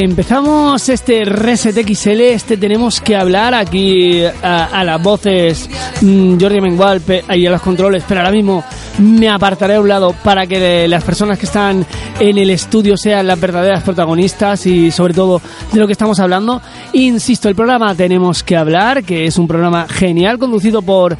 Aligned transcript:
Empezamos 0.00 0.88
este 0.88 1.24
Reset 1.24 1.74
XL, 1.74 2.20
este 2.20 2.56
tenemos 2.56 3.00
que 3.00 3.16
hablar 3.16 3.52
aquí 3.52 4.22
a, 4.24 4.84
las 4.84 5.02
voces 5.02 5.68
mm, 6.00 6.40
Jordi 6.40 6.60
Mengual 6.60 7.02
y 7.34 7.44
a 7.44 7.50
los 7.50 7.60
controles, 7.60 8.04
pero 8.06 8.20
ahora 8.20 8.30
mismo 8.30 8.62
me 8.98 9.28
apartaré 9.28 9.76
a 9.76 9.80
un 9.80 9.88
lado 9.88 10.14
para 10.24 10.46
que 10.46 10.88
las 10.88 11.04
personas 11.04 11.38
que 11.38 11.46
están 11.46 11.86
en 12.18 12.38
el 12.38 12.50
estudio 12.50 12.96
sean 12.96 13.26
las 13.26 13.40
verdaderas 13.40 13.82
protagonistas 13.82 14.66
y 14.66 14.90
sobre 14.90 15.14
todo 15.14 15.40
de 15.72 15.78
lo 15.78 15.86
que 15.86 15.92
estamos 15.92 16.18
hablando. 16.20 16.60
Insisto, 16.92 17.48
el 17.48 17.54
programa 17.54 17.94
Tenemos 17.94 18.42
que 18.42 18.56
hablar, 18.56 19.04
que 19.04 19.26
es 19.26 19.38
un 19.38 19.46
programa 19.46 19.86
genial 19.88 20.38
conducido 20.38 20.82
por 20.82 21.16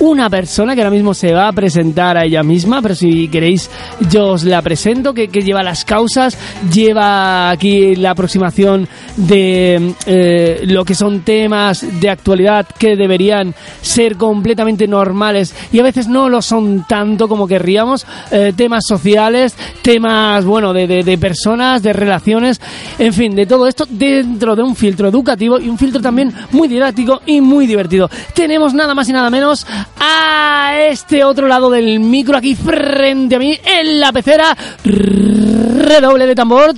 una 0.00 0.28
persona 0.28 0.74
que 0.74 0.82
ahora 0.82 0.90
mismo 0.90 1.14
se 1.14 1.32
va 1.32 1.48
a 1.48 1.52
presentar 1.52 2.16
a 2.16 2.24
ella 2.24 2.42
misma, 2.42 2.82
pero 2.82 2.94
si 2.94 3.28
queréis 3.28 3.70
yo 4.10 4.28
os 4.28 4.44
la 4.44 4.60
presento, 4.62 5.14
que, 5.14 5.28
que 5.28 5.42
lleva 5.42 5.62
las 5.62 5.84
causas, 5.84 6.36
lleva 6.72 7.50
aquí 7.50 7.96
la 7.96 8.10
aproximación 8.10 8.88
de 9.16 9.94
eh, 10.06 10.62
lo 10.66 10.84
que 10.84 10.94
son 10.94 11.20
temas 11.20 11.84
de 12.00 12.10
actualidad 12.10 12.66
que 12.78 12.96
deberían 12.96 13.54
ser 13.80 14.16
completamente 14.16 14.86
normales 14.86 15.54
y 15.72 15.80
a 15.80 15.82
veces 15.82 16.08
no 16.08 16.28
lo 16.28 16.42
son 16.42 16.84
tanto 16.88 17.21
como 17.28 17.46
querríamos, 17.46 18.06
eh, 18.30 18.52
temas 18.56 18.84
sociales, 18.86 19.54
temas, 19.82 20.44
bueno, 20.44 20.72
de, 20.72 20.86
de, 20.86 21.18
personas, 21.18 21.82
de 21.82 21.92
relaciones, 21.92 22.60
en 22.98 23.12
fin, 23.12 23.34
de 23.34 23.46
todo 23.46 23.66
esto 23.66 23.86
dentro 23.88 24.56
de 24.56 24.62
un 24.62 24.76
filtro 24.76 25.08
educativo 25.08 25.58
y 25.58 25.68
un 25.68 25.78
filtro 25.78 26.00
también 26.00 26.32
muy 26.50 26.68
didáctico 26.68 27.20
y 27.26 27.40
muy 27.40 27.66
divertido. 27.66 28.10
Tenemos 28.34 28.74
nada 28.74 28.94
más 28.94 29.08
y 29.08 29.12
nada 29.12 29.30
menos 29.30 29.66
a 29.98 30.76
este 30.88 31.24
otro 31.24 31.48
lado 31.48 31.70
del 31.70 32.00
micro 32.00 32.36
aquí 32.36 32.54
frente 32.54 33.36
a 33.36 33.38
mí 33.38 33.58
en 33.64 34.00
la 34.00 34.12
pecera, 34.12 34.56
redoble 34.84 36.26
de 36.26 36.34
tambor. 36.34 36.74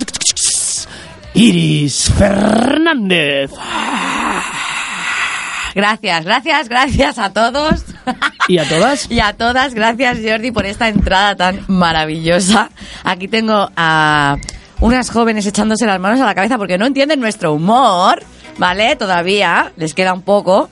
Iris 1.33 2.11
Fernández. 2.17 3.51
Gracias, 5.75 6.23
gracias, 6.23 6.69
gracias 6.69 7.19
a 7.19 7.33
todos. 7.33 7.83
¿Y 8.47 8.59
a 8.59 8.67
todas? 8.67 9.07
y 9.11 9.19
a 9.19 9.33
todas, 9.33 9.73
gracias 9.73 10.19
Jordi 10.23 10.51
por 10.51 10.65
esta 10.65 10.87
entrada 10.87 11.35
tan 11.35 11.65
maravillosa. 11.67 12.69
Aquí 13.03 13.27
tengo 13.27 13.69
a 13.75 14.37
unas 14.79 15.09
jóvenes 15.09 15.45
echándose 15.45 15.85
las 15.85 15.99
manos 15.99 16.21
a 16.21 16.25
la 16.25 16.33
cabeza 16.33 16.57
porque 16.57 16.77
no 16.77 16.85
entienden 16.85 17.19
nuestro 17.19 17.53
humor, 17.53 18.23
¿vale? 18.57 18.95
Todavía 18.95 19.73
les 19.75 19.93
queda 19.93 20.13
un 20.13 20.21
poco. 20.21 20.69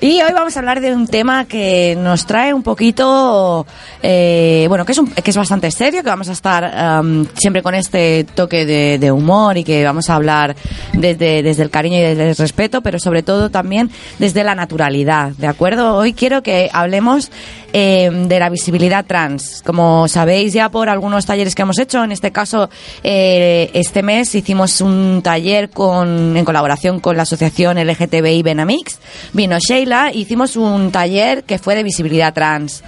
Y 0.00 0.20
hoy 0.20 0.32
vamos 0.32 0.56
a 0.56 0.60
hablar 0.60 0.80
de 0.80 0.94
un 0.94 1.06
tema 1.06 1.46
que 1.46 1.96
nos 1.98 2.26
trae 2.26 2.52
un 2.52 2.62
poquito, 2.62 3.66
eh, 4.02 4.66
bueno, 4.68 4.84
que 4.84 4.92
es, 4.92 5.00
que 5.22 5.30
es 5.30 5.36
bastante 5.36 5.70
serio, 5.70 6.02
que 6.02 6.08
vamos 6.08 6.28
a 6.28 6.32
estar 6.32 7.02
siempre 7.36 7.62
con 7.62 7.74
este 7.74 8.24
toque 8.24 8.66
de, 8.66 9.12
humor 9.12 9.56
y 9.56 9.64
que 9.64 9.84
vamos 9.84 10.10
a 10.10 10.16
hablar 10.16 10.56
desde, 10.92 11.42
desde 11.42 11.62
el 11.62 11.70
cariño 11.70 11.98
y 11.98 12.02
desde 12.02 12.30
el 12.30 12.36
respeto, 12.36 12.80
pero 12.82 12.98
sobre 12.98 13.22
todo 13.22 13.50
también 13.50 13.90
desde 14.18 14.44
la 14.44 14.54
naturalidad, 14.54 15.30
¿de 15.32 15.46
acuerdo? 15.46 15.96
Hoy 15.96 16.12
quiero 16.12 16.42
que 16.42 16.68
hablemos 16.72 17.30
eh, 17.76 18.08
de 18.08 18.38
la 18.38 18.50
visibilidad 18.50 19.04
trans. 19.04 19.60
Como 19.66 20.06
sabéis 20.06 20.52
ya 20.52 20.68
por 20.68 20.88
algunos 20.88 21.26
talleres 21.26 21.56
que 21.56 21.62
hemos 21.62 21.80
hecho, 21.80 22.04
en 22.04 22.12
este 22.12 22.30
caso 22.30 22.70
eh, 23.02 23.68
este 23.74 24.04
mes 24.04 24.32
hicimos 24.36 24.80
un 24.80 25.22
taller 25.24 25.70
con, 25.70 26.36
en 26.36 26.44
colaboración 26.44 27.00
con 27.00 27.16
la 27.16 27.24
asociación 27.24 27.76
LGTBI 27.84 28.44
Benamix, 28.44 29.00
vino 29.32 29.58
Sheila, 29.58 30.12
hicimos 30.12 30.54
un 30.54 30.92
taller 30.92 31.42
que 31.42 31.58
fue 31.58 31.74
de 31.74 31.82
visibilidad 31.82 32.32
trans. 32.32 32.84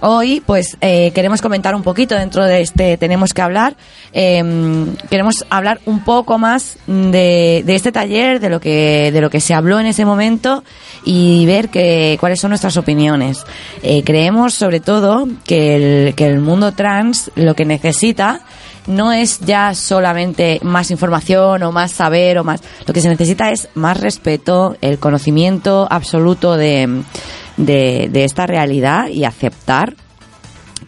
Hoy, 0.00 0.42
pues, 0.44 0.76
eh, 0.82 1.10
queremos 1.14 1.40
comentar 1.40 1.74
un 1.74 1.82
poquito 1.82 2.14
dentro 2.14 2.44
de 2.44 2.60
este 2.60 2.98
Tenemos 2.98 3.32
que 3.32 3.40
hablar. 3.40 3.76
Em, 4.12 4.94
queremos 5.08 5.46
hablar 5.48 5.80
un 5.86 6.04
poco 6.04 6.36
más 6.36 6.76
de, 6.86 7.64
este 7.66 7.92
taller, 7.92 8.38
de 8.38 8.50
lo 8.50 8.60
que 8.60 9.10
de 9.12 9.20
lo 9.20 9.30
que 9.30 9.40
se 9.40 9.54
habló 9.54 9.80
en 9.80 9.86
ese 9.86 10.04
momento 10.04 10.64
y 11.04 11.46
ver 11.46 11.70
que, 11.70 12.16
cuáles 12.20 12.40
son 12.40 12.50
nuestras 12.50 12.76
opiniones. 12.76 13.44
Eh, 13.82 14.02
creemos, 14.04 14.52
sobre 14.54 14.80
todo, 14.80 15.26
que 15.44 15.76
el, 16.08 16.14
que 16.14 16.26
el 16.26 16.40
mundo 16.40 16.72
trans 16.72 17.30
lo 17.34 17.54
que 17.54 17.64
necesita 17.64 18.40
no 18.86 19.12
es 19.12 19.40
ya 19.40 19.74
solamente 19.74 20.60
más 20.62 20.90
información 20.90 21.62
o 21.62 21.72
más 21.72 21.90
saber 21.90 22.38
o 22.38 22.44
más. 22.44 22.60
Lo 22.86 22.92
que 22.92 23.00
se 23.00 23.08
necesita 23.08 23.50
es 23.50 23.68
más 23.74 23.98
respeto, 23.98 24.76
el 24.80 24.98
conocimiento 24.98 25.88
absoluto 25.90 26.56
de, 26.56 27.02
de, 27.56 28.10
esta 28.24 28.46
realidad 28.46 29.08
y 29.08 29.24
aceptar 29.24 29.94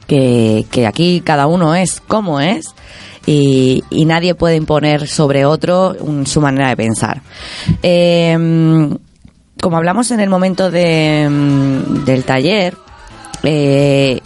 que, 0.06 0.66
que, 0.70 0.86
aquí 0.86 1.20
cada 1.20 1.46
uno 1.46 1.74
es 1.74 2.00
como 2.00 2.40
es 2.40 2.74
y, 3.28 4.04
nadie 4.06 4.34
puede 4.34 4.56
imponer 4.56 5.06
sobre 5.06 5.44
otro 5.44 5.94
su 6.24 6.40
manera 6.40 6.70
de 6.70 6.76
pensar. 6.76 7.20
Em, 7.82 8.96
como 9.60 9.76
hablamos 9.76 10.10
en 10.12 10.20
el 10.20 10.30
momento 10.30 10.70
de, 10.70 11.28
del 12.06 12.24
taller, 12.24 12.76
eh, 13.42 14.20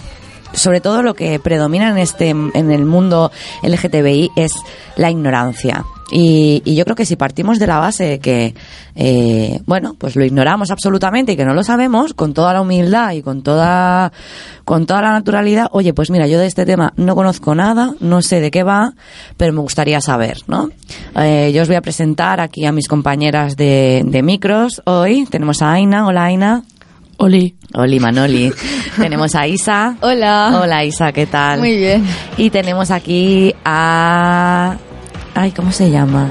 sobre 0.53 0.80
todo 0.80 1.03
lo 1.03 1.14
que 1.14 1.41
predomina 1.41 1.91
en 1.91 1.98
este 1.98 2.30
en 2.30 2.70
el 2.70 2.84
mundo 2.84 3.32
LGTBI 3.62 4.30
es 4.36 4.53
la 4.97 5.10
ignorancia. 5.10 5.84
Y, 6.11 6.63
yo 6.75 6.85
creo 6.85 6.97
que 6.97 7.07
si 7.07 7.17
partimos 7.17 7.59
de 7.59 7.67
la 7.67 7.79
base 7.79 8.05
de 8.05 8.19
que, 8.19 8.55
eh, 8.95 9.61
bueno, 9.67 9.95
pues 9.99 10.17
lo 10.17 10.25
ignoramos 10.25 10.71
absolutamente 10.71 11.33
y 11.33 11.37
que 11.37 11.45
no 11.45 11.55
lo 11.55 11.63
sabemos, 11.63 12.15
con 12.15 12.35
toda 12.35 12.53
la 12.53 12.61
humildad 12.61 13.13
y 13.13 13.23
con 13.23 13.43
toda, 13.43 14.13
con 14.65 14.87
toda 14.87 15.03
la 15.03 15.13
naturalidad, 15.13 15.69
oye, 15.73 15.95
pues 15.95 16.11
mira, 16.11 16.27
yo 16.27 16.39
de 16.39 16.47
este 16.47 16.67
tema 16.67 16.93
no 16.97 17.15
conozco 17.15 17.55
nada, 17.55 17.95
no 18.01 18.21
sé 18.21 18.41
de 18.41 18.51
qué 18.51 18.63
va, 18.63 18.93
pero 19.37 19.53
me 19.53 19.61
gustaría 19.61 20.01
saber, 20.01 20.39
¿no? 20.47 20.71
Eh, 21.17 21.53
yo 21.55 21.63
os 21.63 21.69
voy 21.69 21.77
a 21.77 21.83
presentar 21.83 22.41
aquí 22.41 22.67
a 22.67 22.73
mis 22.73 22.89
compañeras 22.89 23.57
de, 23.57 24.03
de 24.05 24.23
micros 24.23 24.83
hoy. 24.84 25.27
Tenemos 25.31 25.63
a 25.63 25.73
Aina. 25.73 26.07
Hola, 26.07 26.25
Aina. 26.25 26.63
Oli. 27.19 27.55
Oli 27.75 28.01
Manoli. 28.01 28.53
tenemos 28.97 29.34
a 29.34 29.47
Isa. 29.47 29.97
Hola. 30.01 30.61
Hola 30.61 30.84
Isa, 30.84 31.13
¿qué 31.13 31.27
tal? 31.27 31.61
Muy 31.61 31.77
bien. 31.77 32.05
Y 32.37 32.51
tenemos 32.51 32.91
aquí 32.91 33.55
a... 33.65 34.77
Ay, 35.34 35.53
¿cómo 35.53 35.72
se 35.72 35.91
llama? 35.91 36.31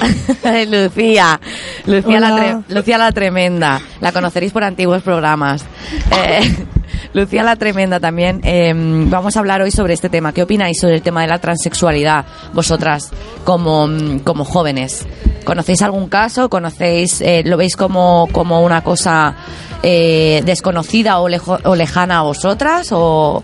Lucía. 0.68 1.40
Lucía 1.86 2.20
la, 2.20 2.62
Lucía 2.68 2.98
la 2.98 3.12
Tremenda. 3.12 3.80
La 4.00 4.12
conoceréis 4.12 4.52
por 4.52 4.64
antiguos 4.64 5.02
programas. 5.02 5.64
Eh, 6.12 6.66
Lucía 7.12 7.42
la 7.42 7.56
Tremenda 7.56 8.00
también. 8.00 8.40
Em, 8.42 9.08
vamos 9.10 9.36
a 9.36 9.40
hablar 9.40 9.62
hoy 9.62 9.70
sobre 9.70 9.94
este 9.94 10.08
tema. 10.08 10.32
¿Qué 10.32 10.42
opináis 10.42 10.78
sobre 10.80 10.96
el 10.96 11.02
tema 11.02 11.22
de 11.22 11.28
la 11.28 11.38
transexualidad 11.38 12.24
vosotras 12.52 13.10
como, 13.44 13.88
como 14.24 14.44
jóvenes? 14.44 15.06
¿Conocéis 15.44 15.82
algún 15.82 16.08
caso? 16.08 16.50
¿Conocéis, 16.50 17.20
eh, 17.20 17.42
lo 17.44 17.56
veis 17.56 17.76
como, 17.76 18.28
como 18.32 18.62
una 18.62 18.82
cosa 18.82 19.36
eh, 19.82 20.42
desconocida 20.44 21.20
o, 21.20 21.28
o, 21.64 21.76
lejana 21.76 22.18
a 22.18 22.22
vosotras? 22.22 22.88
¿O 22.90 23.42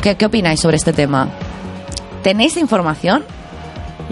qué, 0.00 0.16
opináis 0.24 0.60
sobre 0.60 0.76
este 0.78 0.92
tema? 0.92 1.28
¿Tenéis 2.22 2.56
información? 2.56 3.24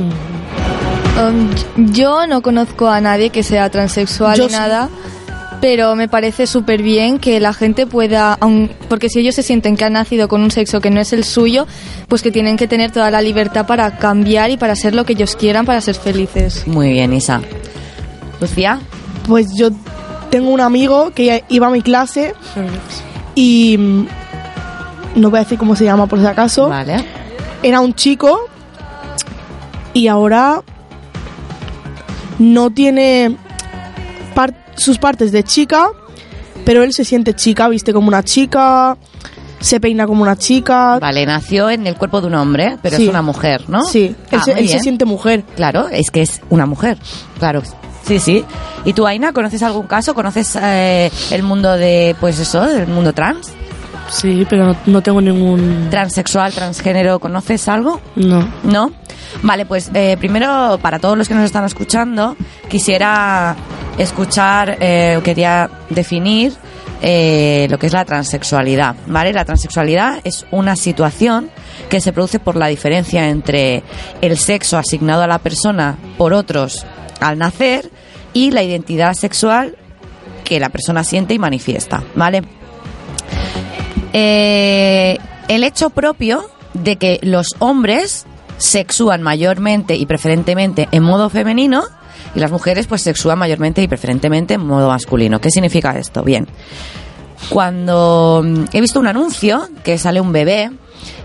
Um, 0.00 1.50
yo 1.92 2.26
no 2.26 2.42
conozco 2.42 2.88
a 2.88 3.00
nadie 3.00 3.30
que 3.30 3.42
sea 3.42 3.68
transexual 3.68 4.38
ni 4.38 4.46
nada, 4.46 4.88
pero 5.60 5.94
me 5.94 6.08
parece 6.08 6.46
súper 6.46 6.82
bien 6.82 7.18
que 7.18 7.40
la 7.40 7.52
gente 7.52 7.86
pueda, 7.86 8.38
porque 8.88 9.08
si 9.08 9.20
ellos 9.20 9.34
se 9.34 9.42
sienten 9.42 9.76
que 9.76 9.84
han 9.84 9.92
nacido 9.92 10.28
con 10.28 10.42
un 10.42 10.50
sexo 10.50 10.80
que 10.80 10.90
no 10.90 11.00
es 11.00 11.12
el 11.12 11.24
suyo, 11.24 11.66
pues 12.08 12.22
que 12.22 12.30
tienen 12.30 12.56
que 12.56 12.66
tener 12.66 12.90
toda 12.90 13.10
la 13.10 13.20
libertad 13.20 13.66
para 13.66 13.98
cambiar 13.98 14.50
y 14.50 14.56
para 14.56 14.74
ser 14.76 14.94
lo 14.94 15.04
que 15.04 15.12
ellos 15.12 15.36
quieran 15.36 15.66
para 15.66 15.80
ser 15.80 15.96
felices. 15.96 16.66
Muy 16.66 16.90
bien, 16.92 17.12
Isa. 17.12 17.42
Lucía. 18.40 18.80
Pues 19.28 19.48
yo 19.54 19.70
tengo 20.30 20.50
un 20.50 20.60
amigo 20.60 21.10
que 21.10 21.44
iba 21.48 21.66
a 21.66 21.70
mi 21.70 21.82
clase 21.82 22.34
y 23.34 23.76
mm, 23.76 24.06
no 25.16 25.30
voy 25.30 25.38
a 25.38 25.42
decir 25.42 25.58
cómo 25.58 25.76
se 25.76 25.84
llama 25.84 26.06
por 26.06 26.20
si 26.20 26.26
acaso. 26.26 26.68
Vale. 26.68 27.04
Era 27.62 27.80
un 27.80 27.94
chico 27.94 28.48
y 29.92 30.08
ahora 30.08 30.62
no 32.38 32.70
tiene 32.70 33.36
sus 34.76 34.98
partes 34.98 35.30
de 35.30 35.44
chica, 35.44 35.90
pero 36.64 36.82
él 36.82 36.92
se 36.92 37.04
siente 37.04 37.34
chica, 37.34 37.68
viste 37.68 37.92
como 37.92 38.08
una 38.08 38.22
chica, 38.22 38.96
se 39.60 39.78
peina 39.78 40.06
como 40.06 40.22
una 40.22 40.36
chica. 40.36 40.98
Vale, 40.98 41.26
nació 41.26 41.68
en 41.68 41.86
el 41.86 41.96
cuerpo 41.96 42.20
de 42.20 42.28
un 42.28 42.34
hombre, 42.34 42.78
pero 42.82 42.96
es 42.96 43.06
una 43.06 43.22
mujer, 43.22 43.68
¿no? 43.68 43.84
Sí, 43.84 44.14
él, 44.30 44.38
ah, 44.38 44.42
se, 44.42 44.78
siente 44.78 45.04
mujer. 45.04 45.44
Claro, 45.54 45.88
es 45.88 46.10
que 46.10 46.22
es 46.22 46.40
una 46.48 46.66
mujer. 46.66 46.98
Claro, 47.38 47.62
Sí, 48.02 48.18
sí. 48.18 48.44
¿Y 48.84 48.92
tú, 48.92 49.06
Aina, 49.06 49.32
conoces 49.32 49.62
algún 49.62 49.86
caso? 49.86 50.14
¿Conoces 50.14 50.56
eh, 50.60 51.12
el 51.30 51.42
mundo 51.42 51.76
de, 51.76 52.16
pues 52.18 52.40
eso, 52.40 52.62
del 52.62 52.88
mundo 52.88 53.12
trans? 53.12 53.52
Sí, 54.10 54.46
pero 54.48 54.76
no, 54.86 55.02
tengo 55.02 55.20
ningún... 55.20 55.88
Transexual, 55.90 56.52
transgénero, 56.52 57.18
¿conoces 57.20 57.68
algo? 57.68 58.00
No. 58.16 58.46
¿No? 58.64 58.92
Vale, 59.42 59.66
pues 59.66 59.90
eh, 59.94 60.16
primero, 60.18 60.78
para 60.82 60.98
todos 60.98 61.16
los 61.16 61.28
que 61.28 61.34
nos 61.34 61.44
están 61.44 61.64
escuchando, 61.64 62.36
quisiera 62.68 63.56
escuchar, 63.96 64.76
eh, 64.80 65.20
quería 65.22 65.70
definir 65.88 66.52
eh, 67.02 67.66
lo 67.70 67.78
que 67.78 67.86
es 67.86 67.92
la 67.92 68.04
transexualidad, 68.04 68.96
¿vale? 69.06 69.32
La 69.32 69.44
transexualidad 69.44 70.20
es 70.24 70.44
una 70.50 70.76
situación 70.76 71.50
que 71.88 72.00
se 72.00 72.12
produce 72.12 72.40
por 72.40 72.56
la 72.56 72.66
diferencia 72.66 73.28
entre 73.28 73.82
el 74.20 74.36
sexo 74.36 74.76
asignado 74.76 75.22
a 75.22 75.26
la 75.26 75.38
persona 75.38 75.96
por 76.18 76.34
otros 76.34 76.84
al 77.20 77.38
nacer 77.38 77.90
y 78.32 78.50
la 78.50 78.62
identidad 78.62 79.14
sexual 79.14 79.76
que 80.44 80.60
la 80.60 80.68
persona 80.68 81.04
siente 81.04 81.32
y 81.32 81.38
manifiesta, 81.38 82.02
¿vale? 82.14 82.42
Eh, 84.12 85.18
el 85.48 85.64
hecho 85.64 85.90
propio 85.90 86.44
de 86.74 86.96
que 86.96 87.18
los 87.22 87.48
hombres 87.58 88.26
sexúan 88.58 89.22
mayormente 89.22 89.96
y 89.96 90.06
preferentemente 90.06 90.88
en 90.92 91.02
modo 91.02 91.30
femenino 91.30 91.82
y 92.34 92.40
las 92.40 92.50
mujeres 92.50 92.86
pues 92.86 93.02
sexúan 93.02 93.38
mayormente 93.38 93.82
y 93.82 93.88
preferentemente 93.88 94.54
en 94.54 94.66
modo 94.66 94.88
masculino. 94.88 95.40
¿Qué 95.40 95.50
significa 95.50 95.96
esto? 95.98 96.22
Bien, 96.22 96.46
cuando 97.48 98.42
mm, 98.44 98.64
he 98.72 98.80
visto 98.80 99.00
un 99.00 99.06
anuncio 99.06 99.68
que 99.82 99.98
sale 99.98 100.20
un 100.20 100.32
bebé 100.32 100.70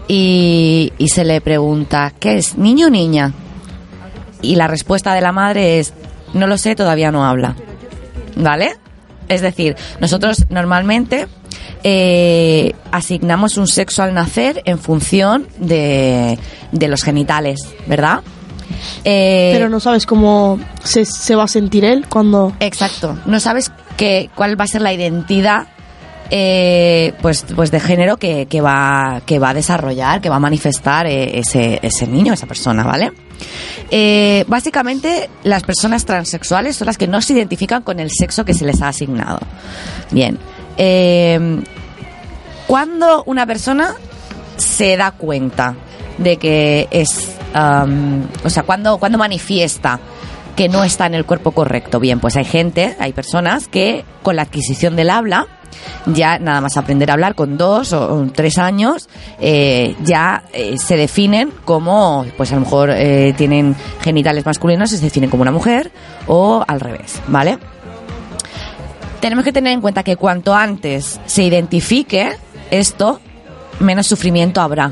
y, 0.08 0.94
y 0.98 1.10
se 1.10 1.26
le 1.26 1.42
pregunta, 1.42 2.14
¿qué 2.20 2.38
es? 2.38 2.58
¿Niño 2.58 2.88
o 2.88 2.90
niña? 2.90 3.34
Y 4.42 4.56
la 4.56 4.68
respuesta 4.68 5.14
de 5.14 5.22
la 5.22 5.32
madre 5.32 5.80
es, 5.80 5.94
no 6.34 6.48
lo 6.48 6.58
sé, 6.58 6.76
todavía 6.76 7.12
no 7.12 7.26
habla. 7.26 7.56
¿Vale? 8.36 8.76
Es 9.28 9.42
decir, 9.42 9.76
nosotros 10.00 10.46
normalmente 10.50 11.28
eh, 11.88 12.74
asignamos 12.92 13.58
un 13.58 13.68
sexo 13.68 14.02
al 14.02 14.16
nacer 14.16 14.64
en 14.66 14.80
función 14.80 15.46
de, 15.60 16.40
de 16.72 16.88
los 16.88 17.04
genitales, 17.04 17.60
¿verdad? 17.86 18.22
Eh, 19.04 19.52
Pero 19.54 19.70
no 19.70 19.80
sabes 19.80 20.08
cómo 20.08 20.60
se, 20.84 21.06
se 21.06 21.36
va 21.36 21.44
a 21.44 21.48
sentir 21.48 21.86
él 21.86 22.08
cuando... 22.10 22.54
Exacto. 22.60 23.16
No 23.28 23.40
sabes 23.40 23.72
qué, 23.98 24.32
cuál 24.34 24.60
va 24.60 24.64
a 24.64 24.68
ser 24.68 24.82
la 24.82 24.94
identidad 24.94 25.68
eh, 26.32 27.14
pues, 27.22 27.46
pues 27.56 27.70
de 27.70 27.80
género 27.80 28.18
que, 28.18 28.48
que, 28.48 28.62
va, 28.62 29.22
que 29.24 29.38
va 29.38 29.50
a 29.50 29.54
desarrollar, 29.54 30.22
que 30.22 30.30
va 30.30 30.38
a 30.38 30.40
manifestar 30.40 31.06
ese, 31.06 31.78
ese 31.84 32.08
niño, 32.08 32.34
esa 32.34 32.48
persona, 32.48 32.84
¿vale? 32.84 33.12
Eh, 33.92 34.44
básicamente, 34.48 35.30
las 35.44 35.62
personas 35.62 36.04
transexuales 36.04 36.78
son 36.78 36.88
las 36.88 36.98
que 36.98 37.08
no 37.08 37.22
se 37.22 37.34
identifican 37.34 37.84
con 37.84 38.00
el 38.00 38.10
sexo 38.10 38.44
que 38.44 38.56
se 38.56 38.66
les 38.66 38.82
ha 38.82 38.88
asignado. 38.88 39.38
Bien. 40.10 40.40
Eh, 40.78 41.62
cuando 42.68 43.24
una 43.26 43.46
persona 43.46 43.96
se 44.58 44.98
da 44.98 45.12
cuenta 45.12 45.76
de 46.18 46.38
que 46.38 46.88
es, 46.92 47.36
um, 47.54 48.24
o 48.44 48.50
sea, 48.50 48.64
cuando, 48.64 48.98
cuando 48.98 49.18
manifiesta 49.18 50.00
que 50.56 50.70
no 50.70 50.84
está 50.84 51.06
en 51.06 51.16
el 51.16 51.26
cuerpo 51.26 51.52
correcto, 51.52 52.00
bien, 52.00 52.20
pues 52.20 52.38
hay 52.38 52.46
gente, 52.46 52.96
hay 53.00 53.12
personas 53.12 53.68
que 53.68 54.06
con 54.24 54.38
la 54.38 54.44
adquisición 54.44 54.96
del 54.96 55.10
habla, 55.10 55.48
ya 56.06 56.40
nada 56.40 56.62
más 56.62 56.78
aprender 56.78 57.10
a 57.10 57.14
hablar 57.14 57.36
con 57.36 57.58
dos 57.58 57.92
o, 57.92 58.14
o 58.14 58.28
tres 58.28 58.58
años, 58.58 59.10
eh, 59.40 59.96
ya 60.04 60.44
eh, 60.54 60.78
se 60.78 60.96
definen 60.96 61.52
como, 61.66 62.26
pues 62.38 62.52
a 62.54 62.56
lo 62.56 62.62
mejor 62.62 62.90
eh, 62.92 63.34
tienen 63.36 63.76
genitales 64.02 64.46
masculinos 64.46 64.94
y 64.94 64.98
se 64.98 65.04
definen 65.04 65.30
como 65.30 65.42
una 65.42 65.52
mujer 65.52 65.92
o 66.28 66.64
al 66.66 66.80
revés, 66.80 67.22
¿vale? 67.28 67.58
Tenemos 69.20 69.44
que 69.44 69.52
tener 69.52 69.74
en 69.74 69.82
cuenta 69.82 70.04
que 70.04 70.16
cuanto 70.16 70.54
antes 70.54 71.20
se 71.26 71.44
identifique 71.44 72.38
esto, 72.72 73.20
menos 73.80 74.08
sufrimiento 74.08 74.62
habrá, 74.62 74.92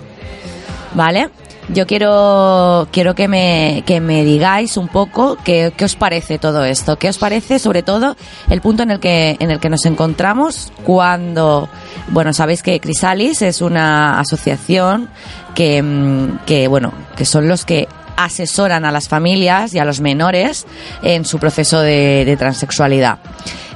¿vale? 0.94 1.30
Yo 1.70 1.88
quiero, 1.88 2.90
quiero 2.92 3.16
que 3.16 3.30
me, 3.30 3.84
que 3.86 4.02
me 4.02 4.25
digáis 4.25 4.75
un 4.75 4.90
poco 4.90 5.38
qué, 5.46 5.72
qué 5.75 5.86
os 5.86 5.96
parece 5.96 6.38
todo 6.38 6.66
esto. 6.66 6.98
¿Qué 6.98 7.08
os 7.08 7.18
parece, 7.18 7.58
sobre 7.58 7.84
todo, 7.84 8.18
el 8.50 8.60
punto 8.60 8.84
en 8.84 8.92
el 8.92 9.00
que, 9.00 9.38
en 9.40 9.50
el 9.50 9.60
que 9.62 9.70
nos 9.70 9.86
encontramos 9.86 10.74
cuando, 10.84 11.70
bueno, 12.10 12.34
sabéis 12.34 12.64
que 12.64 12.81
Crisalis 12.81 13.42
es 13.42 13.62
una 13.62 14.19
asociación 14.19 15.10
que, 15.56 15.81
mm, 15.81 16.40
que, 16.46 16.68
bueno, 16.68 16.92
que 17.16 17.24
son 17.24 17.48
los 17.48 17.64
que 17.64 17.88
asesoran 18.18 18.84
a 18.84 18.92
las 18.92 19.08
familias 19.08 19.74
y 19.74 19.80
a 19.80 19.86
los 19.86 20.02
menores 20.02 20.68
en 21.02 21.24
su 21.24 21.40
proceso 21.40 21.80
de, 21.80 22.26
de 22.26 22.36
transexualidad. 22.36 23.19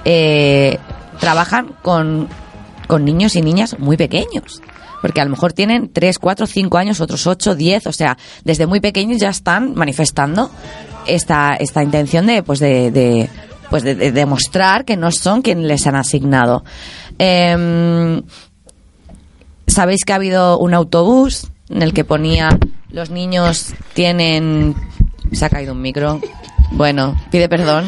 Eh, 0.03 0.77
trabajan 1.19 1.73
con, 1.81 2.27
con 2.87 3.05
niños 3.05 3.35
y 3.35 3.41
niñas 3.41 3.77
muy 3.79 3.97
pequeños 3.97 4.61
porque 5.01 5.21
a 5.21 5.25
lo 5.25 5.29
mejor 5.29 5.53
tienen 5.53 5.93
3, 5.93 6.17
4, 6.17 6.47
5 6.47 6.77
años, 6.79 7.01
otros 7.01 7.27
8, 7.27 7.53
10, 7.53 7.85
o 7.85 7.93
sea, 7.93 8.17
desde 8.43 8.65
muy 8.65 8.79
pequeños 8.79 9.21
ya 9.21 9.29
están 9.29 9.75
manifestando 9.75 10.49
esta, 11.05 11.55
esta 11.55 11.83
intención 11.83 12.25
de, 12.25 12.41
pues 12.41 12.59
de, 12.59 12.89
de 12.89 13.29
pues 13.69 13.83
de, 13.83 13.93
de 13.93 14.11
demostrar 14.11 14.85
que 14.85 14.97
no 14.97 15.11
son 15.11 15.43
quienes 15.43 15.65
les 15.65 15.85
han 15.85 15.95
asignado. 15.95 16.63
Eh, 17.19 18.23
Sabéis 19.67 20.05
que 20.05 20.13
ha 20.13 20.15
habido 20.15 20.57
un 20.57 20.73
autobús 20.73 21.51
en 21.69 21.81
el 21.81 21.93
que 21.93 22.05
ponía 22.05 22.57
los 22.89 23.09
niños 23.09 23.73
tienen... 23.93 24.75
Se 25.33 25.45
ha 25.45 25.49
caído 25.49 25.73
un 25.73 25.81
micro. 25.81 26.21
Bueno, 26.71 27.15
pide 27.31 27.49
perdón. 27.49 27.87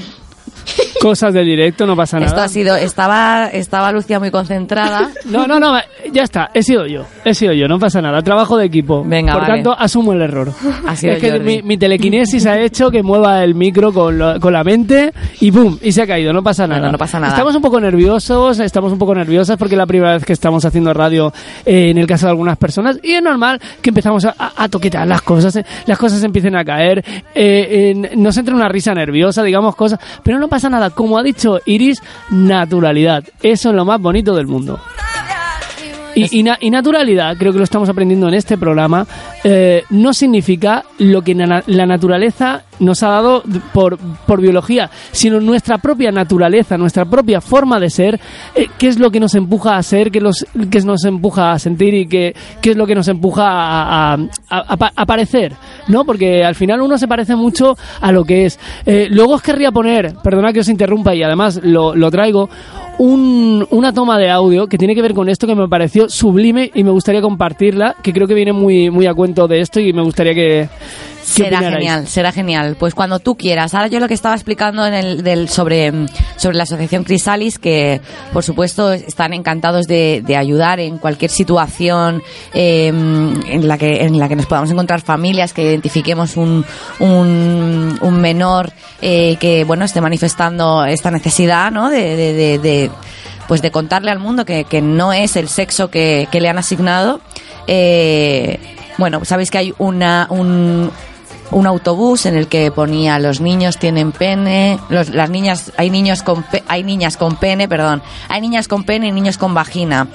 Cosas 1.02 1.34
del 1.34 1.46
directo, 1.46 1.86
no 1.88 1.96
pasa 1.96 2.18
nada. 2.20 2.28
Esto 2.28 2.42
ha 2.42 2.48
sido, 2.50 2.76
estaba, 2.76 3.48
estaba 3.48 3.92
Lucia 3.92 4.20
muy 4.20 4.32
concentrada. 4.32 5.10
No, 5.30 5.46
no, 5.48 5.60
no, 5.60 5.74
ya 6.12 6.24
está, 6.24 6.50
he 6.54 6.64
sido 6.64 6.88
yo, 6.88 7.06
he 7.24 7.34
sido 7.36 7.54
yo, 7.54 7.68
no 7.68 7.78
pasa 7.78 8.02
nada, 8.02 8.22
trabajo 8.24 8.58
de 8.58 8.66
equipo. 8.66 9.04
Venga, 9.06 9.34
Por 9.34 9.42
vale. 9.44 9.54
tanto, 9.56 9.76
asumo 9.78 10.12
el 10.14 10.22
error. 10.24 10.52
Ha 10.88 10.96
sido 10.96 11.14
es 11.14 11.20
que 11.22 11.40
mi, 11.40 11.62
mi 11.62 11.78
telequinesis 11.78 12.46
ha 12.48 12.60
hecho 12.60 12.90
que 12.90 13.04
mueva 13.04 13.44
el 13.44 13.54
micro 13.54 13.94
con, 13.94 14.18
lo- 14.18 14.40
con 14.40 14.52
la 14.54 14.64
mente 14.64 15.14
y 15.40 15.52
¡pum! 15.52 15.78
Y 15.84 15.92
se 15.92 16.02
ha 16.02 16.08
caído, 16.08 16.34
no 16.34 16.42
pasa 16.42 16.66
nada. 16.68 16.92
no 16.92 16.98
pasa 16.98 17.20
nada. 17.20 17.34
Estamos 17.34 17.56
un 17.56 17.62
poco 17.62 17.80
nerviosos, 17.80 18.60
estamos 18.60 18.92
un 18.92 18.98
poco 18.98 19.14
nerviosas 19.14 19.56
porque 19.58 19.76
es 19.76 19.78
la 19.80 19.86
primera 19.86 20.14
vez 20.14 20.26
que 20.26 20.34
estamos 20.34 20.66
haciendo 20.66 20.94
radio 20.94 21.32
eh, 21.66 21.92
en 21.92 21.98
el 22.00 22.08
caso 22.08 22.26
de 22.26 22.32
algunas 22.32 22.58
personas 22.58 23.00
y 23.04 23.12
es 23.14 23.22
normal 23.22 23.62
que 23.82 23.90
empezamos 23.92 24.26
a, 24.26 24.36
a- 24.38 24.64
a 24.64 24.68
toquetear 24.68 25.08
las 25.08 25.22
cosas, 25.22 25.56
eh, 25.58 25.66
las 25.86 25.98
cosas 25.98 26.24
empiecen 26.24 26.56
a 26.56 26.66
caer, 26.66 27.04
eh, 27.36 27.94
nos 28.18 28.36
entra 28.38 28.56
una 28.56 28.68
risa 28.68 28.94
nerviosa, 28.94 29.44
digamos 29.44 29.76
cosas, 29.76 30.00
pero 30.24 30.40
no 30.40 30.48
pasa 30.48 30.59
nada. 30.68 30.90
Como 30.90 31.20
ha 31.20 31.24
dicho 31.24 31.60
Iris, 31.66 32.02
naturalidad. 32.32 33.24
Eso 33.44 33.70
es 33.70 33.76
lo 33.76 33.86
más 33.86 34.02
bonito 34.02 34.36
del 34.36 34.48
mundo. 34.48 34.80
Y, 36.20 36.40
y 36.40 36.44
na- 36.44 36.58
y 36.60 36.70
naturalidad, 36.70 37.36
creo 37.38 37.52
que 37.52 37.58
lo 37.60 37.64
estamos 37.64 37.90
aprendiendo 37.90 38.28
en 38.28 38.34
este 38.34 38.58
programa, 38.58 39.06
eh, 39.44 39.84
no 39.90 40.14
significa 40.14 40.84
lo 41.00 41.22
que 41.22 41.36
na- 41.36 41.64
la 41.68 41.86
naturaleza 41.86 42.64
nos 42.80 43.04
ha 43.04 43.10
dado 43.10 43.44
por, 43.74 43.98
por 44.26 44.40
biología, 44.40 44.90
sino 45.12 45.40
nuestra 45.42 45.78
propia 45.80 46.12
naturaleza, 46.12 46.78
nuestra 46.78 47.04
propia 47.06 47.42
forma 47.42 47.80
de 47.80 47.90
ser, 47.90 48.20
eh, 48.56 48.68
qué 48.78 48.88
es 48.88 48.98
lo 49.00 49.12
que 49.12 49.20
nos 49.20 49.36
empuja 49.36 49.76
a 49.76 49.84
ser, 49.84 50.12
qué, 50.12 50.22
los, 50.22 50.46
qué 50.72 50.80
nos 50.82 51.04
empuja 51.04 51.52
a 51.52 51.60
sentir 51.60 51.94
y 51.94 52.08
qué, 52.08 52.34
qué 52.62 52.72
es 52.72 52.78
lo 52.78 52.88
que 52.88 52.96
nos 52.96 53.08
empuja 53.10 53.44
a, 53.50 54.14
a 54.96 55.06
parecer, 55.06 55.54
¿no? 55.88 56.06
Porque 56.06 56.44
al 56.46 56.56
final 56.56 56.82
uno 56.82 56.98
se 56.98 57.08
parece 57.08 57.36
mucho 57.36 57.78
a 58.00 58.12
lo 58.12 58.24
que 58.24 58.46
es. 58.46 58.60
Eh, 58.86 59.08
luego 59.12 59.34
os 59.34 59.42
querría 59.42 59.72
poner, 59.72 60.16
perdona 60.24 60.54
que 60.54 60.62
os 60.62 60.70
interrumpa 60.70 61.14
y 61.14 61.22
además 61.24 61.60
lo, 61.64 61.96
lo 61.96 62.10
traigo, 62.10 62.50
un- 63.00 63.66
una 63.72 63.94
toma 63.94 64.20
de 64.20 64.30
audio 64.30 64.68
que 64.68 64.78
tiene 64.78 64.94
que 64.94 65.02
ver 65.02 65.14
con 65.14 65.30
esto 65.30 65.48
que 65.48 65.56
me 65.56 65.68
pareció 65.68 66.10
sublime 66.10 66.70
y 66.76 66.84
me 66.84 66.92
gustaría 66.92 67.22
compartirla, 67.22 67.96
que 68.04 68.14
creo 68.14 68.28
que 68.28 68.34
viene 68.36 68.54
muy, 68.54 68.90
muy 68.92 69.08
a 69.08 69.14
cuento 69.14 69.48
de 69.48 69.62
esto 69.62 69.80
y 69.80 69.92
me 69.94 70.04
gustaría 70.04 70.34
que... 70.36 70.70
Será 71.24 71.60
genial, 71.72 72.08
será 72.08 72.32
genial. 72.32 72.76
Pues 72.80 72.94
cuando 72.96 73.20
tú 73.20 73.36
quieras. 73.36 73.74
Ahora 73.74 73.88
yo 73.88 74.00
lo 74.00 74.08
que 74.08 74.14
estaba 74.14 74.36
explicando 74.36 74.86
en 74.86 74.94
el, 74.94 75.24
del, 75.24 75.50
sobre, 75.50 75.92
sobre 76.38 76.58
la 76.58 76.64
asociación 76.64 77.04
Crisalis, 77.04 77.60
que 77.60 78.02
por 78.34 78.44
supuesto 78.44 78.92
están 78.92 79.34
encantados 79.34 79.86
de, 79.88 80.24
de 80.26 80.36
ayudar 80.38 80.80
en 80.80 80.98
cualquier 80.98 81.32
situación 81.32 82.22
eh, 82.54 82.88
en, 82.88 83.68
la 83.68 83.78
que, 83.78 84.04
en 84.04 84.18
la 84.20 84.28
que 84.28 84.36
nos 84.36 84.46
podamos 84.46 84.72
encontrar 84.72 85.02
familias, 85.02 85.54
que 85.54 85.64
identifiquemos 85.64 86.38
un, 86.38 86.66
un, 87.00 87.98
un 88.02 88.22
menor 88.22 88.72
eh, 89.02 89.38
que 89.40 89.64
bueno 89.64 89.86
esté 89.86 90.02
manifestando 90.02 90.84
esta 90.86 91.12
necesidad 91.12 91.72
¿no? 91.72 91.90
de, 91.90 92.16
de- 92.16 92.34
de- 92.34 92.60
de, 92.60 92.92
pues 93.48 93.62
de 93.62 93.72
contarle 93.72 94.12
al 94.12 94.20
mundo 94.20 94.46
que, 94.46 94.64
que 94.66 94.82
no 94.82 95.12
es 95.14 95.36
el 95.36 95.48
sexo 95.50 95.90
que, 95.90 96.28
que 96.32 96.40
le 96.42 96.50
han 96.50 96.58
asignado. 96.60 97.20
Eh, 97.68 98.60
bueno, 98.98 99.24
sabéis 99.24 99.50
que 99.50 99.58
hay 99.58 99.74
una, 99.78 100.28
un, 100.30 100.92
un 101.52 101.66
autobús 101.68 102.26
en 102.26 102.36
el 102.38 102.48
que 102.48 102.72
ponía 102.72 103.18
los 103.20 103.42
niños 103.42 103.78
tienen 103.78 104.12
pene, 104.12 104.80
los, 104.90 105.10
las 105.10 105.30
niñas 105.30 105.72
hay 105.78 105.90
niños 105.90 106.22
con 106.24 106.44
pe- 106.44 106.64
hay 106.68 106.84
niñas 106.84 107.18
con 107.18 107.36
pene, 107.38 107.68
perdón, 107.68 108.02
hay 108.28 108.42
niñas 108.42 108.68
con 108.68 108.84
pene 108.84 109.08
y 109.08 109.12
niños 109.12 109.38
con 109.38 109.54
vagina. 109.54 110.08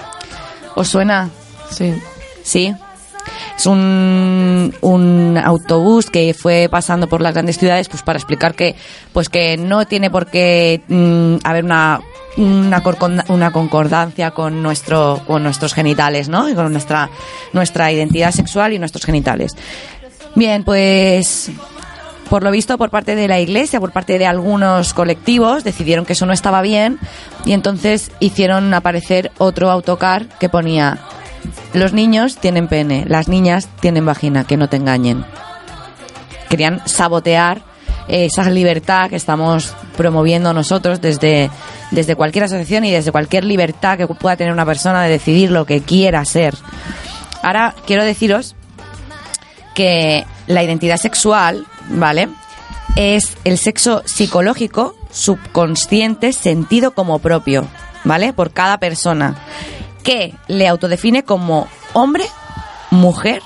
¿Os 0.77 0.89
suena? 0.89 1.31
Sí. 1.71 1.95
Sí. 2.43 2.75
Es 3.57 3.67
un, 3.67 4.75
un 4.83 5.39
autobús 5.43 6.11
que 6.11 6.35
fue 6.35 6.69
pasando 6.71 7.09
por 7.09 7.21
las 7.23 7.33
grandes 7.33 7.57
ciudades 7.59 7.89
pues 7.89 8.03
para 8.03 8.19
explicar 8.19 8.55
que 8.55 8.77
pues 9.13 9.29
que 9.31 9.57
no 9.57 9.87
tiene 9.87 10.11
por 10.11 10.27
qué 10.27 10.83
mm, 10.89 11.37
haber 11.43 11.65
una 11.65 12.01
una, 12.37 12.83
una 13.29 13.53
concordancia 13.53 14.33
con 14.33 14.61
nuestro 14.63 15.21
con 15.27 15.43
nuestros 15.45 15.73
genitales, 15.73 16.29
¿no? 16.29 16.49
Y 16.49 16.55
con 16.55 16.71
nuestra 16.73 17.09
nuestra 17.53 17.93
identidad 17.93 18.33
sexual 18.33 18.73
y 18.73 18.79
nuestros 18.79 19.05
genitales. 19.07 19.53
Bien, 20.35 20.65
pues 20.65 21.51
por 22.29 22.43
lo 22.43 22.51
visto, 22.51 22.79
por 22.79 22.91
parte 22.91 23.15
de 23.15 23.29
la 23.29 23.41
iglesia, 23.41 23.81
por 23.81 23.93
parte 23.93 24.19
de 24.19 24.27
algunos 24.27 24.95
colectivos, 24.95 25.63
decidieron 25.63 26.05
que 26.05 26.15
eso 26.15 26.27
no 26.27 26.33
estaba 26.33 26.63
bien 26.63 26.99
y 27.45 27.53
entonces 27.53 28.11
hicieron 28.19 28.73
aparecer 28.75 29.31
otro 29.39 29.71
autocar 29.71 30.27
que 30.41 30.49
ponía 30.49 30.99
los 31.75 31.93
niños 31.93 32.37
tienen 32.39 32.69
pene, 32.69 33.05
las 33.07 33.29
niñas 33.29 33.69
tienen 33.81 34.07
vagina, 34.07 34.45
que 34.45 34.57
no 34.57 34.69
te 34.69 34.77
engañen. 34.77 35.25
Querían 36.49 36.81
sabotear 36.87 37.63
esa 38.09 38.49
libertad 38.51 39.11
que 39.11 39.17
estamos 39.17 39.75
promoviendo 39.97 40.53
nosotros 40.53 41.01
desde, 41.01 41.51
desde 41.91 42.17
cualquier 42.17 42.45
asociación 42.45 42.85
y 42.85 42.91
desde 42.91 43.13
cualquier 43.13 43.45
libertad 43.45 43.99
que 43.99 44.07
pueda 44.07 44.37
tener 44.37 44.53
una 44.53 44.67
persona 44.67 45.03
de 45.03 45.11
decidir 45.11 45.51
lo 45.51 45.65
que 45.65 45.81
quiera 45.81 46.25
ser. 46.25 46.55
Ahora 47.43 47.75
quiero 47.87 48.05
deciros 48.05 48.55
que 49.75 50.25
la 50.47 50.63
identidad 50.63 50.97
sexual, 50.97 51.67
¿vale? 51.89 52.29
Es 52.97 53.37
el 53.45 53.59
sexo 53.59 54.03
psicológico, 54.05 54.95
subconsciente, 55.11 56.33
sentido 56.33 56.93
como 56.93 57.19
propio, 57.19 57.67
¿vale? 58.05 58.33
Por 58.33 58.53
cada 58.53 58.79
persona, 58.79 59.37
que 60.03 60.35
le 60.49 60.69
autodefine 60.69 61.25
como 61.25 61.69
hombre, 61.93 62.25
mujer 62.91 63.43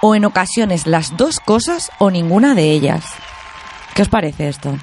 o 0.00 0.14
en 0.14 0.24
ocasiones 0.24 0.86
las 0.86 1.16
dos 1.16 1.40
cosas 1.40 1.90
o 1.98 2.10
ninguna 2.10 2.54
de 2.54 2.70
ellas. 2.70 3.04
¿Qué 3.94 4.02
os 4.02 4.08
parece 4.08 4.48
esto? 4.48 4.76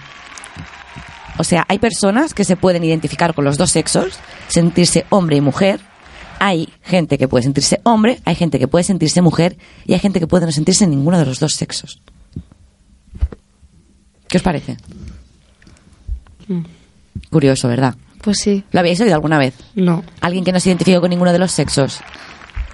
O 1.37 1.43
sea, 1.43 1.65
hay 1.67 1.79
personas 1.79 2.33
que 2.33 2.45
se 2.45 2.55
pueden 2.55 2.83
identificar 2.83 3.33
con 3.33 3.43
los 3.43 3.57
dos 3.57 3.71
sexos, 3.71 4.19
sentirse 4.47 5.05
hombre 5.09 5.37
y 5.37 5.41
mujer. 5.41 5.79
Hay 6.39 6.69
gente 6.81 7.17
que 7.17 7.27
puede 7.27 7.43
sentirse 7.43 7.79
hombre, 7.83 8.19
hay 8.25 8.35
gente 8.35 8.59
que 8.59 8.67
puede 8.67 8.83
sentirse 8.83 9.21
mujer 9.21 9.57
y 9.85 9.93
hay 9.93 9.99
gente 9.99 10.19
que 10.19 10.27
puede 10.27 10.45
no 10.45 10.51
sentirse 10.51 10.85
ninguno 10.87 11.17
de 11.17 11.25
los 11.25 11.39
dos 11.39 11.53
sexos. 11.53 12.01
¿Qué 14.27 14.37
os 14.37 14.43
parece? 14.43 14.77
Curioso, 17.29 17.67
¿verdad? 17.67 17.95
Pues 18.21 18.37
sí. 18.39 18.63
¿Lo 18.71 18.79
habéis 18.79 18.99
oído 19.01 19.13
alguna 19.15 19.37
vez? 19.37 19.53
No, 19.75 20.03
¿Alguien 20.21 20.43
que 20.43 20.51
no 20.51 20.59
se 20.59 20.69
identifique 20.69 20.99
con 20.99 21.09
ninguno 21.09 21.31
de 21.31 21.39
los 21.39 21.51
sexos? 21.51 21.99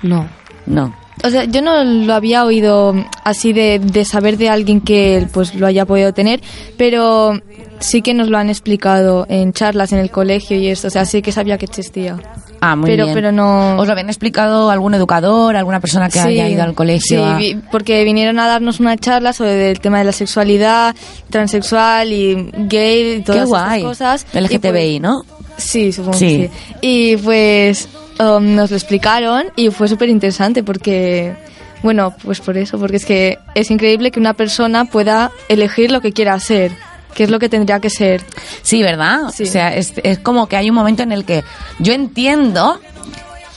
no. 0.01 0.27
No. 0.67 0.95
O 1.23 1.29
sea, 1.29 1.43
yo 1.45 1.61
no 1.61 1.83
lo 1.83 2.13
había 2.13 2.45
oído 2.45 2.93
así 3.23 3.51
de, 3.51 3.79
de 3.79 4.05
saber 4.05 4.37
de 4.37 4.49
alguien 4.49 4.79
que 4.81 5.27
pues 5.33 5.53
lo 5.55 5.67
haya 5.67 5.85
podido 5.85 6.13
tener, 6.13 6.39
pero 6.77 7.39
sí 7.79 8.01
que 8.01 8.13
nos 8.13 8.29
lo 8.29 8.37
han 8.37 8.49
explicado 8.49 9.25
en 9.29 9.53
charlas 9.53 9.91
en 9.91 9.99
el 9.99 10.09
colegio 10.09 10.57
y 10.57 10.67
esto, 10.67 10.87
o 10.87 10.91
sea, 10.91 11.05
sí 11.05 11.21
que 11.21 11.31
sabía 11.31 11.57
que 11.57 11.65
existía. 11.65 12.17
Ah, 12.63 12.75
muy 12.75 12.89
pero, 12.91 13.05
bien. 13.05 13.15
pero 13.15 13.31
no. 13.31 13.75
¿Os 13.77 13.87
lo 13.87 13.91
habían 13.93 14.07
explicado 14.09 14.69
algún 14.69 14.93
educador, 14.93 15.55
alguna 15.55 15.79
persona 15.79 16.07
que 16.09 16.19
Sí, 16.19 16.27
haya 16.27 16.47
ido 16.47 16.61
al 16.63 16.75
colegio? 16.75 17.01
Sí, 17.01 17.15
a- 17.31 17.35
vi- 17.35 17.55
porque 17.71 18.03
vinieron 18.03 18.37
a 18.39 18.47
darnos 18.47 18.79
una 18.79 18.95
charla 18.97 19.33
sobre 19.33 19.71
el 19.71 19.79
tema 19.79 19.97
de 19.97 20.03
la 20.03 20.11
sexualidad, 20.11 20.95
transexual 21.31 22.13
y 22.13 22.49
gay 22.53 23.15
y 23.17 23.21
todas 23.21 23.41
Qué 23.41 23.47
guay. 23.47 23.79
estas 23.81 23.83
cosas. 23.89 24.25
Y 24.33 24.37
LGTBI, 24.37 24.99
pues- 24.99 25.01
¿no? 25.01 25.21
Sí, 25.57 25.91
supongo 25.91 26.17
Sí. 26.17 26.25
que 26.37 26.47
sí. 26.47 26.75
Y 26.81 27.17
pues 27.17 27.89
um, 28.19 28.55
nos 28.55 28.69
lo 28.69 28.77
explicaron 28.77 29.45
y 29.55 29.69
fue 29.71 29.87
súper 29.87 30.09
interesante 30.09 30.61
porque, 30.63 31.33
bueno, 31.81 32.13
pues 32.23 32.39
por 32.41 32.57
eso, 32.57 32.77
porque 32.77 32.97
es 32.97 33.05
que 33.05 33.39
es 33.55 33.71
increíble 33.71 34.11
que 34.11 34.19
una 34.19 34.33
persona 34.35 34.85
pueda 34.85 35.31
elegir 35.49 35.91
lo 35.91 36.01
que 36.01 36.11
quiera 36.11 36.39
ser, 36.39 36.71
que 37.13 37.23
es 37.23 37.29
lo 37.29 37.39
que 37.39 37.49
tendría 37.49 37.79
que 37.79 37.89
ser. 37.89 38.23
Sí, 38.61 38.81
¿verdad? 38.81 39.31
Sí. 39.33 39.43
O 39.43 39.47
sea, 39.47 39.75
es, 39.75 39.93
es 40.03 40.19
como 40.19 40.47
que 40.47 40.57
hay 40.57 40.69
un 40.69 40.75
momento 40.75 41.03
en 41.03 41.11
el 41.11 41.25
que 41.25 41.43
yo 41.79 41.93
entiendo 41.93 42.79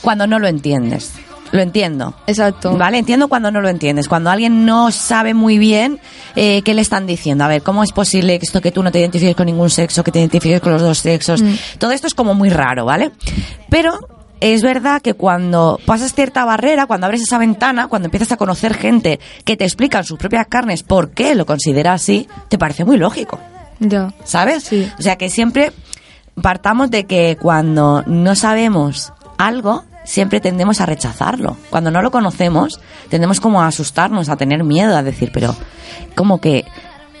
cuando 0.01 0.27
no 0.27 0.39
lo 0.39 0.47
entiendes. 0.47 1.13
Lo 1.51 1.61
entiendo. 1.61 2.13
Exacto. 2.27 2.75
Vale, 2.75 2.97
entiendo 2.97 3.27
cuando 3.27 3.49
no 3.49 3.61
lo 3.61 3.69
entiendes. 3.69 4.07
Cuando 4.07 4.29
alguien 4.29 4.65
no 4.65 4.91
sabe 4.91 5.33
muy 5.33 5.57
bien 5.57 5.99
eh, 6.35 6.61
qué 6.63 6.73
le 6.73 6.81
están 6.81 7.07
diciendo. 7.07 7.43
A 7.43 7.47
ver, 7.47 7.61
¿cómo 7.61 7.83
es 7.83 7.91
posible 7.91 8.37
que 8.39 8.45
esto 8.45 8.61
que 8.61 8.71
tú 8.71 8.83
no 8.83 8.91
te 8.91 8.99
identifiques 8.99 9.35
con 9.35 9.45
ningún 9.45 9.69
sexo, 9.69 10.03
que 10.03 10.11
te 10.11 10.19
identifiques 10.19 10.59
con 10.59 10.73
los 10.73 10.81
dos 10.81 10.97
sexos? 10.99 11.41
Mm. 11.41 11.53
Todo 11.77 11.91
esto 11.91 12.07
es 12.07 12.13
como 12.13 12.33
muy 12.33 12.49
raro, 12.49 12.83
¿vale? 12.85 13.11
Pero 13.69 13.97
es 14.39 14.61
verdad 14.61 15.01
que 15.01 15.13
cuando 15.13 15.79
pasas 15.85 16.13
cierta 16.13 16.45
barrera, 16.45 16.85
cuando 16.85 17.05
abres 17.05 17.21
esa 17.21 17.37
ventana, 17.37 17.87
cuando 17.87 18.07
empiezas 18.07 18.31
a 18.31 18.37
conocer 18.37 18.73
gente 18.73 19.19
que 19.43 19.57
te 19.57 19.63
explica 19.63 19.99
en 19.99 20.03
sus 20.03 20.19
propias 20.19 20.47
carnes 20.47 20.83
por 20.83 21.11
qué 21.11 21.35
lo 21.35 21.45
considera 21.45 21.93
así, 21.93 22.27
te 22.49 22.57
parece 22.57 22.85
muy 22.85 22.97
lógico. 22.97 23.39
Ya. 23.79 24.13
¿sabes? 24.23 24.63
Sí. 24.63 24.89
O 24.97 25.01
sea 25.01 25.17
que 25.17 25.29
siempre 25.29 25.71
partamos 26.41 26.91
de 26.91 27.05
que 27.05 27.37
cuando 27.39 28.03
no 28.05 28.35
sabemos 28.35 29.13
algo, 29.37 29.83
siempre 30.05 30.39
tendemos 30.39 30.81
a 30.81 30.85
rechazarlo. 30.85 31.57
Cuando 31.69 31.91
no 31.91 32.01
lo 32.01 32.11
conocemos, 32.11 32.79
tendemos 33.09 33.39
como 33.39 33.61
a 33.61 33.67
asustarnos, 33.67 34.29
a 34.29 34.37
tener 34.37 34.63
miedo, 34.63 34.95
a 34.95 35.03
decir, 35.03 35.31
pero 35.33 35.55
como 36.15 36.39
que 36.39 36.65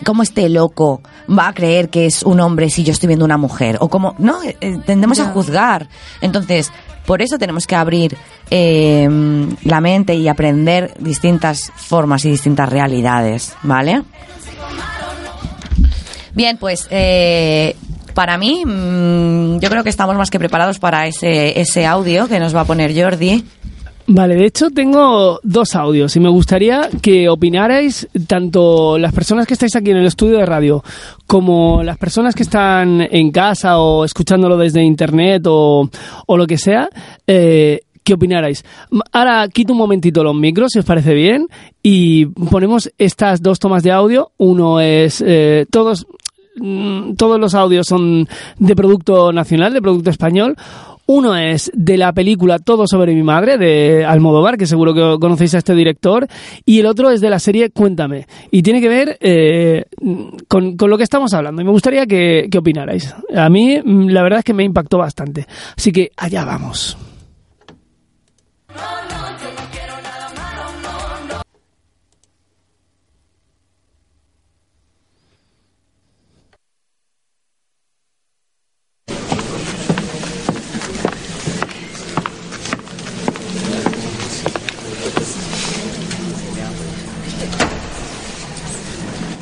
cómo 0.03 0.23
este 0.23 0.49
loco 0.49 1.01
va 1.27 1.47
a 1.47 1.53
creer 1.53 1.89
que 1.89 2.05
es 2.05 2.23
un 2.23 2.39
hombre 2.39 2.69
si 2.69 2.83
yo 2.83 2.91
estoy 2.91 3.07
viendo 3.07 3.25
una 3.25 3.37
mujer 3.37 3.77
o 3.79 3.87
como 3.89 4.13
no 4.17 4.43
Eh, 4.43 4.57
eh, 4.59 4.77
tendemos 4.85 5.19
a 5.19 5.31
juzgar 5.31 5.87
entonces 6.19 6.71
por 7.05 7.21
eso 7.21 7.37
tenemos 7.37 7.67
que 7.67 7.75
abrir 7.75 8.17
eh, 8.49 9.07
la 9.63 9.81
mente 9.81 10.15
y 10.15 10.27
aprender 10.27 10.93
distintas 10.99 11.71
formas 11.75 12.25
y 12.25 12.31
distintas 12.31 12.69
realidades 12.69 13.55
vale 13.63 14.03
Bien, 16.35 16.57
pues 16.57 16.87
eh, 16.91 17.77
para 18.13 18.37
mí, 18.37 18.63
mm, 18.65 19.59
yo 19.59 19.69
creo 19.69 19.83
que 19.83 19.89
estamos 19.89 20.17
más 20.17 20.29
que 20.29 20.37
preparados 20.37 20.79
para 20.79 21.07
ese, 21.07 21.59
ese 21.59 21.85
audio 21.85 22.27
que 22.27 22.39
nos 22.39 22.53
va 22.53 22.61
a 22.61 22.65
poner 22.65 22.93
Jordi. 22.93 23.45
Vale, 24.07 24.35
de 24.35 24.45
hecho 24.45 24.69
tengo 24.69 25.39
dos 25.41 25.75
audios 25.75 26.15
y 26.15 26.19
me 26.19 26.29
gustaría 26.29 26.89
que 27.01 27.27
opinarais 27.27 28.07
tanto 28.27 28.99
las 28.99 29.11
personas 29.11 29.47
que 29.47 29.55
estáis 29.55 29.75
aquí 29.75 29.89
en 29.89 29.97
el 29.97 30.05
estudio 30.05 30.37
de 30.37 30.45
radio 30.45 30.83
como 31.25 31.81
las 31.81 31.97
personas 31.97 32.35
que 32.35 32.43
están 32.43 33.01
en 33.01 33.31
casa 33.31 33.79
o 33.79 34.05
escuchándolo 34.05 34.57
desde 34.57 34.83
internet 34.83 35.43
o, 35.47 35.89
o 36.27 36.37
lo 36.37 36.45
que 36.45 36.59
sea. 36.59 36.87
Eh, 37.25 37.81
¿Qué 38.03 38.13
opinarais? 38.13 38.63
Ahora 39.11 39.47
quito 39.47 39.73
un 39.73 39.79
momentito 39.79 40.23
los 40.23 40.35
micros, 40.35 40.73
si 40.73 40.77
os 40.77 40.85
parece 40.85 41.15
bien, 41.15 41.47
y 41.81 42.27
ponemos 42.27 42.91
estas 42.99 43.41
dos 43.41 43.57
tomas 43.57 43.81
de 43.81 43.91
audio. 43.91 44.31
Uno 44.37 44.79
es 44.79 45.23
eh, 45.25 45.65
todos 45.71 46.05
mm, 46.57 47.15
todos 47.15 47.39
los 47.39 47.55
audios 47.55 47.87
son 47.87 48.29
de 48.59 48.75
producto 48.75 49.33
nacional, 49.33 49.73
de 49.73 49.81
producto 49.81 50.11
español. 50.11 50.55
Uno 51.07 51.35
es 51.35 51.71
de 51.73 51.97
la 51.97 52.13
película 52.13 52.59
Todo 52.59 52.87
sobre 52.87 53.13
mi 53.13 53.23
madre, 53.23 53.57
de 53.57 54.05
Almodóvar, 54.05 54.57
que 54.57 54.65
seguro 54.65 54.93
que 54.93 55.19
conocéis 55.19 55.55
a 55.55 55.59
este 55.59 55.75
director, 55.75 56.27
y 56.65 56.79
el 56.79 56.85
otro 56.85 57.11
es 57.11 57.21
de 57.21 57.29
la 57.29 57.39
serie 57.39 57.69
Cuéntame. 57.69 58.27
Y 58.51 58.63
tiene 58.63 58.81
que 58.81 58.89
ver 58.89 59.17
eh, 59.21 59.85
con, 60.47 60.75
lo 60.77 60.97
que 60.97 61.03
estamos 61.03 61.33
hablando. 61.33 61.61
Y 61.61 61.65
me 61.65 61.71
gustaría 61.71 62.05
que, 62.05 62.47
que 62.49 62.57
opinarais. 62.57 63.15
A 63.35 63.49
mí, 63.49 63.81
la 63.83 64.23
verdad 64.23 64.39
es 64.39 64.45
que 64.45 64.53
me 64.53 64.63
impactó 64.63 64.97
bastante. 64.97 65.45
Así 65.75 65.91
que 65.91 66.11
allá 66.17 66.43
vamos. 66.45 66.97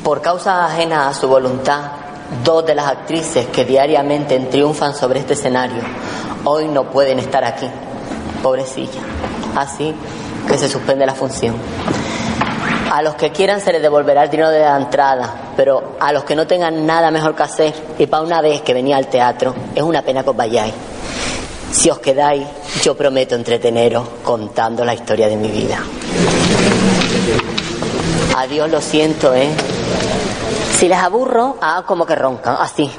Por 0.04 0.20
causas 0.20 0.70
ajenas 0.70 1.16
a 1.16 1.20
su 1.20 1.26
voluntad, 1.26 1.80
dos 2.44 2.64
de 2.64 2.76
las 2.76 2.86
actrices 2.86 3.46
que 3.46 3.64
diariamente 3.64 4.38
triunfan 4.38 4.94
sobre 4.94 5.18
este 5.18 5.32
escenario 5.32 5.82
hoy 6.44 6.68
no 6.68 6.84
pueden 6.90 7.18
estar 7.18 7.44
aquí. 7.44 7.66
Pobrecilla. 8.42 9.00
Así 9.56 9.94
que 10.46 10.58
se 10.58 10.68
suspende 10.68 11.06
la 11.06 11.14
función. 11.14 11.56
A 12.92 13.02
los 13.02 13.14
que 13.14 13.32
quieran 13.32 13.60
se 13.60 13.72
les 13.72 13.82
devolverá 13.82 14.24
el 14.24 14.30
dinero 14.30 14.50
de 14.50 14.60
la 14.60 14.76
entrada, 14.76 15.52
pero 15.56 15.96
a 15.98 16.12
los 16.12 16.24
que 16.24 16.36
no 16.36 16.46
tengan 16.46 16.86
nada 16.86 17.10
mejor 17.10 17.34
que 17.34 17.42
hacer, 17.42 17.74
y 17.98 18.06
para 18.06 18.22
una 18.22 18.40
vez 18.40 18.60
que 18.60 18.74
venía 18.74 18.96
al 18.98 19.08
teatro, 19.08 19.54
es 19.74 19.82
una 19.82 20.02
pena 20.02 20.22
que 20.22 20.30
os 20.30 20.36
vayáis. 20.36 20.74
Si 21.72 21.90
os 21.90 21.98
quedáis, 21.98 22.46
yo 22.82 22.94
prometo 22.94 23.34
entreteneros 23.34 24.06
contando 24.22 24.84
la 24.84 24.94
historia 24.94 25.28
de 25.28 25.36
mi 25.36 25.48
vida. 25.48 25.78
Adiós, 28.36 28.70
lo 28.70 28.80
siento, 28.80 29.34
¿eh? 29.34 29.48
Si 30.72 30.88
les 30.88 30.98
aburro, 30.98 31.56
hagan 31.60 31.84
como 31.84 32.04
que 32.04 32.14
roncan, 32.14 32.56
así. 32.58 32.90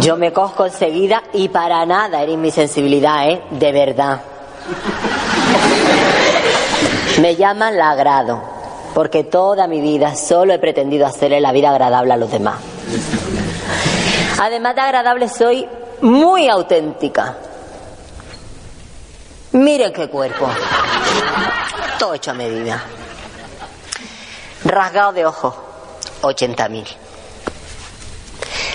Yo 0.00 0.16
me 0.16 0.32
cosco 0.32 0.66
enseguida 0.66 1.22
y 1.32 1.48
para 1.48 1.84
nada 1.86 2.22
eres 2.22 2.36
mi 2.36 2.50
sensibilidad, 2.50 3.28
¿eh? 3.28 3.42
De 3.50 3.72
verdad. 3.72 4.20
Me 7.20 7.36
llaman 7.36 7.76
la 7.76 7.90
agrado, 7.90 8.40
porque 8.94 9.24
toda 9.24 9.66
mi 9.66 9.80
vida 9.80 10.14
solo 10.14 10.52
he 10.52 10.58
pretendido 10.58 11.06
hacerle 11.06 11.40
la 11.40 11.52
vida 11.52 11.70
agradable 11.70 12.12
a 12.12 12.16
los 12.16 12.30
demás. 12.30 12.56
Además 14.40 14.74
de 14.74 14.80
agradable, 14.80 15.28
soy 15.28 15.66
muy 16.02 16.48
auténtica. 16.48 17.36
Miren 19.52 19.92
qué 19.92 20.08
cuerpo. 20.08 20.48
Todo 21.98 22.14
hecho 22.14 22.30
a 22.30 22.34
medida. 22.34 22.82
Rasgado 24.64 25.12
de 25.12 25.26
ojos, 25.26 25.54
80.000. 26.22 26.86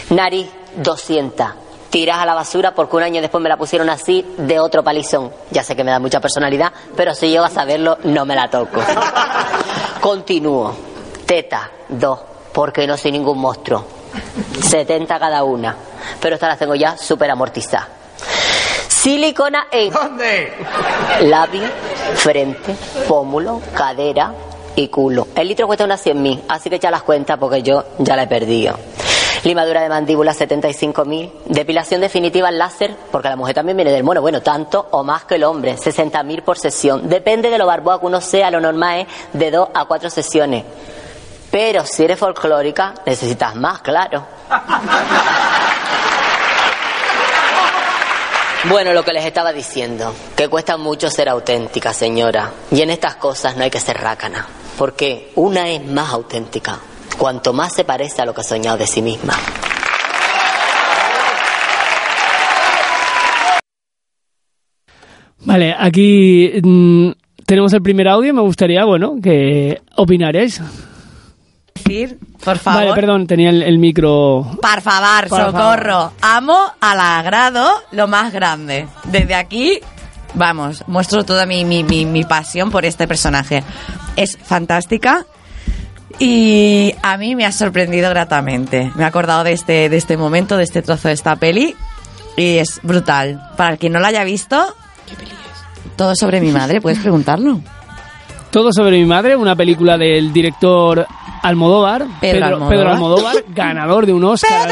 Nariz, 0.10 0.50
200. 0.78 1.48
Tiras 1.90 2.18
a 2.18 2.26
la 2.26 2.34
basura 2.34 2.76
porque 2.76 2.96
un 2.98 3.04
año 3.04 3.22
después 3.22 3.42
me 3.42 3.50
la 3.50 3.58
pusieron 3.58 3.90
así 3.90 4.26
de 4.38 4.60
otro 4.60 4.84
palizón. 4.84 5.32
Ya 5.52 5.64
sé 5.64 5.76
que 5.76 5.84
me 5.84 5.92
da 5.92 6.00
mucha 6.00 6.20
personalidad, 6.20 6.74
pero 6.96 7.14
si 7.14 7.30
llego 7.30 7.46
a 7.46 7.50
saberlo, 7.50 7.98
no 8.04 8.26
me 8.26 8.36
la 8.36 8.50
toco. 8.50 8.82
Continúo. 10.02 10.76
Teta, 11.26 11.70
2, 11.88 12.20
porque 12.52 12.86
no 12.86 12.98
soy 12.98 13.12
ningún 13.12 13.40
monstruo. 13.40 13.86
70 14.62 15.20
cada 15.20 15.44
una. 15.44 15.76
Pero 16.20 16.36
estas 16.36 16.50
las 16.50 16.60
tengo 16.60 16.76
ya 16.76 16.98
súper 16.98 17.32
amortizadas. 17.32 17.88
Silicona 18.88 19.68
en. 19.72 19.94
¿Dónde? 19.94 20.54
Labio, 21.22 21.68
frente, 22.16 22.76
pómulo, 23.08 23.62
cadera 23.76 24.34
y 24.76 24.88
culo. 24.88 25.28
El 25.36 25.48
litro 25.48 25.68
cuesta 25.68 25.86
unas 25.86 26.06
100.000, 26.06 26.42
así 26.48 26.70
que 26.70 26.76
echa 26.78 26.92
las 26.92 27.04
cuentas 27.04 27.38
porque 27.38 27.62
yo 27.64 27.84
ya 28.00 28.16
la 28.16 28.24
he 28.24 28.28
perdido. 28.28 28.78
Limadura 29.44 29.82
de 29.82 29.90
mandíbula 29.90 30.34
75.000. 30.34 31.32
Depilación 31.46 32.02
definitiva 32.02 32.50
láser, 32.50 32.96
porque 33.12 33.30
la 33.30 33.36
mujer 33.36 33.54
también 33.54 33.78
viene 33.78 33.92
del 33.92 34.04
mono. 34.04 34.20
Bueno, 34.20 34.42
tanto 34.42 34.88
o 34.92 35.04
más 35.04 35.26
que 35.26 35.36
el 35.36 35.44
hombre. 35.44 35.76
60.000 35.76 36.42
por 36.42 36.58
sesión. 36.58 37.08
Depende 37.08 37.52
de 37.52 37.60
lo 37.60 37.68
barboa 37.68 38.00
que 38.00 38.08
uno 38.08 38.22
sea, 38.22 38.50
lo 38.50 38.60
normal 38.60 39.02
es 39.02 39.08
de 39.34 39.52
2 39.52 39.70
a 39.72 39.86
4 39.86 40.10
sesiones. 40.10 40.64
Pero 41.52 41.86
si 41.86 42.04
eres 42.04 42.18
folclórica, 42.18 42.96
necesitas 43.06 43.56
más, 43.56 43.82
claro. 43.82 44.26
Bueno, 48.68 48.94
lo 48.94 49.06
que 49.06 49.14
les 49.14 49.24
estaba 49.24 49.54
diciendo, 49.54 50.12
que 50.36 50.48
cuesta 50.48 50.76
mucho 50.76 51.12
ser 51.12 51.30
auténtica, 51.30 51.94
señora. 51.94 52.52
Y 52.72 52.82
en 52.82 52.90
estas 52.90 53.16
cosas 53.16 53.56
no 53.56 53.64
hay 53.64 53.70
que 53.70 53.80
ser 53.80 53.96
rácana, 53.96 54.48
porque 54.78 55.32
una 55.36 55.70
es 55.70 55.86
más 55.86 56.12
auténtica, 56.12 56.80
cuanto 57.18 57.54
más 57.54 57.74
se 57.74 57.84
parece 57.84 58.22
a 58.22 58.26
lo 58.26 58.34
que 58.34 58.42
ha 58.42 58.44
soñado 58.44 58.78
de 58.78 58.88
sí 58.88 59.02
misma. 59.02 59.36
Vale, 65.46 65.76
aquí 65.78 66.52
mm, 66.64 67.12
tenemos 67.46 67.72
el 67.74 67.82
primer 67.82 68.08
audio 68.08 68.34
me 68.34 68.42
gustaría, 68.42 68.84
bueno, 68.84 69.16
que 69.22 69.82
opinaréis. 69.96 70.62
Decir, 71.76 72.18
por 72.44 72.58
favor. 72.58 72.82
Vale, 72.82 72.94
perdón, 72.96 73.28
tenía 73.28 73.52
el, 73.52 73.62
el 73.62 73.78
micro... 73.78 74.46
Por 74.62 74.82
favor, 74.82 75.28
Por 75.30 75.40
socorro. 75.40 76.14
Amo 76.22 76.58
al 76.82 77.00
agrado 77.00 77.70
lo 77.92 78.08
más 78.08 78.34
grande. 78.34 78.88
Desde 79.04 79.36
aquí, 79.36 79.80
vamos, 80.34 80.84
muestro 80.88 81.24
toda 81.24 81.46
mi, 81.46 81.64
mi, 81.64 81.84
mi, 81.84 82.06
mi 82.06 82.24
pasión 82.24 82.72
por 82.72 82.86
este 82.86 83.08
personaje. 83.08 83.64
Es 84.16 84.38
fantástica 84.38 85.26
y 86.20 86.94
a 87.04 87.18
mí 87.18 87.36
me 87.36 87.46
ha 87.46 87.52
sorprendido 87.52 88.10
gratamente. 88.10 88.92
Me 88.96 89.04
he 89.04 89.06
acordado 89.06 89.44
de 89.44 89.52
este, 89.54 89.90
de 89.90 89.98
este 89.98 90.18
momento, 90.18 90.58
de 90.58 90.64
este 90.64 90.82
trozo 90.82 91.10
de 91.10 91.14
esta 91.14 91.36
peli 91.36 91.76
y 92.38 92.58
es 92.58 92.80
brutal. 92.84 93.42
Para 93.58 93.74
el 93.74 93.78
que 93.80 93.90
no 93.90 94.00
la 94.00 94.08
haya 94.10 94.24
visto, 94.24 94.74
todo 95.96 96.16
sobre 96.16 96.40
mi 96.42 96.52
madre, 96.52 96.80
puedes 96.82 97.00
preguntarlo. 97.00 97.60
Todo 98.52 98.72
sobre 98.72 98.98
mi 98.98 99.06
madre, 99.06 99.36
una 99.36 99.56
película 99.56 99.98
del 99.98 100.32
director 100.32 101.06
Almodóvar, 101.44 102.06
Pedro 102.22 102.46
Almodóvar. 102.46 102.70
Pedro 102.70 102.92
Almodóvar, 102.92 103.36
ganador 103.50 104.06
de 104.06 104.14
un 104.14 104.24
Oscar. 104.24 104.70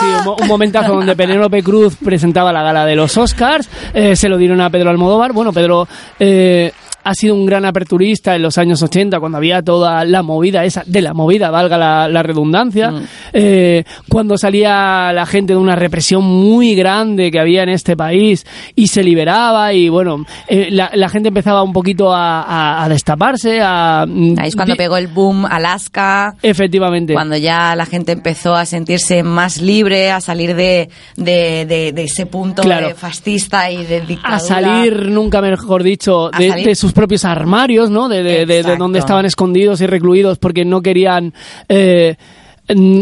Sí, 0.00 0.06
mo- 0.24 0.36
un 0.40 0.46
momentazo 0.48 0.94
donde 0.94 1.14
Penélope 1.16 1.62
Cruz 1.62 1.96
presentaba 1.96 2.52
la 2.52 2.62
gala 2.62 2.84
de 2.84 2.94
los 2.96 3.16
Oscars, 3.16 3.68
eh, 3.94 4.14
se 4.16 4.28
lo 4.28 4.36
dieron 4.36 4.60
a 4.60 4.70
Pedro 4.70 4.90
Almodóvar. 4.90 5.32
Bueno, 5.32 5.52
Pedro 5.52 5.86
eh, 6.18 6.72
ha 7.04 7.14
sido 7.14 7.34
un 7.34 7.46
gran 7.46 7.64
aperturista 7.64 8.34
en 8.36 8.42
los 8.42 8.58
años 8.58 8.82
80, 8.82 9.18
cuando 9.20 9.38
había 9.38 9.62
toda 9.62 10.04
la 10.04 10.22
movida 10.22 10.64
esa, 10.64 10.82
de 10.86 11.00
la 11.00 11.14
movida, 11.14 11.50
valga 11.50 11.78
la, 11.78 12.08
la 12.08 12.22
redundancia, 12.22 12.90
Mm. 12.90 13.02
eh, 13.32 13.84
cuando 14.08 14.36
salía 14.36 15.12
la 15.12 15.24
gente 15.26 15.52
de 15.54 15.58
una 15.58 15.74
represión 15.76 16.24
muy 16.24 16.74
grande 16.74 17.30
que 17.30 17.40
había 17.40 17.62
en 17.62 17.70
este 17.70 17.96
país 17.96 18.46
y 18.74 18.88
se 18.88 19.02
liberaba 19.02 19.72
y 19.72 19.88
bueno, 19.88 20.24
eh, 20.48 20.68
la, 20.70 20.90
la 20.94 21.08
gente 21.08 21.28
empezaba 21.28 21.62
un 21.62 21.72
poquito 21.72 22.12
a, 22.12 22.42
a- 22.42 22.84
a 22.84 22.88
destaparse, 22.88 23.60
a... 23.62 24.04
mm, 24.06 24.34
Ahí 24.38 24.48
es 24.48 24.56
cuando 24.56 24.76
pegó 24.76 24.96
el 24.96 25.06
boom 25.08 25.46
Alaska. 25.46 26.34
Efectivamente. 26.42 27.12
Cuando 27.14 27.36
ya 27.36 27.74
la 27.76 27.86
gente 27.86 28.12
empezó 28.12 28.54
a 28.54 28.66
sentirse 28.66 29.22
más 29.22 29.60
libre, 29.62 30.10
a 30.10 30.20
salir 30.20 30.54
de, 30.54 30.88
de, 31.16 31.64
de- 31.66 31.92
de 31.92 32.02
ese 32.04 32.26
punto 32.26 32.62
Claro. 32.62 32.88
de 32.88 32.94
fascista 32.94 33.70
y 33.70 33.84
de 33.84 34.00
dictadura. 34.02 34.36
a 34.36 34.40
salir, 34.40 35.08
nunca 35.08 35.40
mejor 35.40 35.82
dicho, 35.82 36.30
A 36.32 36.38
de, 36.38 36.48
salir. 36.48 36.66
Sus 36.88 36.94
propios 36.94 37.24
armarios, 37.26 37.90
¿no? 37.90 38.08
De, 38.08 38.22
de, 38.22 38.32
de- 38.40 38.46
de 38.46 38.58
Exacto. 38.60 38.82
donde 38.82 38.98
estaban 38.98 39.26
escondidos 39.26 39.80
y 39.82 39.86
recluidos 39.86 40.38
porque 40.38 40.64
no 40.64 40.80
querían 40.80 41.34
eh, 41.68 42.16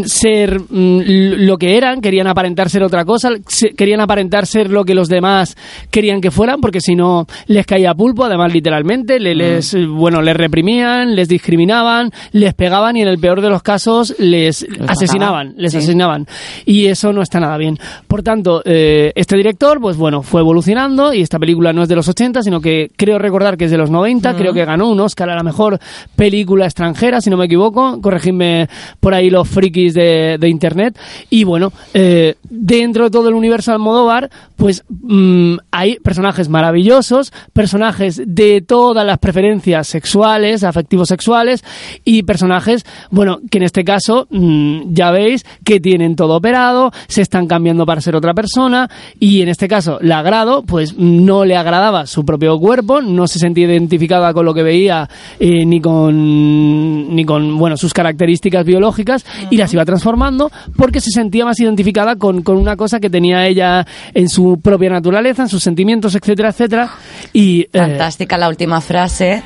ser 0.05 0.59
mm, 0.61 1.01
lo 1.45 1.57
que 1.57 1.77
eran, 1.77 2.01
querían 2.01 2.27
aparentar 2.27 2.69
ser 2.69 2.83
otra 2.83 3.03
cosa, 3.05 3.29
querían 3.75 3.99
aparentar 4.01 4.45
ser 4.45 4.69
lo 4.69 4.85
que 4.85 4.95
los 4.95 5.09
demás 5.09 5.55
querían 5.91 6.21
que 6.21 6.31
fueran, 6.31 6.61
porque 6.61 6.81
si 6.81 6.95
no 6.95 7.25
les 7.47 7.65
caía 7.65 7.93
pulpo, 7.93 8.23
además 8.25 8.53
literalmente, 8.53 9.19
Mm. 9.19 9.23
le- 9.23 9.35
les, 9.35 9.75
bueno, 9.87 10.21
les 10.21 10.35
reprimían, 10.35 11.15
les 11.15 11.27
discriminaban, 11.27 12.11
les 12.31 12.53
pegaban 12.53 12.95
y 12.97 13.01
en 13.01 13.07
el 13.07 13.17
peor 13.19 13.41
de 13.41 13.49
los 13.49 13.61
casos 13.63 14.15
les 14.19 14.65
asesinaban, 14.87 15.53
les 15.57 15.71
Sí. 15.71 15.77
asesinaban. 15.79 16.25
Y 16.65 16.85
eso 16.87 17.11
no 17.13 17.21
está 17.21 17.39
nada 17.39 17.57
bien. 17.57 17.77
Por 18.07 18.23
tanto, 18.23 18.61
eh, 18.65 19.11
este 19.15 19.35
director, 19.37 19.79
pues 19.81 19.97
bueno, 19.97 20.21
fue 20.23 20.41
evolucionando 20.41 21.13
y 21.13 21.21
esta 21.21 21.39
película 21.39 21.73
no 21.73 21.83
es 21.83 21.89
de 21.89 21.95
los 21.95 22.07
80, 22.07 22.41
sino 22.41 22.61
que 22.61 22.89
creo 22.95 23.19
recordar 23.19 23.57
que 23.57 23.65
es 23.65 23.71
de 23.71 23.77
los 23.77 23.89
90, 23.89 24.35
creo 24.35 24.53
que 24.53 24.65
ganó 24.65 24.89
un 24.89 24.99
Oscar 24.99 25.29
a 25.29 25.35
la 25.35 25.43
mejor 25.43 25.79
película 26.15 26.65
extranjera, 26.65 27.21
si 27.21 27.29
no 27.29 27.37
me 27.37 27.45
equivoco, 27.45 27.99
corregidme 28.01 28.67
por 28.99 29.13
ahí 29.13 29.29
los 29.29 29.47
frikis 29.57 29.95
de, 29.95 30.37
internet. 30.47 30.97
Y 31.31 31.43
bueno, 31.43 31.73
eh, 31.93 32.35
dentro 32.47 33.05
de 33.05 33.09
todo 33.09 33.29
el 33.29 33.33
universo 33.33 33.71
Almodóvar, 33.71 34.29
pues 34.55 34.83
mm, 34.87 35.55
hay 35.71 35.95
personajes 35.97 36.47
maravillosos, 36.47 37.33
personajes 37.53 38.21
de 38.23 38.61
todas 38.61 39.03
las 39.05 39.17
preferencias 39.17 39.87
sexuales, 39.87 40.63
afectivos 40.63 41.07
sexuales 41.07 41.63
y 42.05 42.21
personajes, 42.21 42.85
bueno, 43.09 43.39
que 43.49 43.57
en 43.57 43.63
este 43.63 43.83
caso 43.83 44.27
mm, 44.29 44.93
ya 44.93 45.09
veis 45.09 45.43
que 45.63 45.79
tienen 45.79 46.15
todo 46.15 46.35
operado, 46.35 46.91
se 47.07 47.23
están 47.23 47.47
cambiando 47.47 47.85
para 47.85 48.01
ser 48.01 48.15
otra 48.15 48.35
persona 48.35 48.87
y 49.19 49.41
en 49.41 49.49
este 49.49 49.67
caso 49.67 49.97
la 50.01 50.19
agrado, 50.19 50.63
pues 50.63 50.97
no 50.97 51.45
le 51.45 51.57
agradaba 51.57 52.05
su 52.05 52.23
propio 52.25 52.59
cuerpo, 52.59 53.01
no 53.01 53.25
se 53.27 53.39
sentía 53.39 53.65
identificada 53.65 54.33
con 54.33 54.45
lo 54.45 54.53
que 54.53 54.61
veía 54.61 55.09
eh, 55.39 55.65
ni 55.65 55.81
con 55.81 57.15
ni 57.15 57.25
con 57.25 57.57
bueno 57.57 57.75
sus 57.77 57.93
características 57.93 58.65
biológicas 58.65 59.25
y 59.49 59.57
las 59.57 59.73
iba 59.73 59.85
transformando 59.85 60.51
porque 60.75 60.99
se 61.01 61.11
sentía 61.11 61.45
más 61.45 61.59
identificada 61.59 62.15
con, 62.15 62.41
con 62.43 62.57
una 62.57 62.75
cosa 62.75 62.99
que 62.99 63.09
tenía 63.09 63.45
ella 63.47 63.85
en 64.13 64.29
su 64.29 64.59
propia 64.61 64.89
naturaleza, 64.89 65.43
en 65.43 65.49
sus 65.49 65.63
sentimientos, 65.63 66.15
etcétera, 66.15 66.49
etcétera. 66.49 66.89
Y 67.33 67.61
eh, 67.61 67.69
Fantástica 67.73 68.37
la 68.37 68.49
última 68.49 68.81
frase 68.81 69.43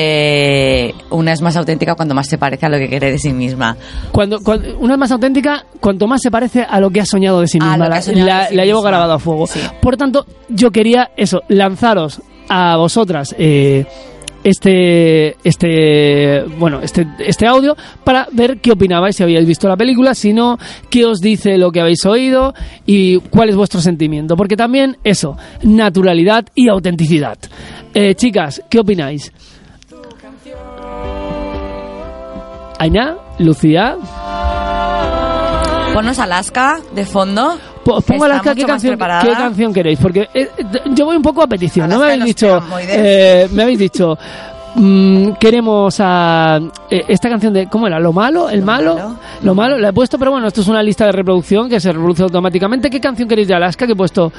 de 0.00 0.94
una 1.10 1.32
es 1.32 1.40
más 1.42 1.56
auténtica 1.56 1.94
cuando 1.94 2.14
más 2.14 2.28
se 2.28 2.38
parece 2.38 2.66
a 2.66 2.68
lo 2.68 2.78
que 2.78 2.88
quiere 2.88 3.10
de 3.12 3.18
sí 3.18 3.32
misma. 3.32 3.76
Cuando, 4.12 4.40
cuando- 4.40 4.78
una 4.78 4.94
es 4.94 4.98
más 4.98 5.10
auténtica, 5.10 5.64
cuanto 5.80 6.06
más 6.06 6.20
se 6.22 6.30
parece 6.30 6.62
a 6.62 6.80
lo 6.80 6.90
que 6.90 7.00
ha 7.00 7.06
soñado 7.06 7.40
de 7.40 7.48
sí 7.48 7.58
misma. 7.58 7.88
La, 7.88 8.00
sí 8.02 8.12
llevo 8.12 8.78
misma. 8.80 8.82
grabado 8.90 9.12
a 9.14 9.18
fuego. 9.18 9.46
Sí. 9.46 9.60
Por 9.80 9.96
tanto, 9.96 10.26
yo 10.48 10.70
quería 10.70 11.10
eso, 11.16 11.42
lanzaros 11.48 12.20
a 12.48 12.76
vosotras 12.76 13.34
eh, 13.38 13.86
este, 14.44 15.36
este, 15.44 16.44
bueno, 16.58 16.80
este, 16.82 17.06
este 17.18 17.46
audio 17.46 17.76
para 18.04 18.26
ver 18.32 18.60
qué 18.60 18.72
opinabais 18.72 19.16
si 19.16 19.22
habíais 19.22 19.46
visto 19.46 19.68
la 19.68 19.76
película, 19.76 20.14
si 20.14 20.32
no, 20.32 20.58
qué 20.88 21.04
os 21.04 21.20
dice 21.20 21.58
lo 21.58 21.70
que 21.70 21.80
habéis 21.80 22.04
oído 22.06 22.54
y 22.86 23.18
cuál 23.18 23.48
es 23.48 23.56
vuestro 23.56 23.80
sentimiento. 23.80 24.36
Porque 24.36 24.56
también 24.56 24.96
eso, 25.04 25.36
naturalidad 25.62 26.46
y 26.54 26.68
autenticidad. 26.68 27.38
Eh, 27.94 28.14
chicas, 28.14 28.62
¿qué 28.68 28.78
opináis? 28.78 29.32
Aina, 32.78 33.18
Lucía, 33.38 33.96
Ponos 35.92 36.20
Alaska 36.20 36.78
de 36.94 37.04
fondo. 37.04 37.58
Pongo 37.84 38.24
Alaska, 38.24 38.54
¿qué 38.54 38.64
canción. 38.64 38.98
¿qué 38.98 39.32
canción 39.32 39.72
queréis? 39.72 39.98
Porque 39.98 40.28
eh, 40.34 40.50
yo 40.94 41.06
voy 41.06 41.16
un 41.16 41.22
poco 41.22 41.42
a 41.42 41.46
petición. 41.46 41.88
no 41.88 41.98
me 41.98 42.06
habéis 42.06 42.24
dicho, 42.24 42.60
eh, 42.80 43.48
me 43.52 43.62
habéis 43.62 43.78
dicho, 43.78 44.18
mm, 44.74 45.32
queremos 45.40 45.96
a 46.00 46.58
eh, 46.90 47.04
esta 47.08 47.28
canción 47.28 47.52
de 47.52 47.66
¿cómo 47.68 47.86
era? 47.86 47.98
Lo 47.98 48.12
malo, 48.12 48.48
el 48.50 48.60
Lo 48.60 48.66
malo, 48.66 48.94
malo. 48.94 49.16
lo 49.42 49.54
malo. 49.54 49.78
La 49.78 49.88
he 49.88 49.92
puesto, 49.92 50.18
pero 50.18 50.30
bueno, 50.30 50.46
esto 50.48 50.60
es 50.60 50.68
una 50.68 50.82
lista 50.82 51.06
de 51.06 51.12
reproducción 51.12 51.68
que 51.68 51.80
se 51.80 51.90
reproduce 51.92 52.22
automáticamente. 52.22 52.90
¿Qué 52.90 53.00
canción 53.00 53.28
queréis 53.28 53.48
de 53.48 53.54
Alaska? 53.54 53.86
Que 53.86 53.92
he 53.92 53.96
puesto 53.96 54.32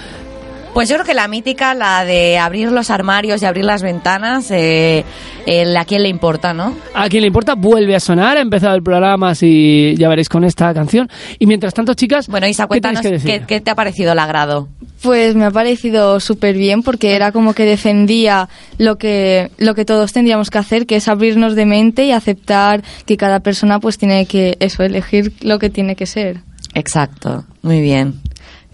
Pues 0.74 0.88
yo 0.88 0.96
creo 0.96 1.06
que 1.06 1.14
la 1.14 1.28
mítica, 1.28 1.74
la 1.74 2.06
de 2.06 2.38
abrir 2.38 2.72
los 2.72 2.90
armarios 2.90 3.42
y 3.42 3.46
abrir 3.46 3.66
las 3.66 3.82
ventanas, 3.84 4.50
eh, 4.52 5.04
el 5.46 5.76
a 5.76 5.84
quién 5.84 6.02
le 6.02 6.08
importa, 6.10 6.54
¿no? 6.54 6.74
A 6.94 7.10
quien 7.10 7.22
le 7.22 7.28
importa 7.28 7.56
vuelve 7.56 7.94
a 7.94 8.00
sonar, 8.00 8.38
ha 8.38 8.42
empezado 8.42 8.76
el 8.76 8.82
programa, 8.82 9.32
así 9.32 9.96
ya 9.98 10.08
veréis 10.08 10.30
con 10.30 10.46
esta 10.46 10.74
canción. 10.74 11.10
Y 11.40 11.46
mientras 11.46 11.74
tanto, 11.74 11.94
chicas, 11.94 12.28
Bueno, 12.28 12.48
Isa, 12.48 12.68
¿qué 12.68 12.80
tenéis 12.80 13.02
cuéntanos 13.02 13.02
que 13.02 13.12
decir? 13.12 13.42
qué, 13.42 13.46
qué 13.46 13.60
te 13.62 13.72
ha 13.72 13.76
parecido 13.76 14.14
el 14.14 14.20
agrado. 14.20 14.70
Pues 15.02 15.36
me 15.36 15.44
ha 15.46 15.52
parecido 15.52 16.20
súper 16.22 16.56
bien 16.56 16.84
porque 16.84 17.16
era 17.16 17.34
como 17.34 17.54
que 17.54 17.66
defendía 17.66 18.48
lo 18.78 18.98
que, 18.98 19.52
lo 19.58 19.76
que 19.76 19.84
todos 19.84 20.14
tendríamos 20.14 20.50
que 20.50 20.60
hacer, 20.60 20.86
que 20.86 20.96
es 20.96 21.10
abrirnos 21.10 21.56
de 21.56 21.66
mente 21.66 22.06
y 22.06 22.12
aceptar 22.14 22.82
que 23.06 23.18
cada 23.18 23.42
persona 23.42 23.80
pues 23.80 23.98
tiene 23.98 24.26
que 24.26 24.56
eso, 24.62 24.84
elegir 24.84 25.34
lo 25.42 25.60
que 25.60 25.70
tiene 25.70 25.98
que 25.98 26.06
ser. 26.06 26.42
Exacto, 26.76 27.44
muy 27.62 27.82
bien. 27.82 28.22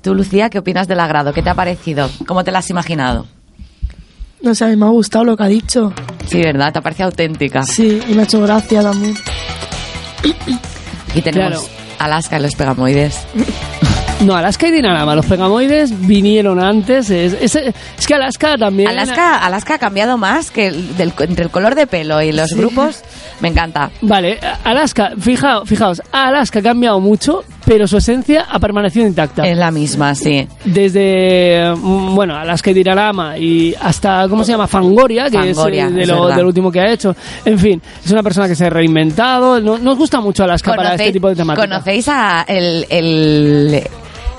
Tú, 0.08 0.15
Lucía, 0.15 0.50
¿qué 0.50 0.58
opinas 0.60 0.88
del 0.88 1.02
agrado? 1.02 1.34
¿Qué 1.34 1.41
te 1.41 1.50
ha 1.50 1.54
parecido? 1.54 2.10
¿Cómo 2.26 2.46
te 2.46 2.52
la 2.54 2.60
has 2.60 2.70
imaginado? 2.70 3.28
No 4.41 4.56
sé, 4.56 4.63
a 4.63 4.67
mí 4.70 4.78
me 4.78 4.86
ha 4.86 4.89
gustado 4.89 5.26
lo 5.26 5.36
que 5.36 5.43
ha 5.43 5.48
dicho. 5.48 5.91
Sí, 6.30 6.39
¿verdad? 6.41 6.72
¿Te 6.72 6.80
ha 6.80 6.82
parecido 6.82 7.08
auténtica? 7.10 7.62
Sí, 7.63 8.02
y 8.08 8.13
me 8.13 8.22
ha 8.22 8.24
hecho 8.24 8.39
gracia 8.41 8.82
también. 8.84 9.15
Aquí 11.10 11.22
tenemos 11.22 11.63
Claro. 11.63 11.67
Alaska 12.00 12.39
y 12.39 12.41
los 12.41 12.56
pegamoides. 12.56 13.20
No, 14.22 14.34
Alaska 14.36 14.70
y 14.70 14.72
Dinarama, 14.72 15.13
los 15.13 15.26
pegamoides 15.26 16.08
vinieron 16.08 16.63
antes. 16.63 17.10
Es, 17.10 17.34
es, 17.34 17.56
es 17.56 18.08
que 18.08 18.13
Alaska 18.15 18.58
también. 18.58 18.88
Alaska, 18.88 19.39
Alaska 19.39 19.76
ha 19.76 19.80
cambiado 19.80 20.17
más 20.17 20.52
que 20.52 20.67
el, 20.67 20.96
del- 20.96 21.13
entre 21.20 21.43
el 21.43 21.52
color 21.52 21.76
de 21.76 21.86
pelo 21.86 22.22
y 22.22 22.32
los 22.32 22.52
grupos. 22.52 23.02
Me 23.41 23.50
encanta. 23.50 23.91
Vale, 24.02 24.39
Alaska, 24.63 25.12
fijaos, 25.20 25.67
fijaos, 25.67 26.02
Alaska 26.13 26.60
ha 26.60 26.63
cambiado 26.63 27.00
mucho, 27.02 27.43
pero 27.67 27.86
su 27.86 27.97
esencia 27.97 28.45
ha 28.49 28.60
permanecido 28.60 29.06
intacta. 29.06 29.45
Es 29.45 29.58
la 29.58 29.71
misma, 29.71 30.15
sí. 30.15 30.47
Desde, 30.63 31.73
mm, 31.75 32.15
bueno, 32.15 32.34
Alaska 32.38 32.71
y 32.71 32.73
Dinarama 32.73 33.38
y 33.38 33.75
hasta, 33.82 34.25
¿cómo 34.30 34.45
se 34.45 34.53
llama? 34.53 34.67
Fangoria, 34.67 35.30
que 35.30 35.38
Fangoria, 35.53 35.88
es, 35.88 35.91
eh, 35.91 35.95
de 35.95 36.06
lo, 36.06 36.27
del 36.30 36.45
último 36.45 36.71
que 36.71 36.80
ha 36.80 36.89
hecho. 36.91 37.13
En 37.43 37.60
fin, 37.60 37.82
es 38.06 38.10
una 38.10 38.23
persona 38.23 38.47
que 38.47 38.56
se 38.56 38.65
ha 38.65 38.69
reinventado. 38.69 39.60
No, 39.60 39.77
nos 39.77 39.97
gusta 39.97 40.21
mucho 40.21 40.45
Alaska 40.45 40.73
para 40.75 40.95
este 40.95 41.12
tipo 41.12 41.27
de 41.27 41.36
temática. 41.36 41.67
¿Conocéis 41.67 42.08
a 42.08 42.45
el, 42.47 42.86
el- 42.89 43.84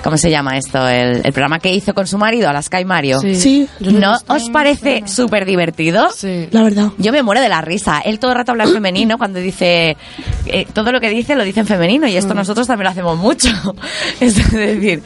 ¿Cómo 0.03 0.17
se 0.17 0.29
llama 0.31 0.57
esto? 0.57 0.87
El, 0.87 1.17
el 1.25 1.33
programa 1.33 1.59
que 1.59 1.73
hizo 1.73 1.93
con 1.93 2.07
su 2.07 2.17
marido, 2.17 2.49
Alaska 2.49 2.79
y 2.79 2.85
Mario. 2.85 3.19
Sí, 3.19 3.67
¿No 3.79 4.15
os 4.27 4.49
parece 4.49 5.03
súper 5.07 5.45
divertido? 5.45 6.07
La 6.51 6.63
verdad. 6.63 6.87
Yo 6.97 7.11
me 7.11 7.21
muero 7.21 7.41
de 7.41 7.49
la 7.49 7.59
risa. 7.61 7.99
Él 8.05 8.17
todo 8.17 8.31
el 8.31 8.37
rato 8.37 8.51
habla 8.51 8.63
en 8.63 8.71
femenino 8.73 9.17
cuando 9.17 9.39
dice 9.39 9.97
eh, 10.45 10.65
todo 10.73 10.91
lo 10.93 11.01
que 11.01 11.09
dice 11.09 11.35
lo 11.35 11.43
dice 11.43 11.59
en 11.59 11.67
femenino 11.67 12.07
y 12.07 12.13
Mm. 12.13 12.17
esto 12.17 12.33
nosotros 12.33 12.65
también 12.67 12.85
lo 12.85 12.91
hacemos 12.91 13.17
mucho. 13.17 13.49
es 14.21 14.35
decir, 14.51 15.03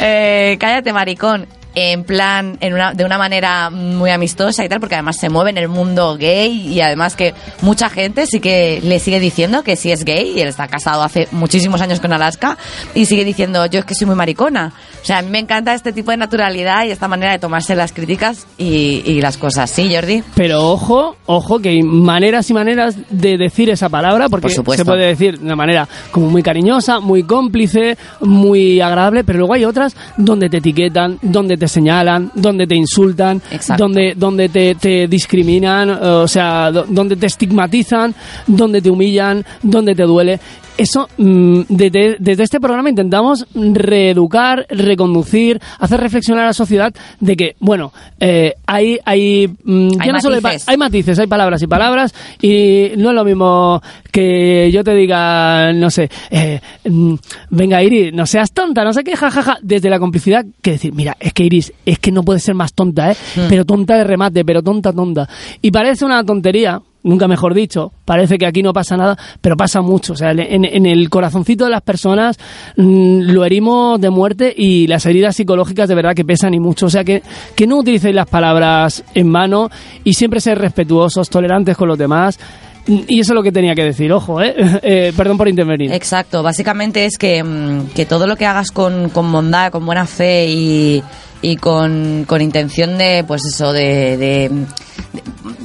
eh, 0.00 0.56
cállate 0.58 0.92
maricón. 0.92 1.46
En 1.74 2.04
plan, 2.04 2.58
en 2.60 2.74
una, 2.74 2.94
de 2.94 3.04
una 3.04 3.16
manera 3.16 3.70
muy 3.70 4.10
amistosa 4.10 4.64
y 4.64 4.68
tal, 4.68 4.80
porque 4.80 4.96
además 4.96 5.16
se 5.18 5.28
mueve 5.28 5.50
en 5.50 5.58
el 5.58 5.68
mundo 5.68 6.16
gay 6.18 6.50
y 6.68 6.80
además 6.80 7.14
que 7.14 7.32
mucha 7.62 7.88
gente 7.88 8.26
sí 8.26 8.40
que 8.40 8.80
le 8.82 8.98
sigue 8.98 9.20
diciendo 9.20 9.62
que 9.62 9.76
sí 9.76 9.92
es 9.92 10.04
gay 10.04 10.32
y 10.36 10.40
él 10.40 10.48
está 10.48 10.66
casado 10.66 11.02
hace 11.02 11.28
muchísimos 11.30 11.80
años 11.80 12.00
con 12.00 12.12
Alaska 12.12 12.58
y 12.94 13.06
sigue 13.06 13.24
diciendo 13.24 13.64
yo 13.66 13.80
es 13.80 13.84
que 13.84 13.94
soy 13.94 14.06
muy 14.06 14.16
maricona. 14.16 14.72
O 15.02 15.04
sea, 15.04 15.18
a 15.18 15.22
mí 15.22 15.30
me 15.30 15.38
encanta 15.38 15.72
este 15.72 15.92
tipo 15.92 16.10
de 16.10 16.16
naturalidad 16.16 16.84
y 16.84 16.90
esta 16.90 17.08
manera 17.08 17.32
de 17.32 17.38
tomarse 17.38 17.74
las 17.74 17.92
críticas 17.92 18.46
y, 18.58 19.02
y 19.06 19.20
las 19.20 19.36
cosas. 19.38 19.70
¿Sí, 19.70 19.94
Jordi? 19.94 20.22
Pero 20.34 20.68
ojo, 20.70 21.16
ojo, 21.26 21.60
que 21.60 21.70
hay 21.70 21.82
maneras 21.82 22.50
y 22.50 22.54
maneras 22.54 22.96
de 23.08 23.38
decir 23.38 23.70
esa 23.70 23.88
palabra, 23.88 24.28
porque 24.28 24.48
Por 24.48 24.52
supuesto. 24.52 24.84
se 24.84 24.90
puede 24.90 25.06
decir 25.06 25.38
de 25.38 25.44
una 25.44 25.56
manera 25.56 25.88
como 26.10 26.28
muy 26.28 26.42
cariñosa, 26.42 27.00
muy 27.00 27.22
cómplice, 27.22 27.96
muy 28.20 28.80
agradable, 28.80 29.24
pero 29.24 29.38
luego 29.38 29.54
hay 29.54 29.64
otras 29.64 29.96
donde 30.16 30.48
te 30.50 30.58
etiquetan, 30.58 31.18
donde 31.22 31.56
te 31.60 31.68
señalan, 31.68 32.32
donde 32.34 32.66
te 32.66 32.74
insultan, 32.74 33.40
Exacto. 33.52 33.84
donde, 33.84 34.14
donde 34.16 34.48
te, 34.48 34.74
te 34.74 35.06
discriminan, 35.06 35.90
eh, 35.90 35.94
o 36.00 36.26
sea, 36.26 36.72
do- 36.72 36.86
donde 36.88 37.14
te 37.14 37.26
estigmatizan, 37.26 38.12
donde 38.48 38.82
te 38.82 38.90
humillan, 38.90 39.44
donde 39.62 39.94
te 39.94 40.02
duele. 40.02 40.40
Eso, 40.80 41.10
mm, 41.18 41.60
desde, 41.68 42.16
desde 42.18 42.42
este 42.42 42.58
programa 42.58 42.88
intentamos 42.88 43.46
reeducar, 43.54 44.64
reconducir, 44.70 45.60
hacer 45.78 46.00
reflexionar 46.00 46.44
a 46.44 46.46
la 46.46 46.52
sociedad 46.54 46.90
de 47.20 47.36
que, 47.36 47.56
bueno, 47.60 47.92
eh, 48.18 48.54
hay, 48.66 48.98
hay, 49.04 49.46
mm, 49.46 49.90
Hay 49.98 50.10
no 50.10 50.20
solo 50.22 50.36
hay, 50.36 50.40
matices. 50.40 50.68
hay 50.70 50.76
matices, 50.78 51.18
hay 51.18 51.26
palabras 51.26 51.60
y 51.60 51.66
palabras, 51.66 52.14
y 52.40 52.92
no 52.96 53.10
es 53.10 53.14
lo 53.14 53.26
mismo 53.26 53.82
que 54.10 54.70
yo 54.72 54.82
te 54.82 54.94
diga, 54.94 55.70
no 55.74 55.90
sé, 55.90 56.08
eh, 56.30 56.62
mm, 56.88 57.14
venga 57.50 57.82
Iris, 57.82 58.14
no 58.14 58.24
seas 58.24 58.50
tonta, 58.52 58.82
no 58.82 58.94
sé 58.94 59.04
qué, 59.04 59.16
jajaja, 59.16 59.58
desde 59.60 59.90
la 59.90 59.98
complicidad, 59.98 60.46
que 60.62 60.70
decir, 60.70 60.94
mira, 60.94 61.14
es 61.20 61.34
que 61.34 61.44
Iris, 61.44 61.74
es 61.84 61.98
que 61.98 62.10
no 62.10 62.22
puede 62.22 62.40
ser 62.40 62.54
más 62.54 62.72
tonta, 62.72 63.12
¿eh? 63.12 63.16
Pero 63.50 63.66
tonta 63.66 63.98
de 63.98 64.04
remate, 64.04 64.46
pero 64.46 64.62
tonta, 64.62 64.94
tonta. 64.94 65.28
Y 65.60 65.70
parece 65.70 66.06
una 66.06 66.24
tontería, 66.24 66.80
nunca 67.02 67.26
mejor 67.28 67.54
dicho, 67.54 67.92
parece 68.04 68.36
que 68.38 68.46
aquí 68.46 68.62
no 68.62 68.72
pasa 68.72 68.96
nada, 68.96 69.16
pero 69.40 69.56
pasa 69.56 69.80
mucho. 69.80 70.12
O 70.12 70.16
sea, 70.16 70.32
en, 70.32 70.64
en 70.64 70.86
el 70.86 71.08
corazoncito 71.10 71.64
de 71.64 71.70
las 71.70 71.82
personas 71.82 72.36
mm, 72.76 73.20
lo 73.32 73.44
herimos 73.44 74.00
de 74.00 74.10
muerte 74.10 74.52
y 74.56 74.86
las 74.86 75.06
heridas 75.06 75.36
psicológicas 75.36 75.88
de 75.88 75.94
verdad 75.94 76.14
que 76.14 76.24
pesan 76.24 76.54
y 76.54 76.60
mucho. 76.60 76.86
O 76.86 76.90
sea, 76.90 77.04
que, 77.04 77.22
que 77.54 77.66
no 77.66 77.78
utilicéis 77.78 78.14
las 78.14 78.26
palabras 78.28 79.02
en 79.14 79.32
vano 79.32 79.70
y 80.04 80.14
siempre 80.14 80.40
ser 80.40 80.58
respetuosos, 80.58 81.28
tolerantes 81.30 81.76
con 81.76 81.88
los 81.88 81.98
demás. 81.98 82.38
Y 82.86 83.20
eso 83.20 83.32
es 83.32 83.34
lo 83.34 83.42
que 83.42 83.52
tenía 83.52 83.74
que 83.74 83.84
decir, 83.84 84.10
ojo, 84.12 84.40
¿eh? 84.42 84.54
Eh, 84.82 85.12
perdón 85.16 85.36
por 85.36 85.48
intervenir. 85.48 85.92
Exacto, 85.92 86.42
básicamente 86.42 87.04
es 87.04 87.18
que, 87.18 87.44
mm, 87.44 87.88
que 87.94 88.06
todo 88.06 88.26
lo 88.26 88.36
que 88.36 88.46
hagas 88.46 88.70
con, 88.72 89.10
con 89.10 89.30
bondad, 89.30 89.70
con 89.70 89.84
buena 89.86 90.06
fe 90.06 90.46
y, 90.48 91.02
y 91.42 91.56
con, 91.56 92.24
con 92.26 92.40
intención 92.40 92.96
de, 92.98 93.22
pues 93.28 93.44
eso, 93.44 93.72
de- 93.72 94.16
de- 94.16 94.50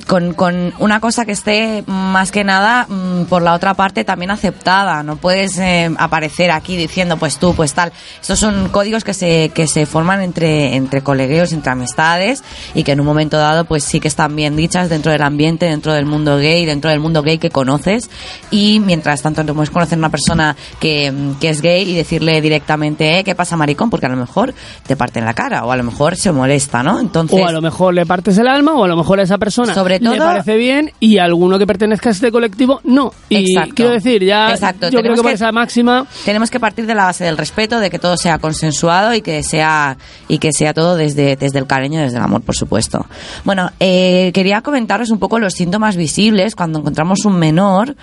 con, 0.07 0.33
con 0.33 0.73
una 0.79 0.99
cosa 0.99 1.25
que 1.25 1.31
esté 1.31 1.83
más 1.87 2.31
que 2.31 2.43
nada 2.43 2.85
mm, 2.87 3.25
por 3.25 3.41
la 3.41 3.53
otra 3.53 3.73
parte 3.73 4.03
también 4.03 4.31
aceptada. 4.31 5.03
No 5.03 5.17
puedes 5.17 5.57
eh, 5.57 5.89
aparecer 5.97 6.51
aquí 6.51 6.77
diciendo 6.77 7.17
pues 7.17 7.37
tú, 7.37 7.53
pues 7.55 7.73
tal. 7.73 7.91
Estos 8.21 8.39
son 8.39 8.69
códigos 8.69 9.03
que 9.03 9.13
se, 9.13 9.49
que 9.53 9.67
se 9.67 9.85
forman 9.85 10.21
entre, 10.21 10.75
entre 10.75 11.01
colegueos, 11.01 11.53
entre 11.53 11.71
amistades 11.71 12.43
y 12.73 12.83
que 12.83 12.91
en 12.91 12.99
un 12.99 13.05
momento 13.05 13.37
dado 13.37 13.65
pues 13.65 13.83
sí 13.83 13.99
que 13.99 14.07
están 14.07 14.35
bien 14.35 14.55
dichas 14.55 14.89
dentro 14.89 15.11
del 15.11 15.23
ambiente, 15.23 15.65
dentro 15.65 15.93
del 15.93 16.05
mundo 16.05 16.37
gay, 16.37 16.65
dentro 16.65 16.89
del 16.89 16.99
mundo 16.99 17.21
gay 17.21 17.37
que 17.37 17.49
conoces 17.49 18.09
y 18.51 18.79
mientras 18.79 19.21
tanto 19.21 19.43
no 19.43 19.53
puedes 19.53 19.69
conocer 19.69 19.97
a 19.97 19.99
una 19.99 20.09
persona 20.09 20.55
que, 20.79 21.11
mm, 21.11 21.35
que 21.39 21.49
es 21.49 21.61
gay 21.61 21.89
y 21.89 21.95
decirle 21.95 22.41
directamente, 22.41 23.19
eh, 23.19 23.23
¿qué 23.23 23.33
pasa 23.35 23.57
maricón? 23.57 23.89
Porque 23.89 24.05
a 24.05 24.09
lo 24.09 24.17
mejor 24.17 24.53
te 24.85 24.95
parte 24.95 25.19
en 25.19 25.25
la 25.25 25.33
cara 25.33 25.65
o 25.65 25.71
a 25.71 25.77
lo 25.77 25.83
mejor 25.83 26.15
se 26.15 26.31
molesta, 26.31 26.83
¿no? 26.83 26.99
Entonces... 26.99 27.39
O 27.41 27.47
a 27.47 27.51
lo 27.51 27.61
mejor 27.61 27.93
le 27.93 28.05
partes 28.05 28.37
el 28.37 28.47
alma, 28.47 28.73
o 28.73 28.83
a 28.83 28.87
lo 28.87 28.95
mejor 28.95 29.19
esa 29.25 29.37
persona 29.37 29.73
Sobre 29.73 29.99
le 29.99 30.05
todo- 30.17 30.17
parece 30.25 30.55
bien 30.57 30.91
y 30.99 31.17
alguno 31.17 31.59
que 31.59 31.67
pertenezca 31.67 32.09
a 32.09 32.11
este 32.13 32.31
colectivo 32.31 32.79
no. 32.83 33.11
Y 33.29 33.51
Exacto. 33.51 33.75
quiero 33.75 33.91
decir, 33.91 34.23
ya 34.23 34.51
Exacto, 34.51 34.85
yo 34.87 34.99
creo 34.99 35.13
tenemos 35.13 35.21
que 35.21 35.31
esa 35.33 35.51
máxima 35.51 36.07
tenemos 36.23 36.49
que 36.49 36.59
partir 36.59 36.85
de 36.85 36.95
la 36.95 37.05
base 37.05 37.23
del 37.25 37.37
respeto, 37.37 37.79
de 37.79 37.89
que 37.89 37.99
todo 37.99 38.17
sea 38.17 38.37
consensuado 38.39 39.13
y 39.13 39.21
que 39.21 39.43
sea 39.43 39.97
y 40.27 40.37
que 40.37 40.51
sea 40.53 40.73
todo 40.73 40.95
desde, 40.95 41.35
desde 41.35 41.59
el 41.59 41.67
cariño, 41.67 41.99
desde 42.01 42.17
el 42.17 42.23
amor, 42.23 42.41
por 42.41 42.55
supuesto. 42.55 43.05
Bueno, 43.43 43.71
eh, 43.79 44.31
quería 44.33 44.61
comentaros 44.61 45.09
un 45.09 45.19
poco 45.19 45.39
los 45.39 45.53
síntomas 45.53 45.95
visibles 45.95 46.55
cuando 46.55 46.79
encontramos 46.79 47.25
un 47.25 47.37
menor 47.37 47.95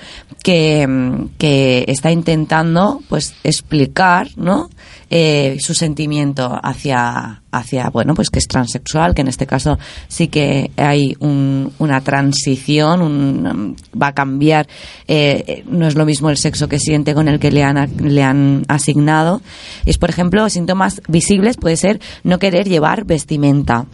que, 0.42 1.26
que 1.38 1.84
está 1.88 2.10
intentando, 2.10 3.00
pues, 3.08 3.34
explicar, 3.44 4.28
¿no? 4.36 4.68
Eh, 5.10 5.58
su 5.60 5.74
sentimiento 5.74 6.58
hacia, 6.62 7.41
hacia, 7.52 7.90
bueno, 7.90 8.14
pues 8.14 8.30
que 8.30 8.38
es 8.38 8.48
transexual, 8.48 9.14
que 9.14 9.20
en 9.20 9.28
este 9.28 9.46
caso 9.46 9.78
sí 10.08 10.28
que 10.28 10.70
hay 10.76 11.14
un- 11.20 11.70
una 11.78 12.00
transición, 12.00 13.02
un- 13.02 13.76
va 14.00 14.08
a 14.08 14.14
cambiar, 14.14 14.66
eh, 15.06 15.62
no 15.68 15.86
es 15.86 15.94
lo 15.94 16.04
mismo 16.06 16.30
el 16.30 16.36
sexo 16.36 16.68
que 16.68 16.78
siente 16.78 17.14
con 17.14 17.28
el 17.28 17.38
que 17.38 17.50
le 17.50 17.62
han, 17.62 17.76
a- 17.78 17.86
le 17.86 18.22
han 18.22 18.64
asignado. 18.68 19.42
Es, 19.86 19.98
por 19.98 20.10
ejemplo, 20.10 20.48
síntomas 20.48 21.00
visibles 21.08 21.56
puede 21.56 21.76
ser 21.76 22.00
no 22.24 22.38
querer 22.38 22.68
llevar 22.68 23.04
vestimenta. 23.04 23.86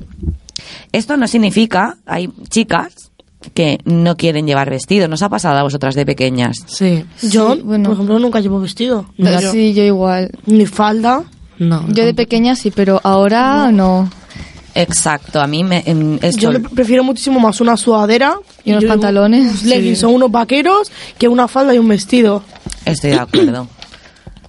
Esto 0.92 1.16
no 1.16 1.26
significa, 1.28 1.96
hay 2.06 2.30
chicas 2.48 3.10
que 3.54 3.78
no 3.84 4.16
quieren 4.16 4.46
llevar 4.46 4.68
vestido. 4.68 5.06
¿Nos 5.08 5.22
ha 5.22 5.28
pasado 5.28 5.58
a 5.58 5.62
vosotras 5.62 5.94
de 5.94 6.04
pequeñas? 6.04 6.56
Sí. 6.66 7.04
Yo, 7.22 7.56
bueno. 7.64 7.84
por 7.84 7.94
ejemplo, 7.94 8.18
nunca 8.18 8.40
llevo 8.40 8.60
vestido. 8.60 9.06
No, 9.16 9.40
Yo- 9.40 9.52
Sí, 9.52 9.74
yo 9.74 9.84
igual. 9.84 10.30
Ni 10.46 10.66
falda. 10.66 11.24
No. 11.58 11.84
Yo 11.88 12.04
de 12.04 12.14
pequeña 12.14 12.54
sí, 12.56 12.70
pero 12.70 13.00
ahora 13.04 13.70
no. 13.72 14.10
Exacto, 14.74 15.40
a 15.40 15.46
mí 15.48 15.64
me... 15.64 15.82
em, 15.86 16.18
esto- 16.22 16.40
Yo 16.40 16.52
le 16.52 16.60
prefiero 16.60 17.02
muchísimo 17.02 17.40
más 17.40 17.60
una 17.60 17.76
sudadera 17.76 18.36
Y 18.64 18.70
unos 18.70 18.82
yo- 18.84 18.88
pantalones. 18.88 19.42
unos 19.50 19.62
leggings 19.64 20.04
o 20.04 20.10
unos 20.10 20.30
vaqueros 20.30 20.92
que 21.18 21.26
una 21.26 21.48
falda 21.48 21.74
y 21.74 21.78
un 21.78 21.88
vestido. 21.88 22.44
Estoy 22.84 23.10
de 23.10 23.16
acuerdo. 23.20 23.66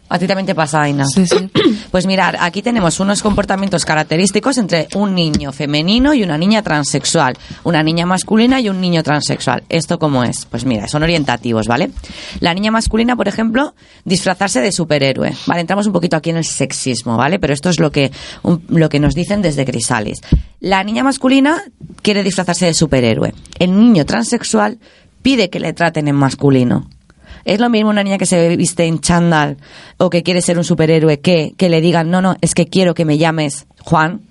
A 0.09 0.17
ti 0.19 0.25
también 0.27 0.45
te 0.47 0.55
pasa, 0.55 0.81
Aina. 0.81 1.05
Sí, 1.05 1.25
sí. 1.27 1.49
Pues 1.91 2.05
mirar, 2.05 2.37
aquí 2.39 2.61
tenemos 2.61 2.99
unos 2.99 3.23
comportamientos 3.23 3.83
característicos 3.83 4.57
entre 4.59 4.87
un 4.95 5.15
niño 5.15 5.51
femenino 5.51 6.13
y 6.13 6.21
una 6.23 6.37
niña 6.37 6.61
transexual, 6.61 7.35
una 7.63 7.81
niña 7.81 8.05
masculina 8.05 8.59
y 8.61 8.69
un 8.69 8.79
niño 8.79 9.01
transexual. 9.01 9.63
¿Esto 9.69 9.97
cómo 9.97 10.23
es? 10.23 10.45
Pues 10.45 10.65
mira, 10.65 10.87
son 10.87 11.01
orientativos, 11.01 11.67
¿vale? 11.67 11.89
La 12.41 12.53
niña 12.53 12.69
masculina, 12.71 13.15
por 13.15 13.27
ejemplo, 13.27 13.73
disfrazarse 14.05 14.61
de 14.61 14.71
superhéroe, 14.71 15.33
¿vale? 15.47 15.61
Entramos 15.61 15.87
un 15.87 15.93
poquito 15.93 16.15
aquí 16.15 16.29
en 16.29 16.37
el 16.37 16.45
sexismo, 16.45 17.17
¿vale? 17.17 17.39
Pero 17.39 17.53
esto 17.53 17.69
es 17.69 17.79
lo 17.79 17.91
que, 17.91 18.11
un- 18.43 18.63
lo 18.69 18.87
que 18.89 18.99
nos 18.99 19.15
dicen 19.15 19.41
desde 19.41 19.65
Crisalis. 19.65 20.21
La 20.59 20.83
niña 20.83 21.03
masculina 21.03 21.63
quiere 22.03 22.23
disfrazarse 22.23 22.67
de 22.67 22.73
superhéroe. 22.75 23.33
El 23.57 23.75
niño 23.79 24.05
transexual 24.05 24.77
pide 25.23 25.49
que 25.49 25.59
le 25.59 25.73
traten 25.73 26.07
en 26.07 26.15
masculino. 26.15 26.87
Es 27.45 27.59
lo 27.59 27.69
mismo 27.69 27.89
una 27.89 28.03
niña 28.03 28.17
que 28.17 28.25
se 28.25 28.55
viste 28.55 28.85
en 28.85 28.99
chándal 28.99 29.57
o 29.97 30.09
que 30.09 30.23
quiere 30.23 30.41
ser 30.41 30.57
un 30.57 30.63
superhéroe 30.63 31.19
que, 31.19 31.53
que 31.57 31.69
le 31.69 31.81
digan, 31.81 32.09
no, 32.09 32.21
no, 32.21 32.35
es 32.41 32.53
que 32.53 32.67
quiero 32.67 32.93
que 32.93 33.05
me 33.05 33.17
llames 33.17 33.67
Juan 33.83 34.21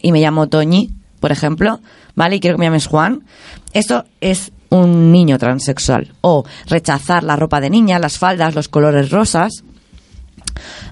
y 0.00 0.12
me 0.12 0.20
llamo 0.20 0.48
Toñi, 0.48 0.90
por 1.20 1.32
ejemplo, 1.32 1.80
¿vale? 2.14 2.36
Y 2.36 2.40
quiero 2.40 2.56
que 2.56 2.60
me 2.60 2.66
llames 2.66 2.86
Juan. 2.86 3.24
Esto 3.72 4.04
es 4.20 4.52
un 4.70 5.12
niño 5.12 5.38
transexual. 5.38 6.12
O 6.22 6.44
rechazar 6.66 7.24
la 7.24 7.36
ropa 7.36 7.60
de 7.60 7.70
niña, 7.70 7.98
las 7.98 8.18
faldas, 8.18 8.54
los 8.54 8.68
colores 8.68 9.10
rosas. 9.10 9.64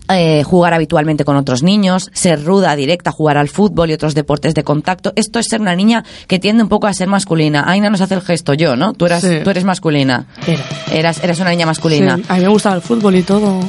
Eh, 0.09 0.42
jugar 0.44 0.75
habitualmente 0.75 1.25
con 1.25 1.37
otros 1.37 1.62
niños, 1.62 2.11
ser 2.12 2.44
ruda, 2.44 2.75
directa, 2.77 3.11
jugar 3.12 3.37
al 3.38 3.49
fútbol 3.49 3.90
y 3.90 3.92
otros 3.94 4.14
deportes 4.14 4.55
de 4.55 4.64
contacto. 4.64 5.12
Esto 5.16 5.38
es 5.38 5.46
ser 5.49 5.61
una 5.61 5.75
niña 5.77 6.05
que 6.27 6.38
tiende 6.38 6.62
un 6.62 6.68
poco 6.68 6.87
a 6.87 6.92
ser 6.92 7.09
masculina. 7.09 7.64
Aina 7.66 7.90
nos 7.90 8.01
hace 8.01 8.14
el 8.14 8.23
gesto 8.23 8.55
yo, 8.55 8.77
¿no? 8.77 8.92
Tú 8.94 9.07
eras, 9.07 9.23
Sí. 9.23 9.38
tú 9.44 9.51
eres 9.51 9.64
masculina. 9.64 10.27
Era. 10.46 10.64
Eras, 10.92 11.23
eras 11.23 11.38
una 11.40 11.51
niña 11.51 11.66
masculina. 11.66 12.16
Sí, 12.16 12.23
a 12.29 12.35
mí 12.35 12.40
me 12.42 12.49
gustaba 12.49 12.77
el 12.77 12.83
fútbol 12.83 13.16
y 13.16 13.23
todo. 13.23 13.61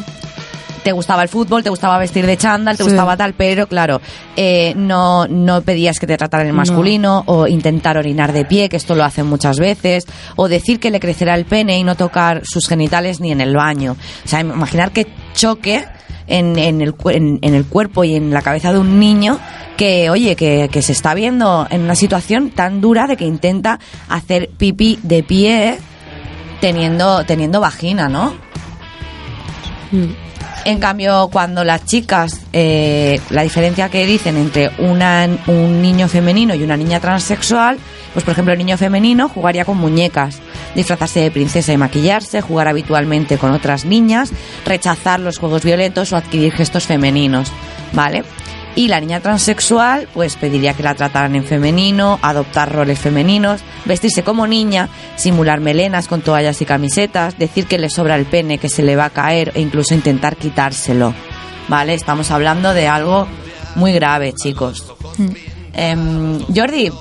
Te 0.83 0.93
gustaba 0.93 1.21
el 1.21 1.29
fútbol, 1.29 1.61
te 1.61 1.69
gustaba 1.69 1.99
vestir 1.99 2.25
de 2.25 2.37
chándal, 2.37 2.75
te 2.75 2.83
Sí. 2.83 2.89
gustaba 2.89 3.15
tal, 3.15 3.35
pero 3.35 3.67
claro, 3.67 4.01
eh, 4.35 4.73
no, 4.75 5.27
no 5.27 5.61
pedías 5.61 5.99
que 5.99 6.07
te 6.07 6.17
trataran 6.17 6.47
en 6.47 6.53
No. 6.55 6.57
masculino, 6.57 7.21
o 7.27 7.45
intentar 7.45 7.97
orinar 7.97 8.33
de 8.33 8.45
pie, 8.45 8.67
que 8.67 8.77
esto 8.77 8.95
lo 8.95 9.03
hacen 9.03 9.27
muchas 9.27 9.57
veces, 9.59 10.07
o 10.37 10.47
decir 10.47 10.79
que 10.79 10.89
le 10.89 10.99
crecerá 10.99 11.35
el 11.35 11.45
pene 11.45 11.77
y 11.77 11.83
no 11.83 11.93
tocar 11.93 12.41
sus 12.45 12.67
genitales 12.67 13.19
ni 13.19 13.31
en 13.31 13.41
el 13.41 13.55
baño. 13.55 13.95
O 14.25 14.27
sea, 14.27 14.39
imaginar 14.41 14.89
que 14.91 15.05
choque 15.33 15.85
en, 16.27 16.57
en 16.57 16.81
el, 16.81 16.95
en, 17.05 17.39
en 17.41 17.53
el 17.53 17.65
cuerpo 17.65 18.03
y 18.03 18.15
en 18.15 18.31
la 18.31 18.41
cabeza 18.41 18.71
de 18.71 18.79
un 18.79 18.99
niño 18.99 19.39
que, 19.77 20.09
oye, 20.09 20.35
que, 20.35 20.69
que 20.71 20.81
se 20.81 20.91
está 20.91 21.13
viendo 21.13 21.67
en 21.69 21.81
una 21.81 21.95
situación 21.95 22.51
tan 22.51 22.81
dura 22.81 23.07
de 23.07 23.17
que 23.17 23.25
intenta 23.25 23.79
hacer 24.09 24.49
pipí 24.57 24.99
de 25.03 25.23
pie 25.23 25.77
teniendo, 26.59 27.25
teniendo 27.25 27.59
vagina, 27.59 28.07
¿no? 28.07 28.33
En 30.63 30.79
cambio, 30.79 31.29
cuando 31.31 31.63
las 31.63 31.85
chicas, 31.85 32.41
eh, 32.53 33.19
la 33.31 33.41
diferencia 33.41 33.89
que 33.89 34.05
dicen 34.05 34.37
entre 34.37 34.71
una, 34.77 35.27
un 35.47 35.81
niño 35.81 36.07
femenino 36.07 36.53
y 36.53 36.63
una 36.63 36.77
niña 36.77 36.99
transexual, 36.99 37.79
pues 38.13 38.23
por 38.23 38.33
ejemplo 38.33 38.53
el 38.53 38.59
niño 38.59 38.77
femenino 38.77 39.27
jugaría 39.27 39.65
con 39.65 39.77
muñecas, 39.77 40.39
disfrazarse 40.75 41.21
de 41.21 41.31
princesa 41.31 41.73
y 41.73 41.77
maquillarse, 41.77 42.41
jugar 42.41 42.67
habitualmente 42.67 43.37
con 43.37 43.51
otras 43.51 43.85
niñas, 43.85 44.31
rechazar 44.65 45.19
los 45.19 45.37
juegos 45.37 45.63
violentos 45.63 46.11
o 46.13 46.17
adquirir 46.17 46.53
gestos 46.53 46.85
femeninos, 46.85 47.51
¿vale? 47.93 48.23
Y 48.73 48.87
la 48.87 49.01
niña 49.01 49.19
transexual, 49.19 50.07
pues 50.13 50.37
pediría 50.37 50.73
que 50.73 50.83
la 50.83 50.95
trataran 50.95 51.35
en 51.35 51.43
femenino, 51.43 52.19
adoptar 52.21 52.71
roles 52.71 52.99
femeninos, 52.99 53.61
vestirse 53.83 54.23
como 54.23 54.47
niña, 54.47 54.87
simular 55.17 55.59
melenas 55.59 56.07
con 56.07 56.21
toallas 56.21 56.61
y 56.61 56.65
camisetas, 56.65 57.37
decir 57.37 57.65
que 57.65 57.77
le 57.77 57.89
sobra 57.89 58.15
el 58.15 58.25
pene, 58.25 58.59
que 58.59 58.69
se 58.69 58.81
le 58.81 58.95
va 58.95 59.05
a 59.05 59.09
caer 59.09 59.51
e 59.55 59.61
incluso 59.61 59.93
intentar 59.93 60.37
quitárselo. 60.37 61.13
¿Vale? 61.67 61.93
Estamos 61.93 62.31
hablando 62.31 62.73
de 62.73 62.87
algo 62.87 63.27
muy 63.75 63.91
grave, 63.91 64.33
chicos. 64.33 64.85
Em, 65.73 66.39
Jordi, 66.53 66.91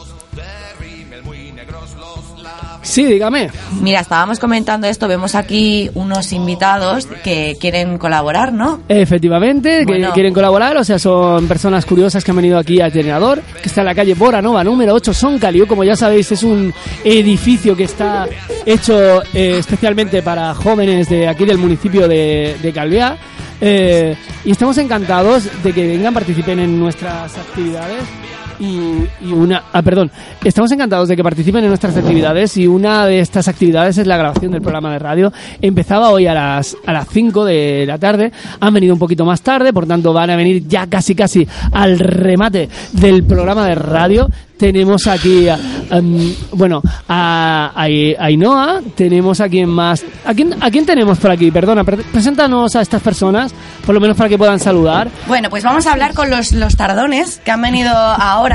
Sí, 2.83 3.05
dígame. 3.05 3.51
mira, 3.81 4.01
estábamos 4.01 4.39
comentando 4.39 4.87
esto, 4.87 5.07
vemos 5.07 5.35
aquí 5.35 5.91
unos 5.95 6.33
invitados 6.33 7.07
que 7.23 7.57
quieren 7.61 7.99
colaborar, 7.99 8.53
¿no? 8.53 8.81
Efectivamente, 8.89 9.85
que 9.87 10.09
quieren 10.15 10.33
colaborar, 10.33 10.77
o 10.77 10.85
sea, 10.85 10.99
son 10.99 11.47
personas 11.47 11.85
curiosas 11.85 12.25
que 12.25 12.31
han 12.31 12.37
venido 12.37 12.59
aquí 12.59 12.81
a 12.81 12.91
Generador, 12.91 13.43
que 13.43 13.69
está 13.69 13.83
en 13.83 13.87
la 13.87 13.95
calle 13.95 14.15
Bora 14.15 14.41
Nova, 14.41 14.65
número 14.65 14.95
8, 14.95 15.13
Son 15.13 15.39
Caliu. 15.39 15.67
Como 15.67 15.85
ya 15.85 15.97
sabéis, 15.97 16.33
es 16.33 16.43
un 16.43 16.73
edificio 17.05 17.77
que 17.77 17.85
está 17.85 18.27
hecho 18.65 19.23
eh, 19.35 19.57
especialmente 19.59 20.23
para 20.23 20.55
jóvenes 20.55 21.09
de 21.09 21.29
aquí 21.29 21.45
del 21.45 21.59
municipio 21.59 22.09
de, 22.09 22.57
de 22.63 22.73
Calviá. 22.73 23.17
Eh, 23.61 24.17
y 24.45 24.51
estamos 24.53 24.79
encantados 24.79 25.45
de 25.63 25.73
que 25.73 25.87
vengan, 25.87 26.15
participen 26.15 26.61
en 26.61 26.79
nuestras 26.79 27.37
actividades. 27.37 28.05
Y, 28.61 29.33
una, 29.33 29.65
ah, 29.73 29.81
perdón, 29.83 30.11
estamos 30.45 30.71
encantados 30.73 31.09
de 31.09 31.17
que 31.17 31.23
participen 31.25 31.63
en 31.65 31.69
nuestras 31.71 31.97
actividades 31.97 32.57
y 32.59 32.67
una 32.67 33.07
de 33.07 33.21
estas 33.21 33.49
actividades 33.49 33.97
es 33.97 34.07
la 34.07 34.19
grabación 34.19 34.53
del 34.53 34.61
programa 34.61 34.93
de 34.93 34.99
radio. 34.99 35.33
Empezaba 35.63 36.11
hoy 36.11 36.27
a 36.27 36.35
las, 36.35 36.77
a 36.87 36.93
las 36.93 37.09
5 37.09 37.45
de 37.47 37.85
la 37.87 37.99
tarde, 37.99 38.31
han 38.61 38.75
venido 38.75 38.93
un 38.93 38.99
poquito 39.01 39.25
más 39.25 39.41
tarde, 39.41 39.73
por 39.73 39.87
tanto 39.87 40.13
van 40.13 40.29
a 40.31 40.37
venir 40.37 40.67
ya 40.69 40.87
casi 40.89 41.15
casi 41.15 41.47
al 41.73 41.99
remate 41.99 42.69
del 42.93 43.25
programa 43.25 43.67
de 43.67 43.75
radio. 43.77 44.29
Tenemos 44.59 45.07
aquí, 45.07 45.49
em, 45.49 46.35
bueno, 46.53 46.83
a, 47.09 47.73
a, 47.75 48.81
tenemos 48.95 49.41
a 49.41 49.49
quien 49.49 49.71
más. 49.71 50.05
¿A 50.27 50.35
quién, 50.35 50.55
¿A 50.61 50.71
quién 50.71 50.85
tenemos 50.85 51.19
por 51.19 51.31
aquí? 51.31 51.51
Perdona, 51.51 51.83
pre- 51.83 51.97
preséntanos 51.97 52.77
a 52.77 52.83
estas 52.83 53.01
personas, 53.01 53.55
por 53.87 53.95
lo 53.95 54.03
menos 54.03 54.19
para 54.19 54.29
que 54.29 54.37
puedan 54.37 54.61
saludar. 54.61 55.09
Bueno, 55.27 55.49
pues 55.49 55.65
vamos 55.65 55.87
a 55.87 55.93
hablar 55.93 56.13
con 56.13 56.29
los, 56.29 56.53
los 56.53 56.77
tardones 56.77 57.41
que 57.43 57.51
han 57.51 57.63
venido 57.63 57.91
ahora. 57.97 58.50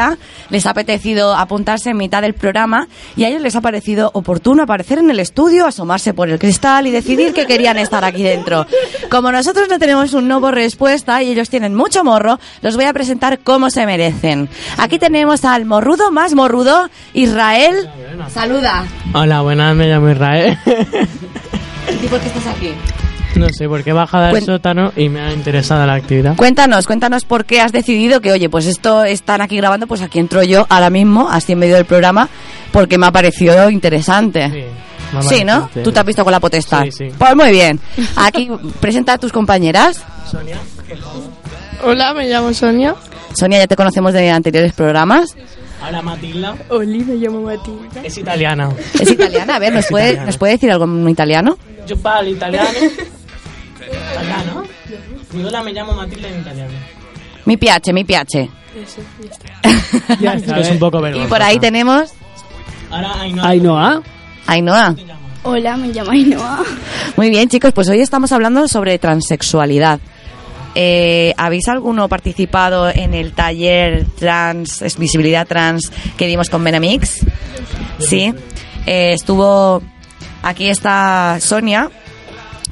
Les 0.49 0.65
ha 0.65 0.71
apetecido 0.71 1.35
apuntarse 1.35 1.91
en 1.91 1.97
mitad 1.97 2.21
del 2.21 2.33
programa 2.33 2.87
y 3.15 3.23
a 3.23 3.29
ellos 3.29 3.41
les 3.41 3.55
ha 3.55 3.61
parecido 3.61 4.11
oportuno 4.13 4.63
aparecer 4.63 4.99
en 4.99 5.09
el 5.09 5.19
estudio, 5.19 5.65
asomarse 5.65 6.13
por 6.13 6.29
el 6.29 6.39
cristal 6.39 6.87
y 6.87 6.91
decidir 6.91 7.33
que 7.33 7.45
querían 7.45 7.77
estar 7.77 8.03
aquí 8.03 8.23
dentro. 8.23 8.65
Como 9.09 9.31
nosotros 9.31 9.67
no 9.69 9.79
tenemos 9.79 10.13
un 10.13 10.27
no 10.27 10.41
por 10.41 10.53
respuesta 10.53 11.23
y 11.23 11.31
ellos 11.31 11.49
tienen 11.49 11.75
mucho 11.75 12.03
morro, 12.03 12.39
los 12.61 12.75
voy 12.75 12.85
a 12.85 12.93
presentar 12.93 13.39
como 13.39 13.69
se 13.69 13.85
merecen. 13.85 14.49
Aquí 14.77 14.99
tenemos 14.99 15.45
al 15.45 15.65
morrudo 15.65 16.11
más 16.11 16.33
morrudo, 16.33 16.89
Israel. 17.13 17.89
Saluda. 18.29 18.85
Hola, 19.13 19.41
buenas, 19.41 19.75
me 19.75 19.87
llamo 19.87 20.09
Israel. 20.09 20.57
¿Y 22.03 22.07
por 22.07 22.19
qué 22.19 22.27
estás 22.27 22.47
aquí? 22.47 22.73
No 23.35 23.49
sé 23.49 23.67
por 23.67 23.83
qué 23.83 23.89
he 23.91 23.93
bajado 23.93 24.25
del 24.25 24.35
Cuen- 24.35 24.45
sótano 24.45 24.91
y 24.95 25.09
me 25.09 25.21
ha 25.21 25.33
interesado 25.33 25.85
la 25.85 25.93
actividad. 25.95 26.35
Cuéntanos, 26.35 26.87
cuéntanos 26.87 27.25
por 27.25 27.45
qué 27.45 27.61
has 27.61 27.71
decidido 27.71 28.21
que, 28.21 28.31
oye, 28.31 28.49
pues 28.49 28.65
esto 28.65 29.03
están 29.03 29.41
aquí 29.41 29.57
grabando, 29.57 29.87
pues 29.87 30.01
aquí 30.01 30.19
entro 30.19 30.43
yo 30.43 30.65
ahora 30.69 30.89
mismo, 30.89 31.29
así 31.29 31.53
en 31.53 31.59
medio 31.59 31.75
del 31.75 31.85
programa, 31.85 32.29
porque 32.71 32.97
me 32.97 33.05
ha 33.07 33.11
parecido 33.11 33.69
interesante. 33.69 34.67
Sí, 35.21 35.43
¿no? 35.45 35.69
Tú 35.83 35.91
te 35.91 35.99
has 35.99 36.05
visto 36.05 36.23
con 36.23 36.31
la 36.31 36.39
potestad. 36.39 36.83
Sí, 36.85 36.91
sí. 36.91 37.07
Pues 37.17 37.35
muy 37.35 37.51
bien. 37.51 37.79
Aquí 38.17 38.49
presenta 38.81 39.13
a 39.13 39.17
tus 39.17 39.31
compañeras. 39.31 40.03
Hola, 41.83 42.13
me 42.13 42.27
llamo 42.27 42.53
Sonia. 42.53 42.95
Sonia, 43.37 43.59
ya 43.59 43.67
te 43.67 43.75
conocemos 43.75 44.13
de 44.13 44.29
anteriores 44.31 44.73
programas. 44.73 45.35
Ahora 45.83 46.01
Matilda 46.01 46.55
Oli, 46.69 46.99
me 47.03 47.15
llamo 47.15 47.41
Matilda. 47.41 48.01
es 48.03 48.17
italiana. 48.17 48.69
Es 48.99 49.11
italiana, 49.11 49.55
a 49.55 49.59
ver, 49.59 49.73
¿nos 49.73 49.85
puede. 49.87 50.19
¿nos 50.25 50.37
puede 50.37 50.53
decir 50.53 50.71
algo 50.71 50.85
en 50.85 51.07
italiano? 51.09 51.57
Yo 51.85 51.97
parlo 51.97 52.29
italiano. 52.29 52.69
italiano? 53.91 54.63
Mi 55.33 55.43
hola, 55.43 55.63
me 55.63 55.73
llamo 55.73 55.93
Matilda 55.93 56.27
en 56.29 56.39
italiano. 56.41 56.71
Mi 57.45 57.57
piace, 57.57 57.93
mi 57.93 58.03
piace. 58.03 58.49
Ya 60.19 60.33
Es 60.33 60.41
está. 60.43 60.55
que 60.55 60.61
es 60.61 60.71
un 60.71 60.79
poco 60.79 60.99
Y 60.99 61.01
vergonzosa. 61.03 61.29
por 61.29 61.41
ahí 61.41 61.59
tenemos 61.59 62.11
Ahora 62.91 63.21
Ainhoa. 63.21 63.47
Ainhoa. 63.49 64.01
Ainhoa. 64.47 64.95
Hola, 65.43 65.77
me 65.77 65.87
llamo 65.89 66.11
Ainhoa. 66.11 66.63
Muy 67.17 67.29
bien, 67.29 67.49
chicos, 67.49 67.71
pues 67.73 67.87
hoy 67.89 67.99
estamos 68.01 68.31
hablando 68.31 68.67
sobre 68.67 68.97
transexualidad. 68.99 69.99
Eh, 70.77 71.33
¿Habéis 71.37 71.67
alguno 71.69 72.09
participado 72.09 72.89
en 72.89 73.13
el 73.13 73.31
taller 73.33 74.05
trans, 74.19 74.83
visibilidad 74.97 75.47
trans 75.47 75.91
que 76.17 76.27
dimos 76.27 76.49
con 76.49 76.63
Benamix? 76.63 77.19
Sí. 77.99 78.33
Eh, 78.85 79.13
estuvo. 79.13 79.81
Aquí 80.43 80.67
está 80.67 81.37
Sonia. 81.39 81.89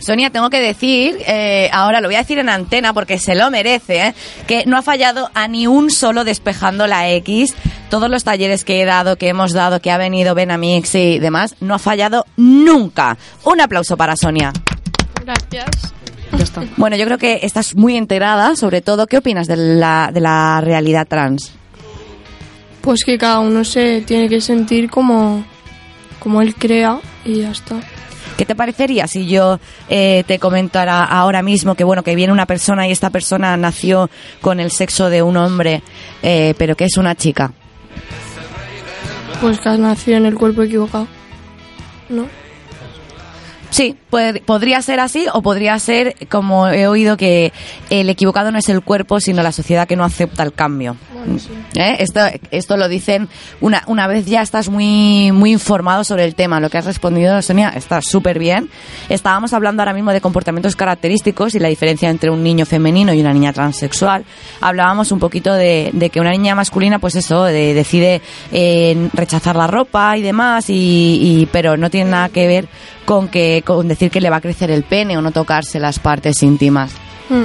Sonia, 0.03 0.29
tengo 0.29 0.49
que 0.49 0.59
decir, 0.59 1.17
eh, 1.25 1.69
ahora 1.71 2.01
lo 2.01 2.07
voy 2.07 2.15
a 2.15 2.19
decir 2.19 2.37
en 2.37 2.49
antena 2.49 2.93
porque 2.93 3.17
se 3.17 3.35
lo 3.35 3.49
merece, 3.49 4.07
¿eh? 4.07 4.15
que 4.47 4.65
no 4.65 4.77
ha 4.77 4.81
fallado 4.81 5.29
a 5.33 5.47
ni 5.47 5.65
un 5.65 5.89
solo 5.89 6.23
despejando 6.23 6.87
la 6.87 7.09
X. 7.11 7.55
Todos 7.89 8.09
los 8.09 8.23
talleres 8.23 8.65
que 8.65 8.81
he 8.81 8.85
dado, 8.85 9.15
que 9.15 9.29
hemos 9.29 9.53
dado, 9.53 9.79
que 9.79 9.91
ha 9.91 9.97
venido 9.97 10.35
Benamix 10.35 10.95
y 10.95 11.19
demás, 11.19 11.55
no 11.61 11.75
ha 11.75 11.79
fallado 11.79 12.25
nunca. 12.37 13.17
Un 13.43 13.61
aplauso 13.61 13.95
para 13.95 14.15
Sonia. 14.15 14.51
Gracias. 15.23 15.93
Ya 16.37 16.43
está. 16.43 16.63
Bueno, 16.77 16.95
yo 16.97 17.05
creo 17.05 17.17
que 17.17 17.39
estás 17.43 17.75
muy 17.75 17.95
enterada, 17.95 18.55
sobre 18.55 18.81
todo, 18.81 19.07
¿qué 19.07 19.17
opinas 19.17 19.47
de 19.47 19.55
la, 19.55 20.09
de 20.13 20.19
la 20.19 20.59
realidad 20.61 21.07
trans? 21.07 21.53
Pues 22.81 23.05
que 23.05 23.17
cada 23.17 23.39
uno 23.39 23.63
se 23.63 24.01
tiene 24.01 24.27
que 24.27 24.41
sentir 24.41 24.89
como, 24.89 25.45
como 26.19 26.41
él 26.41 26.55
crea 26.55 26.99
y 27.23 27.41
ya 27.41 27.51
está. 27.51 27.75
¿Qué 28.37 28.45
te 28.45 28.55
parecería 28.55 29.07
si 29.07 29.27
yo 29.27 29.59
eh, 29.89 30.23
te 30.27 30.39
comentara 30.39 31.03
ahora 31.03 31.41
mismo 31.41 31.75
que 31.75 31.83
bueno 31.83 32.03
que 32.03 32.15
viene 32.15 32.33
una 32.33 32.45
persona 32.45 32.87
y 32.87 32.91
esta 32.91 33.09
persona 33.09 33.55
nació 33.57 34.09
con 34.41 34.59
el 34.59 34.71
sexo 34.71 35.09
de 35.09 35.21
un 35.21 35.37
hombre, 35.37 35.83
eh, 36.21 36.55
pero 36.57 36.75
que 36.75 36.85
es 36.85 36.97
una 36.97 37.15
chica? 37.15 37.53
Pues 39.41 39.59
que 39.59 39.69
has 39.69 39.79
nacido 39.79 40.17
en 40.17 40.25
el 40.25 40.35
cuerpo 40.35 40.63
equivocado. 40.63 41.07
¿No? 42.09 42.42
Sí, 43.73 43.97
puede- 44.11 44.39
podría 44.39 44.79
ser 44.83 44.99
así 44.99 45.25
o 45.33 45.41
podría 45.41 45.79
ser, 45.79 46.15
como 46.29 46.67
he 46.67 46.85
oído, 46.85 47.17
que 47.17 47.51
el 47.89 48.07
equivocado 48.07 48.51
no 48.51 48.59
es 48.59 48.69
el 48.69 48.81
cuerpo, 48.83 49.19
sino 49.19 49.41
la 49.41 49.51
sociedad 49.51 49.87
que 49.87 49.95
no 49.95 50.03
acepta 50.03 50.43
el 50.43 50.53
cambio. 50.53 50.95
¿Eh? 51.75 51.95
Esto, 51.97 52.19
esto 52.51 52.77
lo 52.77 52.87
dicen 52.87 53.29
una, 53.61 53.81
una 53.87 54.05
vez 54.05 54.25
ya 54.27 54.41
estás 54.43 54.69
muy, 54.69 55.31
muy 55.31 55.53
informado 55.53 56.03
sobre 56.03 56.23
el 56.25 56.35
tema. 56.35 56.59
Lo 56.59 56.69
que 56.69 56.77
has 56.77 56.85
respondido, 56.85 57.41
Sonia, 57.41 57.69
está 57.75 57.99
súper 58.03 58.37
bien. 58.37 58.69
Estábamos 59.09 59.53
hablando 59.53 59.81
ahora 59.81 59.93
mismo 59.93 60.11
de 60.11 60.21
comportamientos 60.21 60.75
característicos 60.75 61.55
y 61.55 61.59
la 61.59 61.69
diferencia 61.69 62.09
entre 62.11 62.29
un 62.29 62.43
niño 62.43 62.67
femenino 62.67 63.11
y 63.11 63.21
una 63.21 63.33
niña 63.33 63.53
transexual. 63.53 64.23
Hablábamos 64.61 65.11
un 65.11 65.17
poquito 65.19 65.51
de, 65.53 65.89
de 65.93 66.09
que 66.11 66.19
una 66.19 66.29
niña 66.31 66.53
masculina, 66.53 66.99
pues 66.99 67.15
eso, 67.15 67.45
de- 67.45 67.73
decide 67.73 68.21
eh, 68.51 69.09
rechazar 69.13 69.55
la 69.55 69.65
ropa 69.65 70.15
y 70.15 70.21
demás, 70.21 70.69
y, 70.69 70.73
y- 71.21 71.49
pero 71.51 71.75
no 71.75 71.89
tiene 71.89 72.11
nada 72.11 72.29
que 72.29 72.45
ver 72.45 72.67
con 73.05 73.27
que 73.27 73.63
con 73.65 73.87
decir 73.87 74.11
que 74.11 74.21
le 74.21 74.29
va 74.29 74.37
a 74.37 74.41
crecer 74.41 74.71
el 74.71 74.83
pene 74.83 75.17
o 75.17 75.21
no 75.21 75.31
tocarse 75.31 75.79
las 75.79 75.99
partes 75.99 76.41
íntimas. 76.43 76.91
Mm. 77.29 77.43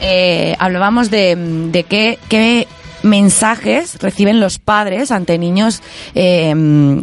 eh, 0.00 0.56
hablábamos 0.58 1.10
de, 1.10 1.36
de 1.70 1.84
qué, 1.84 2.18
qué 2.28 2.66
mensajes 3.02 3.96
reciben 4.00 4.40
los 4.40 4.58
padres 4.58 5.10
ante 5.10 5.38
niños 5.38 5.82
eh, 6.14 6.54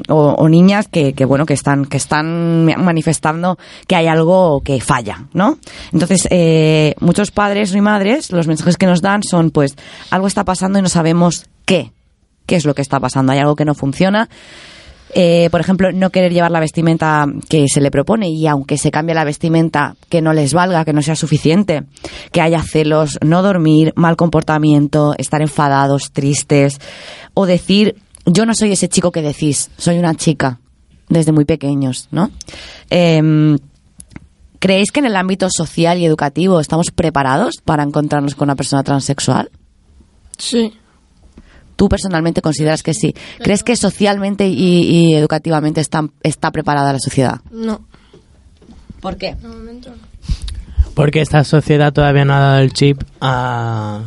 o, 0.10 0.16
o 0.16 0.50
niñas 0.50 0.88
que, 0.88 1.14
que, 1.14 1.26
bueno 1.26 1.46
que 1.46 1.54
están 1.54 1.86
que 1.86 1.98
están 1.98 2.66
manifestando 2.66 3.60
que 3.86 3.96
hay 3.96 4.08
algo 4.08 4.62
que 4.66 4.82
falla 4.82 5.26
no 5.34 5.60
entonces 5.94 6.28
eh, 6.32 6.96
muchos 7.00 7.30
padres 7.30 7.76
y 7.76 7.82
madres 7.82 8.32
los 8.32 8.48
mensajes 8.48 8.78
que 8.78 8.88
nos 8.88 9.04
dan 9.04 9.22
son 9.22 9.52
pues 9.52 9.76
algo 10.10 10.26
está 10.26 10.44
pasando 10.44 10.80
y 10.80 10.82
no 10.82 10.90
sabemos 10.90 11.46
qué 11.66 11.92
qué 12.52 12.58
es 12.58 12.66
lo 12.66 12.76
que 12.76 12.82
está 12.82 13.00
pasando. 13.00 13.32
Hay 13.32 13.40
algo 13.40 13.56
que 13.56 13.64
no 13.64 13.76
funciona 13.76 14.28
eh, 15.14 15.50
por 15.52 15.62
ejemplo, 15.62 15.92
no 15.92 16.10
querer 16.10 16.34
llevar 16.34 16.52
la 16.52 16.60
vestimenta 16.60 17.26
que 17.50 17.68
se 17.68 17.82
le 17.82 17.92
propone 17.92 18.30
y 18.30 18.48
aunque 18.48 18.78
se 18.78 18.92
cambie 18.92 19.16
la 19.16 19.24
vestimenta 19.24 19.96
que 20.10 20.22
no 20.22 20.34
les 20.34 20.54
valga, 20.54 20.86
que 20.86 20.94
no 20.94 21.02
sea 21.02 21.16
suficiente, 21.16 21.84
que 22.32 22.42
haya 22.42 22.62
celos, 22.62 23.18
no 23.22 23.42
dormir, 23.42 23.94
mal 23.96 24.16
comportamiento, 24.16 25.14
estar 25.18 25.42
enfadados, 25.42 26.12
tristes 26.12 26.80
o 27.34 27.46
decir 27.46 27.96
yo 28.26 28.46
no 28.46 28.54
soy 28.54 28.72
ese 28.72 28.88
chico 28.88 29.12
que 29.12 29.22
decís, 29.22 29.72
soy 29.78 29.98
una 29.98 30.16
chica 30.16 30.60
desde 31.10 31.32
muy 31.32 31.46
pequeños, 31.46 32.08
¿no? 32.12 32.32
Em, 32.90 33.58
¿Creéis 34.60 34.92
que 34.92 35.00
en 35.00 35.08
el 35.08 35.16
ámbito 35.16 35.48
social 35.50 35.98
y 35.98 36.06
educativo 36.06 36.60
estamos 36.60 36.92
preparados 36.92 37.58
para 37.66 37.82
encontrarnos 37.82 38.36
con 38.36 38.46
una 38.46 38.56
persona 38.56 38.84
transexual? 38.84 39.50
Sí. 40.38 40.72
¿Tú 41.76 41.90
personalmente 41.90 42.42
consideras 42.42 42.84
que 42.84 42.94
sí? 42.94 43.14
¿Crees 43.40 43.64
que 43.64 43.76
socialmente 43.76 44.48
y, 44.48 44.54
y 44.84 45.16
educativamente 45.16 45.82
está, 45.82 46.08
está 46.24 46.52
preparada 46.52 46.94
la 46.94 47.00
sociedad? 47.00 47.42
No. 47.52 47.82
¿Por 49.02 49.18
qué? 49.18 49.36
De 49.36 49.48
momento 49.48 49.90
no. 49.90 50.12
Porque 50.94 51.22
esta 51.22 51.44
sociedad 51.44 51.94
todavía 51.94 52.26
no 52.26 52.34
ha 52.34 52.40
dado 52.40 52.60
el 52.60 52.74
chip 52.74 53.02
a, 53.22 54.02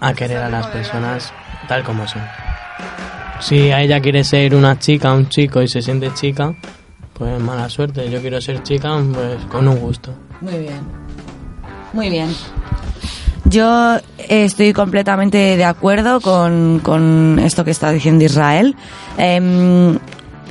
a 0.00 0.14
querer 0.14 0.38
a 0.38 0.48
las 0.48 0.66
personas 0.68 1.32
tal 1.68 1.82
como 1.82 2.06
son. 2.06 2.22
Si 3.40 3.70
a 3.70 3.80
ella 3.82 4.00
quiere 4.00 4.22
ser 4.24 4.54
una 4.54 4.78
chica, 4.78 5.12
un 5.12 5.28
chico 5.28 5.62
y 5.62 5.68
se 5.68 5.82
siente 5.82 6.12
chica, 6.14 6.54
pues 7.14 7.40
mala 7.40 7.68
suerte. 7.68 8.08
Yo 8.10 8.20
quiero 8.20 8.40
ser 8.40 8.62
chica, 8.62 8.96
pues 9.12 9.44
con 9.46 9.66
un 9.66 9.76
gusto. 9.78 10.14
Muy 10.40 10.58
bien. 10.58 10.80
Muy 11.92 12.08
bien. 12.10 12.28
Yo 13.50 13.96
estoy 14.28 14.72
completamente 14.72 15.56
de 15.56 15.64
acuerdo 15.64 16.20
con, 16.20 16.78
con 16.82 17.38
esto 17.40 17.64
que 17.64 17.72
está 17.72 17.90
diciendo 17.90 18.24
Israel. 18.24 18.76
Em, 19.18 19.94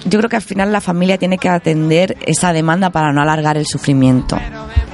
yo 0.05 0.17
creo 0.19 0.29
que 0.29 0.35
al 0.35 0.41
final 0.41 0.71
la 0.71 0.81
familia 0.81 1.17
tiene 1.17 1.37
que 1.37 1.47
atender 1.49 2.17
esa 2.25 2.51
demanda 2.53 2.89
para 2.89 3.13
no 3.13 3.21
alargar 3.21 3.57
el 3.57 3.65
sufrimiento. 3.65 4.37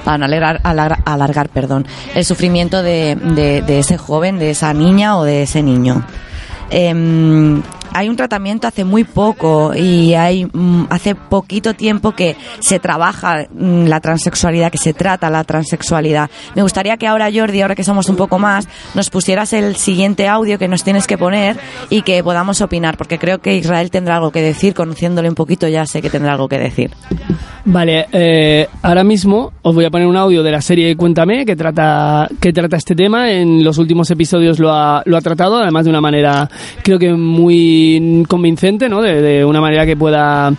Para 0.04 0.18
no 0.18 0.24
alargar, 0.26 1.00
alargar, 1.04 1.48
perdón, 1.48 1.84
el 2.14 2.24
sufrimiento 2.24 2.82
de, 2.82 3.16
de- 3.16 3.62
de 3.62 3.78
ese 3.80 3.98
joven, 3.98 4.38
de 4.38 4.50
esa 4.50 4.72
niña 4.72 5.16
o 5.16 5.24
de 5.24 5.42
ese 5.42 5.62
niño. 5.64 6.04
Em, 6.70 7.62
hay 7.96 8.10
un 8.10 8.16
tratamiento 8.16 8.68
hace 8.68 8.84
muy 8.84 9.04
poco 9.04 9.74
y 9.74 10.12
hay 10.12 10.44
mm, 10.44 10.88
hace 10.90 11.14
poquito 11.14 11.72
tiempo 11.72 12.12
que 12.12 12.36
se 12.60 12.78
trabaja 12.78 13.46
mm, 13.50 13.86
la 13.86 14.00
transexualidad, 14.00 14.70
que 14.70 14.76
se 14.76 14.92
trata 14.92 15.30
la 15.30 15.44
transexualidad. 15.44 16.28
Me 16.54 16.60
gustaría 16.60 16.98
que 16.98 17.06
ahora, 17.06 17.30
Jordi, 17.34 17.62
ahora 17.62 17.74
que 17.74 17.84
somos 17.84 18.10
un 18.10 18.16
poco 18.16 18.38
más, 18.38 18.68
nos 18.94 19.08
pusieras 19.08 19.54
el 19.54 19.76
siguiente 19.76 20.28
audio 20.28 20.58
que 20.58 20.68
nos 20.68 20.84
tienes 20.84 21.06
que 21.06 21.16
poner 21.16 21.56
y 21.88 22.02
que 22.02 22.22
podamos 22.22 22.60
opinar, 22.60 22.98
porque 22.98 23.18
creo 23.18 23.38
que 23.38 23.56
Israel 23.56 23.90
tendrá 23.90 24.16
algo 24.16 24.30
que 24.30 24.42
decir, 24.42 24.74
conociéndole 24.74 25.30
un 25.30 25.34
poquito 25.34 25.66
ya 25.66 25.86
sé 25.86 26.02
que 26.02 26.10
tendrá 26.10 26.32
algo 26.32 26.48
que 26.48 26.58
decir. 26.58 26.90
Vale, 27.68 28.06
eh, 28.12 28.68
ahora 28.82 29.02
mismo 29.02 29.52
os 29.62 29.74
voy 29.74 29.84
a 29.84 29.90
poner 29.90 30.06
un 30.06 30.16
audio 30.16 30.44
de 30.44 30.52
la 30.52 30.60
serie 30.60 30.94
Cuéntame 30.94 31.44
que 31.44 31.56
trata 31.56 32.28
que 32.40 32.52
trata 32.52 32.76
este 32.76 32.94
tema. 32.94 33.32
En 33.32 33.64
los 33.64 33.78
últimos 33.78 34.08
episodios 34.10 34.60
lo 34.60 34.72
ha, 34.72 35.02
lo 35.04 35.16
ha 35.16 35.20
tratado, 35.20 35.56
además 35.56 35.84
de 35.84 35.90
una 35.90 36.00
manera 36.00 36.48
creo 36.84 36.96
que 37.00 37.12
muy 37.12 37.85
convincente, 38.28 38.88
¿no? 38.88 39.02
De, 39.02 39.20
de 39.20 39.44
una 39.44 39.60
manera 39.60 39.86
que 39.86 39.96
pueda 39.96 40.52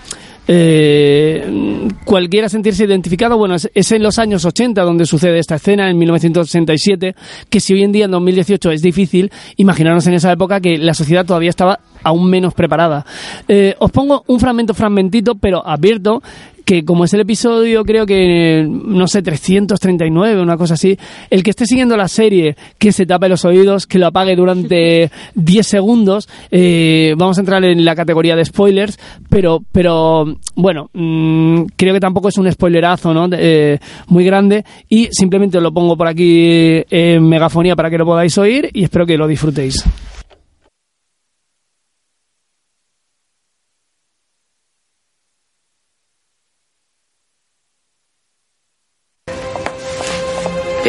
eh, 0.48 1.88
cualquiera 2.06 2.48
sentirse 2.48 2.86
identificado. 2.86 3.38
Bueno, 3.38 3.56
es, 3.56 3.70
es 3.74 3.92
en 3.92 4.04
los 4.04 4.18
años 4.18 4.46
80 4.46 4.82
donde 4.82 5.06
sucede 5.06 5.40
esta 5.40 5.56
escena, 5.56 5.90
en 5.90 5.98
1967, 5.98 7.16
que 7.50 7.60
si 7.60 7.74
hoy 7.74 7.84
en 7.84 7.92
día, 7.92 8.06
en 8.06 8.12
2018, 8.12 8.72
es 8.72 8.82
difícil, 8.82 9.32
imaginaros 9.58 10.08
en 10.08 10.14
esa 10.14 10.32
época 10.32 10.62
que 10.62 10.78
la 10.78 10.94
sociedad 10.94 11.26
todavía 11.26 11.50
estaba 11.50 11.80
aún 12.08 12.30
menos 12.30 12.54
preparada. 12.54 13.06
Eh, 13.48 13.76
os 13.80 13.92
pongo 13.92 14.24
un 14.28 14.40
fragmento, 14.40 14.74
fragmentito, 14.74 15.36
pero 15.36 15.66
advierto 15.66 16.22
que 16.68 16.84
como 16.84 17.06
es 17.06 17.14
el 17.14 17.22
episodio, 17.22 17.86
creo 17.86 18.06
que, 18.06 18.68
no 18.68 19.08
sé, 19.08 19.22
339, 19.22 20.42
una 20.42 20.58
cosa 20.58 20.74
así, 20.74 20.98
el 21.30 21.42
que 21.42 21.52
esté 21.52 21.66
siguiendo 21.66 21.96
la 21.96 22.10
serie, 22.10 22.58
que 22.78 22.92
se 22.92 23.06
tape 23.06 23.30
los 23.30 23.46
oídos, 23.46 23.88
que 23.88 23.98
lo 23.98 24.08
apague 24.08 24.36
durante 24.36 25.10
10 25.36 25.66
segundos, 25.66 26.28
eh, 26.52 27.16
vamos 27.18 27.38
a 27.38 27.42
entrar 27.42 27.64
en 27.64 27.86
la 27.86 27.96
categoría 27.96 28.36
de 28.36 28.44
spoilers, 28.44 29.00
pero, 29.30 29.62
pero 29.72 30.26
bueno, 30.56 30.90
mm, 30.92 31.68
creo 31.78 31.94
que 31.94 32.02
tampoco 32.02 32.28
es 32.28 32.38
un 32.38 32.52
spoilerazo, 32.52 33.14
¿no? 33.14 33.30
Eh, 33.32 33.80
muy 34.08 34.26
grande, 34.26 34.66
y 34.90 35.08
simplemente 35.12 35.60
os 35.60 35.64
lo 35.64 35.72
pongo 35.72 35.96
por 35.96 36.10
aquí 36.10 36.84
en 36.90 37.30
megafonía 37.30 37.78
para 37.78 37.90
que 37.90 37.98
lo 37.98 38.06
podáis 38.06 38.38
oír, 38.38 38.70
y 38.74 38.84
espero 38.84 39.06
que 39.06 39.18
lo 39.18 39.26
disfrutéis. 39.26 39.86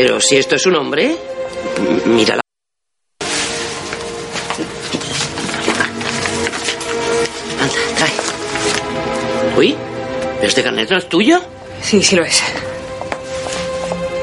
Pero 0.00 0.20
si 0.20 0.36
esto 0.36 0.54
es 0.54 0.64
un 0.64 0.76
hombre, 0.76 1.16
mira 2.04 2.36
la... 2.36 2.42
Anda, 7.60 7.74
trae. 7.96 8.12
Uy, 9.56 9.76
¿pero 10.36 10.46
este 10.46 10.62
carnet 10.62 10.88
no 10.88 10.98
es 10.98 11.08
tuyo? 11.08 11.40
Sí, 11.82 12.00
sí 12.00 12.14
lo 12.14 12.22
es. 12.22 12.40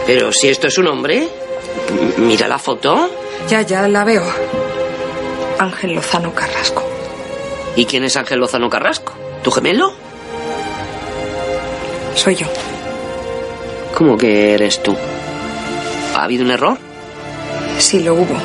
Pero 0.07 0.31
si 0.31 0.47
esto 0.47 0.67
es 0.67 0.77
un 0.77 0.87
hombre, 0.87 1.27
mira 2.19 2.47
la 2.47 2.57
foto. 2.57 3.09
Ya, 3.49 3.61
ya 3.63 3.85
la 3.89 4.05
veo. 4.05 4.23
Ángel 5.59 5.91
Lozano 5.91 6.33
Carrasco. 6.33 6.87
¿Y 7.75 7.83
quién 7.83 8.05
es 8.05 8.15
Ángel 8.15 8.39
Lozano 8.39 8.69
Carrasco? 8.69 9.11
¿Tu 9.43 9.51
gemelo? 9.51 9.91
Soy 12.15 12.35
yo. 12.35 12.47
¿Cómo 13.93 14.17
que 14.17 14.53
eres 14.53 14.81
tú? 14.81 14.95
¿Ha 16.15 16.23
habido 16.23 16.45
un 16.45 16.51
error? 16.51 16.77
Sí, 17.77 18.01
lo 18.01 18.13
hubo. 18.13 18.35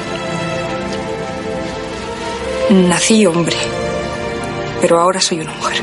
Nací 2.89 3.25
hombre. 3.27 3.55
Pero 4.81 4.99
ahora 4.99 5.21
soy 5.21 5.39
una 5.39 5.53
mujer. 5.55 5.77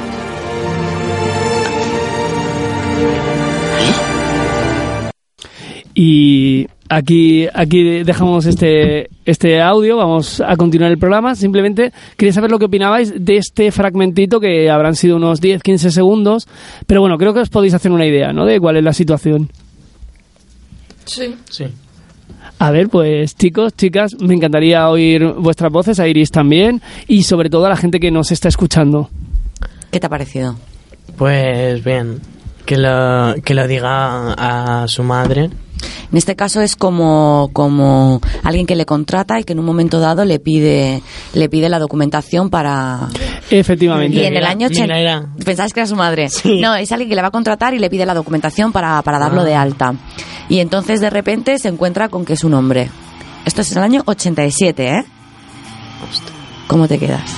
Y 5.95 6.67
aquí, 6.89 7.47
aquí 7.54 8.04
dejamos 8.04 8.45
este, 8.47 9.10
este 9.26 9.62
audio, 9.62 9.95
vamos 9.95 10.41
a 10.41 10.58
continuar 10.58 10.91
el 10.91 10.97
programa. 10.97 11.36
Simplemente 11.36 11.93
quería 12.17 12.34
saber 12.34 12.52
lo 12.52 12.60
que 12.60 12.65
opinabais 12.65 13.13
de 13.17 13.38
este 13.38 13.71
fragmentito 13.71 14.42
que 14.42 14.69
habrán 14.69 14.96
sido 14.96 15.15
unos 15.15 15.42
10-15 15.42 15.90
segundos, 15.92 16.50
pero 16.85 17.00
bueno, 17.00 17.17
creo 17.17 17.33
que 17.33 17.40
os 17.40 17.50
podéis 17.50 17.73
hacer 17.73 17.94
una 17.94 18.06
idea, 18.06 18.33
¿no? 18.33 18.46
De 18.46 18.60
cuál 18.60 18.75
es 18.75 18.83
la 18.83 18.94
situación. 18.94 19.50
Sí. 21.08 21.35
Sí. 21.49 21.65
A 22.60 22.71
ver, 22.71 22.89
pues 22.89 23.35
chicos, 23.35 23.73
chicas, 23.75 24.15
me 24.19 24.33
encantaría 24.33 24.89
oír 24.89 25.25
vuestras 25.33 25.71
voces, 25.71 25.99
a 25.99 26.08
Iris 26.08 26.31
también, 26.31 26.81
y 27.08 27.23
sobre 27.23 27.49
todo 27.49 27.65
a 27.65 27.69
la 27.69 27.75
gente 27.77 27.99
que 27.99 28.12
nos 28.12 28.31
está 28.31 28.47
escuchando. 28.49 29.10
¿Qué 29.91 29.99
te 29.99 30.08
ha 30.08 30.10
parecido? 30.10 30.55
Pues 31.17 31.83
bien, 31.83 32.19
que 32.65 32.77
lo, 32.77 33.35
que 33.43 33.53
lo 33.53 33.67
diga 33.67 34.33
a 34.33 34.87
su 34.87 35.03
madre. 35.03 35.49
En 36.12 36.17
este 36.17 36.35
caso 36.35 36.62
es 36.62 36.75
como, 36.75 37.49
como 37.53 38.21
alguien 38.43 38.65
que 38.65 38.75
le 38.75 38.85
contrata 38.85 39.39
y 39.39 39.43
que 39.43 39.53
en 39.53 39.60
un 39.60 39.65
momento 39.65 39.99
dado 39.99 40.25
le 40.25 40.39
pide, 40.39 41.01
le 41.33 41.49
pide 41.49 41.69
la 41.69 41.79
documentación 41.79 42.49
para... 42.49 43.08
Efectivamente. 43.51 44.17
Y 44.17 44.25
en 44.25 44.35
el 44.35 44.45
año 44.45 44.67
Mira, 44.69 44.83
80... 44.85 44.99
era. 44.99 45.25
¿Pensabas 45.45 45.73
que 45.73 45.81
era 45.81 45.87
su 45.87 45.95
madre? 45.95 46.29
Sí. 46.29 46.60
No, 46.62 46.75
es 46.75 46.91
alguien 46.91 47.10
que 47.10 47.15
le 47.15 47.21
va 47.21 47.27
a 47.27 47.31
contratar 47.31 47.73
y 47.73 47.79
le 47.79 47.89
pide 47.89 48.05
la 48.05 48.13
documentación 48.13 48.71
para, 48.71 49.01
para 49.03 49.19
darlo 49.19 49.41
Ah. 49.41 49.45
de 49.45 49.55
alta. 49.55 49.93
Y 50.50 50.60
entonces 50.60 51.02
de 51.02 51.10
repente 51.10 51.58
se 51.60 51.67
encuentra 51.67 52.10
con 52.10 52.25
que 52.25 52.33
es 52.33 52.43
un 52.43 52.54
hombre. 52.54 52.89
Esto 53.45 53.62
es 53.62 53.71
el 53.71 53.79
año 53.79 54.02
87, 54.06 54.87
¿eh? 54.87 55.06
¿Cómo 56.67 56.87
te 56.87 57.00
quedas? 57.00 57.29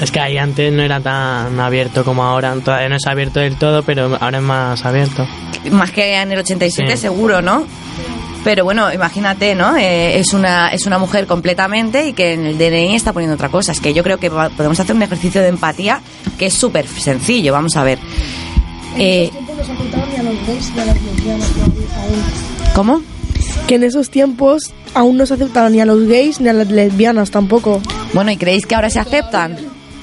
Es 0.00 0.12
que 0.12 0.20
ahí 0.20 0.38
antes 0.38 0.72
no 0.72 0.82
era 0.82 1.00
tan 1.00 1.58
abierto 1.58 2.04
como 2.04 2.22
ahora. 2.24 2.54
Todavía 2.64 2.88
no 2.88 2.96
es 2.96 3.06
abierto 3.06 3.40
del 3.40 3.56
todo, 3.56 3.82
pero 3.82 4.16
ahora 4.20 4.38
es 4.38 4.44
más 4.44 4.84
abierto. 4.84 5.26
Más 5.72 5.90
que 5.90 6.14
en 6.16 6.30
el 6.32 6.38
87 6.38 6.92
Sí. 6.92 7.02
seguro, 7.02 7.42
¿no? 7.42 7.64
Pero 8.44 8.62
bueno, 8.64 8.92
imagínate, 8.92 9.56
¿no? 9.56 9.76
Eh, 9.76 10.18
es, 10.20 10.32
una, 10.32 10.68
es 10.68 10.86
una 10.86 10.98
mujer 10.98 11.26
completamente 11.26 12.06
y 12.08 12.12
que 12.12 12.34
en 12.34 12.46
el 12.46 12.56
DNI 12.58 12.94
está 12.94 13.12
poniendo 13.12 13.34
otra 13.34 13.48
cosa. 13.48 13.72
Es 13.72 13.80
que 13.80 13.92
yo 13.92 14.04
creo 14.04 14.18
que 14.18 14.30
podemos 14.30 14.78
hacer 14.78 14.94
un 14.94 15.02
ejercicio 15.02 15.40
de 15.42 15.48
empatía 15.48 16.00
que 16.38 16.46
es 16.46 16.54
súper 16.54 16.86
sencillo. 16.86 17.52
Vamos 17.52 17.76
a 17.76 17.82
ver. 17.82 17.98
Eh, 18.98 19.30
¿Cómo? 22.74 23.02
Que 23.66 23.76
en 23.76 23.84
esos 23.84 24.10
tiempos 24.10 24.72
aún 24.94 25.16
no 25.16 25.26
se 25.26 25.34
aceptaban 25.34 25.72
ni 25.72 25.80
a 25.80 25.84
los 25.86 26.06
gays 26.08 26.40
ni 26.40 26.48
a 26.48 26.52
las 26.52 26.68
lesbianas 26.70 27.30
tampoco. 27.30 27.80
Bueno, 28.14 28.30
¿y 28.30 28.36
creéis 28.36 28.66
que 28.66 28.74
ahora 28.74 28.90
se 28.90 28.98
aceptan? 29.00 29.56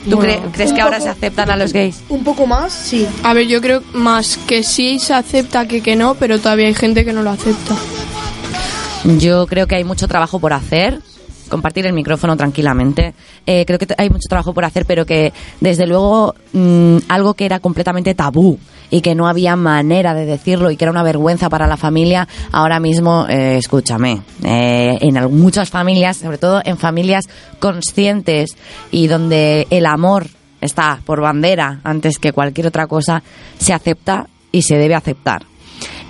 ¿Tú 0.09 0.17
Bueno, 0.17 0.33
cre- 0.33 0.51
crees 0.51 0.71
que 0.73 0.81
ahora 0.81 0.97
poco- 0.97 1.05
se 1.05 1.09
aceptan 1.17 1.49
a 1.49 1.55
los 1.55 1.73
gays? 1.73 2.01
Un 2.09 2.23
poco 2.23 2.45
más, 2.45 2.71
sí. 2.73 3.07
A 3.23 3.33
ver, 3.33 3.47
yo 3.47 3.59
creo 3.59 3.81
más 3.93 4.37
que 4.45 4.61
sí 4.61 4.99
se 4.99 5.13
acepta 5.15 5.67
que 5.67 5.81
que 5.81 5.95
no, 5.95 6.13
pero 6.15 6.37
todavía 6.39 6.67
hay 6.67 6.75
gente 6.75 7.03
que 7.03 7.11
no 7.13 7.23
lo 7.23 7.31
acepta. 7.31 7.75
Yo 9.17 9.47
creo 9.47 9.67
que 9.67 9.75
hay 9.75 9.83
mucho 9.83 10.07
trabajo 10.07 10.39
por 10.39 10.53
hacer. 10.53 11.01
Compartir 11.49 11.85
el 11.85 11.93
micrófono 11.93 12.35
tranquilamente. 12.35 13.13
Eh, 13.45 13.65
creo 13.65 13.79
que 13.79 13.87
hay 13.97 14.09
mucho 14.09 14.27
trabajo 14.29 14.53
por 14.53 14.65
hacer, 14.65 14.85
pero 14.85 15.05
que 15.05 15.33
desde 15.61 15.87
luego 15.87 16.35
mm, 16.53 16.97
algo 17.07 17.33
que 17.33 17.45
era 17.45 17.59
completamente 17.59 18.15
tabú 18.15 18.57
y 18.89 19.01
que 19.01 19.15
no 19.15 19.27
había 19.27 19.55
manera 19.55 20.13
de 20.13 20.25
decirlo 20.25 20.71
y 20.71 20.77
que 20.77 20.85
era 20.85 20.91
una 20.91 21.03
vergüenza 21.03 21.49
para 21.49 21.67
la 21.67 21.77
familia, 21.77 22.27
ahora 22.51 22.79
mismo, 22.79 23.25
eh, 23.27 23.57
escúchame, 23.57 24.21
eh, 24.43 24.97
en 25.01 25.37
muchas 25.37 25.69
familias, 25.69 26.17
sobre 26.17 26.37
todo 26.37 26.61
en 26.63 26.77
familias 26.77 27.25
conscientes 27.59 28.51
y 28.91 29.07
donde 29.07 29.67
el 29.69 29.85
amor 29.85 30.27
está 30.61 30.99
por 31.05 31.21
bandera 31.21 31.79
antes 31.83 32.19
que 32.19 32.33
cualquier 32.33 32.67
otra 32.67 32.87
cosa, 32.87 33.23
se 33.57 33.73
acepta 33.73 34.27
y 34.51 34.61
se 34.61 34.77
debe 34.77 34.95
aceptar. 34.95 35.45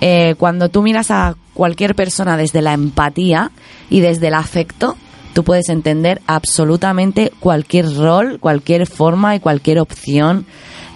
Eh, 0.00 0.34
cuando 0.38 0.68
tú 0.68 0.82
miras 0.82 1.10
a 1.10 1.34
cualquier 1.54 1.94
persona 1.94 2.36
desde 2.36 2.62
la 2.62 2.74
empatía 2.74 3.50
y 3.88 4.00
desde 4.00 4.28
el 4.28 4.34
afecto, 4.34 4.96
tú 5.36 5.44
puedes 5.44 5.68
entender 5.68 6.22
absolutamente 6.26 7.30
cualquier 7.40 7.94
rol, 7.94 8.38
cualquier 8.40 8.86
forma 8.86 9.36
y 9.36 9.40
cualquier 9.40 9.80
opción 9.80 10.46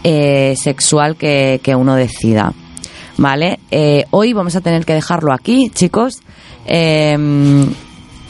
eh, 0.03 0.55
sexual 0.57 1.17
que, 1.17 1.61
que 1.63 1.75
uno 1.75 1.95
decida. 1.95 2.55
¿Vale? 3.19 3.61
Eh, 3.71 4.07
hoy 4.09 4.33
vamos 4.33 4.57
a 4.57 4.63
tener 4.63 4.87
que 4.87 4.95
dejarlo 4.95 5.35
aquí, 5.35 5.69
chicos. 5.75 6.23
Eh, 6.65 7.19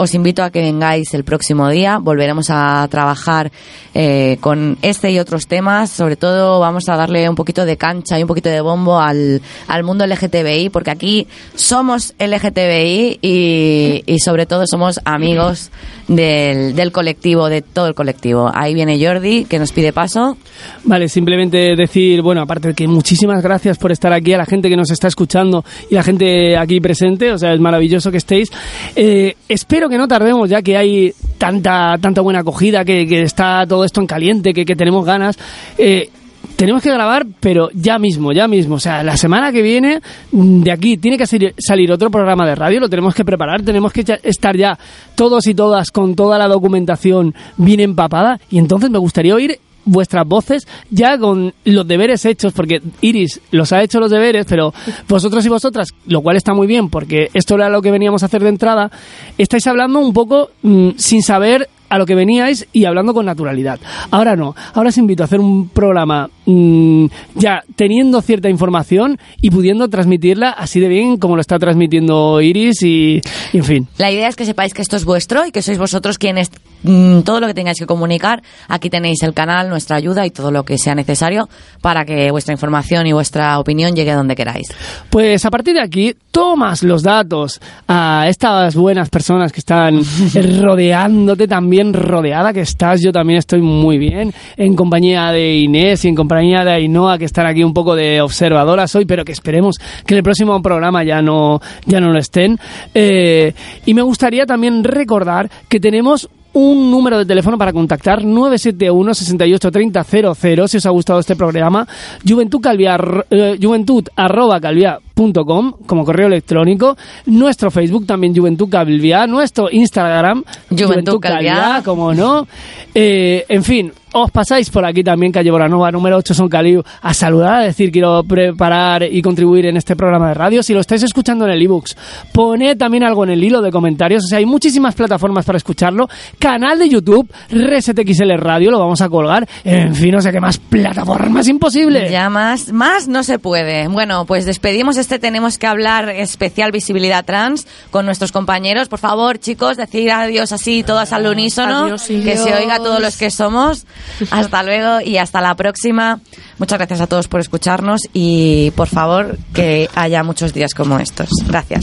os 0.00 0.14
invito 0.14 0.42
a 0.42 0.50
que 0.50 0.62
vengáis 0.62 1.12
el 1.12 1.24
próximo 1.24 1.68
día. 1.68 1.98
Volveremos 1.98 2.48
a 2.48 2.88
trabajar 2.90 3.52
eh, 3.92 4.38
con 4.40 4.78
este 4.80 5.10
y 5.10 5.18
otros 5.18 5.46
temas. 5.46 5.90
Sobre 5.90 6.16
todo 6.16 6.58
vamos 6.58 6.88
a 6.88 6.96
darle 6.96 7.28
un 7.28 7.34
poquito 7.34 7.66
de 7.66 7.76
cancha 7.76 8.18
y 8.18 8.22
un 8.22 8.28
poquito 8.28 8.48
de 8.48 8.62
bombo 8.62 8.98
al, 8.98 9.42
al 9.68 9.84
mundo 9.84 10.06
LGTBI, 10.06 10.70
porque 10.70 10.90
aquí 10.90 11.26
somos 11.54 12.14
LGTBI 12.18 13.18
y, 13.20 14.02
y 14.06 14.18
sobre 14.20 14.46
todo 14.46 14.64
somos 14.66 15.00
amigos 15.04 15.70
del, 16.08 16.74
del 16.74 16.92
colectivo, 16.92 17.50
de 17.50 17.60
todo 17.60 17.86
el 17.86 17.94
colectivo. 17.94 18.50
Ahí 18.54 18.72
viene 18.72 18.98
Jordi, 19.04 19.44
que 19.44 19.58
nos 19.58 19.70
pide 19.70 19.92
paso. 19.92 20.38
Vale, 20.84 21.10
simplemente 21.10 21.76
decir, 21.76 22.22
bueno, 22.22 22.40
aparte 22.40 22.68
de 22.68 22.74
que 22.74 22.88
muchísimas 22.88 23.42
gracias 23.42 23.76
por 23.76 23.92
estar 23.92 24.14
aquí, 24.14 24.32
a 24.32 24.38
la 24.38 24.46
gente 24.46 24.70
que 24.70 24.76
nos 24.76 24.90
está 24.90 25.08
escuchando 25.08 25.62
y 25.90 25.94
la 25.94 26.02
gente 26.02 26.56
aquí 26.56 26.80
presente, 26.80 27.32
o 27.32 27.38
sea, 27.38 27.52
es 27.52 27.60
maravilloso 27.60 28.10
que 28.10 28.16
estéis. 28.16 28.50
Eh, 28.96 29.36
espero 29.46 29.89
que 29.90 29.98
no 29.98 30.08
tardemos, 30.08 30.48
ya 30.48 30.62
que 30.62 30.76
hay 30.76 31.12
tanta, 31.38 31.98
tanta 32.00 32.20
buena 32.20 32.40
acogida, 32.40 32.84
que, 32.84 33.22
está 33.22 33.66
todo 33.66 33.84
esto 33.84 34.00
en 34.00 34.06
caliente, 34.06 34.54
que, 34.54 34.64
que 34.64 34.76
tenemos 34.76 35.04
ganas. 35.04 35.38
Eh, 35.76 36.10
tenemos 36.56 36.82
que 36.82 36.92
grabar, 36.92 37.26
pero 37.40 37.70
ya 37.72 37.98
mismo, 37.98 38.32
ya 38.32 38.46
mismo. 38.46 38.74
O 38.74 38.78
sea, 38.80 39.02
la 39.02 39.16
semana 39.16 39.50
que 39.50 39.62
viene, 39.62 40.00
mm, 40.32 40.60
de 40.62 40.72
aquí, 40.72 40.98
tiene 40.98 41.16
que 41.16 41.26
salir, 41.26 41.92
otro 41.92 42.10
programa 42.10 42.46
de 42.46 42.54
radio, 42.54 42.80
lo 42.80 42.88
tenemos 42.88 43.14
que 43.14 43.24
preparar, 43.24 43.62
tenemos 43.62 43.92
que 43.92 44.04
estar 44.22 44.56
ya 44.56 44.78
todos 45.14 45.46
y 45.46 45.54
todas 45.54 45.90
con 45.90 46.14
toda 46.14 46.38
la 46.38 46.48
documentación 46.48 47.34
bien 47.56 47.80
empapada. 47.80 48.38
Y 48.50 48.58
entonces 48.58 48.90
me 48.90 48.98
gustaría 48.98 49.34
oír 49.34 49.58
vuestras 49.84 50.26
voces 50.26 50.66
ya 50.90 51.18
con 51.18 51.52
los 51.64 51.86
deberes 51.86 52.24
hechos, 52.24 52.52
porque 52.52 52.82
Iris 53.00 53.40
los 53.50 53.72
ha 53.72 53.82
hecho 53.82 54.00
los 54.00 54.10
deberes, 54.10 54.46
pero 54.48 54.72
vosotros 55.08 55.44
y 55.44 55.48
vosotras, 55.48 55.88
lo 56.06 56.20
cual 56.22 56.36
está 56.36 56.54
muy 56.54 56.66
bien, 56.66 56.88
porque 56.88 57.28
esto 57.34 57.54
era 57.54 57.68
lo 57.68 57.82
que 57.82 57.90
veníamos 57.90 58.22
a 58.22 58.26
hacer 58.26 58.42
de 58.42 58.48
entrada, 58.48 58.90
estáis 59.38 59.66
hablando 59.66 60.00
un 60.00 60.12
poco 60.12 60.50
mm, 60.62 60.90
sin 60.96 61.22
saber 61.22 61.68
a 61.90 61.98
lo 61.98 62.06
que 62.06 62.14
veníais 62.14 62.66
y 62.72 62.84
hablando 62.84 63.12
con 63.12 63.26
naturalidad. 63.26 63.80
Ahora 64.10 64.36
no, 64.36 64.54
ahora 64.74 64.88
os 64.88 64.98
invito 64.98 65.22
a 65.22 65.26
hacer 65.26 65.40
un 65.40 65.68
programa 65.68 66.30
mm, 66.50 67.06
ya 67.36 67.62
teniendo 67.76 68.22
cierta 68.22 68.48
información 68.48 69.18
y 69.40 69.50
pudiendo 69.50 69.88
transmitirla 69.88 70.50
así 70.50 70.80
de 70.80 70.88
bien 70.88 71.16
como 71.16 71.36
lo 71.36 71.40
está 71.40 71.58
transmitiendo 71.58 72.40
Iris 72.40 72.82
y, 72.82 73.20
y 73.52 73.58
en 73.58 73.64
fin. 73.64 73.88
La 73.98 74.10
idea 74.10 74.28
es 74.28 74.36
que 74.36 74.44
sepáis 74.44 74.74
que 74.74 74.82
esto 74.82 74.96
es 74.96 75.04
vuestro 75.04 75.46
y 75.46 75.52
que 75.52 75.62
sois 75.62 75.78
vosotros 75.78 76.18
quienes 76.18 76.50
mm, 76.82 77.20
todo 77.20 77.40
lo 77.40 77.46
que 77.46 77.54
tengáis 77.54 77.78
que 77.78 77.86
comunicar, 77.86 78.42
aquí 78.68 78.90
tenéis 78.90 79.22
el 79.22 79.34
canal, 79.34 79.68
nuestra 79.68 79.96
ayuda 79.96 80.26
y 80.26 80.30
todo 80.30 80.50
lo 80.50 80.64
que 80.64 80.78
sea 80.78 80.94
necesario 80.94 81.48
para 81.80 82.04
que 82.04 82.30
vuestra 82.30 82.52
información 82.52 83.06
y 83.06 83.12
vuestra 83.12 83.58
opinión 83.58 83.94
llegue 83.94 84.12
donde 84.12 84.36
queráis. 84.36 84.68
Pues 85.10 85.44
a 85.44 85.50
partir 85.50 85.74
de 85.74 85.82
aquí, 85.82 86.14
tomas 86.30 86.82
los 86.82 87.02
datos 87.02 87.60
a 87.88 88.26
estas 88.28 88.74
buenas 88.74 89.08
personas 89.10 89.52
que 89.52 89.60
están 89.60 90.00
rodeándote, 90.60 91.48
también 91.48 91.92
rodeada 91.92 92.52
que 92.52 92.60
estás. 92.60 93.00
Yo 93.02 93.12
también 93.12 93.38
estoy 93.38 93.60
muy 93.60 93.98
bien, 93.98 94.32
en 94.56 94.74
compañía 94.74 95.30
de 95.32 95.56
Inés 95.56 96.04
y 96.04 96.08
en 96.08 96.14
compañía 96.14 96.39
de 96.40 96.70
Ainhoa, 96.70 97.18
que 97.18 97.26
están 97.26 97.46
aquí 97.46 97.62
un 97.62 97.74
poco 97.74 97.94
de 97.94 98.20
observadoras 98.20 98.94
hoy, 98.94 99.04
pero 99.04 99.24
que 99.24 99.32
esperemos 99.32 99.76
que 100.06 100.14
en 100.14 100.18
el 100.18 100.22
próximo 100.24 100.60
programa 100.62 101.04
ya 101.04 101.22
no, 101.22 101.60
ya 101.86 102.00
no 102.00 102.12
lo 102.12 102.18
estén. 102.18 102.58
Eh, 102.94 103.52
y 103.86 103.94
me 103.94 104.02
gustaría 104.02 104.46
también 104.46 104.82
recordar 104.82 105.50
que 105.68 105.80
tenemos 105.80 106.28
un 106.52 106.90
número 106.90 107.18
de 107.18 107.26
teléfono 107.26 107.56
para 107.56 107.72
contactar 107.72 108.24
971 108.24 109.14
68 109.14 109.70
30 109.70 110.04
00 110.04 110.68
si 110.68 110.76
os 110.78 110.86
ha 110.86 110.90
gustado 110.90 111.20
este 111.20 111.36
programa 111.36 111.86
juventud 112.26 112.60
calvia, 112.60 112.98
eh, 113.30 113.56
juventud 113.60 114.04
arroba 114.16 114.60
calvia 114.60 114.98
punto 115.20 115.44
com, 115.44 115.74
como 115.84 116.02
correo 116.02 116.28
electrónico 116.28 116.96
nuestro 117.26 117.70
Facebook 117.70 118.06
también 118.06 118.34
Juventud 118.34 118.70
Calvia 118.70 119.26
nuestro 119.26 119.68
Instagram 119.70 120.42
Juventud 120.70 121.20
Calviá. 121.20 121.82
como 121.84 122.14
no 122.14 122.46
Eh, 122.94 123.44
en 123.50 123.62
fin 123.62 123.92
os 124.12 124.30
pasáis 124.30 124.70
por 124.70 124.84
aquí 124.84 125.04
también, 125.04 125.30
calle 125.30 125.50
Boranova, 125.50 125.90
número 125.92 126.16
8 126.16 126.34
Son 126.34 126.48
Caliu, 126.48 126.82
a 127.00 127.14
saludar, 127.14 127.54
a 127.54 127.60
decir, 127.60 127.92
quiero 127.92 128.24
preparar 128.24 129.04
y 129.04 129.22
contribuir 129.22 129.66
en 129.66 129.76
este 129.76 129.94
programa 129.94 130.28
de 130.28 130.34
radio. 130.34 130.62
Si 130.62 130.74
lo 130.74 130.80
estáis 130.80 131.02
escuchando 131.04 131.44
en 131.44 131.52
el 131.52 131.62
ebooks, 131.62 131.96
poned 132.32 132.76
también 132.76 133.04
algo 133.04 133.22
en 133.24 133.30
el 133.30 133.44
hilo 133.44 133.62
de 133.62 133.70
comentarios. 133.70 134.24
O 134.24 134.26
sea, 134.26 134.38
hay 134.38 134.46
muchísimas 134.46 134.94
plataformas 134.94 135.44
para 135.44 135.58
escucharlo. 135.58 136.08
Canal 136.38 136.78
de 136.78 136.88
YouTube, 136.88 137.30
ResetXL 137.50 138.32
Radio, 138.36 138.70
lo 138.70 138.80
vamos 138.80 139.00
a 139.00 139.08
colgar. 139.08 139.48
En 139.64 139.94
fin, 139.94 140.12
no 140.12 140.20
sé 140.20 140.32
qué 140.32 140.40
más 140.40 140.58
plataformas 140.58 141.46
imposible. 141.48 142.10
Ya 142.10 142.28
más, 142.30 142.72
más 142.72 143.06
no 143.06 143.22
se 143.22 143.38
puede. 143.38 143.86
Bueno, 143.88 144.24
pues 144.26 144.44
despedimos 144.44 144.96
este 144.96 145.09
Tenemos 145.18 145.58
que 145.58 145.66
hablar 145.66 146.08
especial 146.08 146.72
visibilidad 146.72 147.24
trans 147.24 147.66
con 147.90 148.06
nuestros 148.06 148.32
compañeros. 148.32 148.88
Por 148.88 148.98
favor, 148.98 149.38
chicos, 149.38 149.76
decir 149.76 150.10
adiós 150.10 150.52
así, 150.52 150.82
todas 150.82 151.12
al 151.12 151.26
unísono, 151.26 151.84
Adiós, 151.84 152.06
que 152.06 152.36
se 152.36 152.54
oiga 152.54 152.76
todos 152.76 153.00
los 153.00 153.16
que 153.16 153.30
somos. 153.30 153.86
Hasta 154.30 154.62
luego 154.62 155.00
y 155.00 155.18
hasta 155.18 155.40
la 155.40 155.54
próxima. 155.54 156.20
Muchas 156.58 156.78
gracias 156.78 157.00
a 157.00 157.06
todos 157.06 157.28
por 157.28 157.40
escucharnos 157.40 158.02
y 158.12 158.70
por 158.72 158.88
favor 158.88 159.38
que 159.52 159.88
haya 159.94 160.22
muchos 160.22 160.52
días 160.52 160.74
como 160.74 160.98
estos. 160.98 161.28
Gracias. 161.46 161.82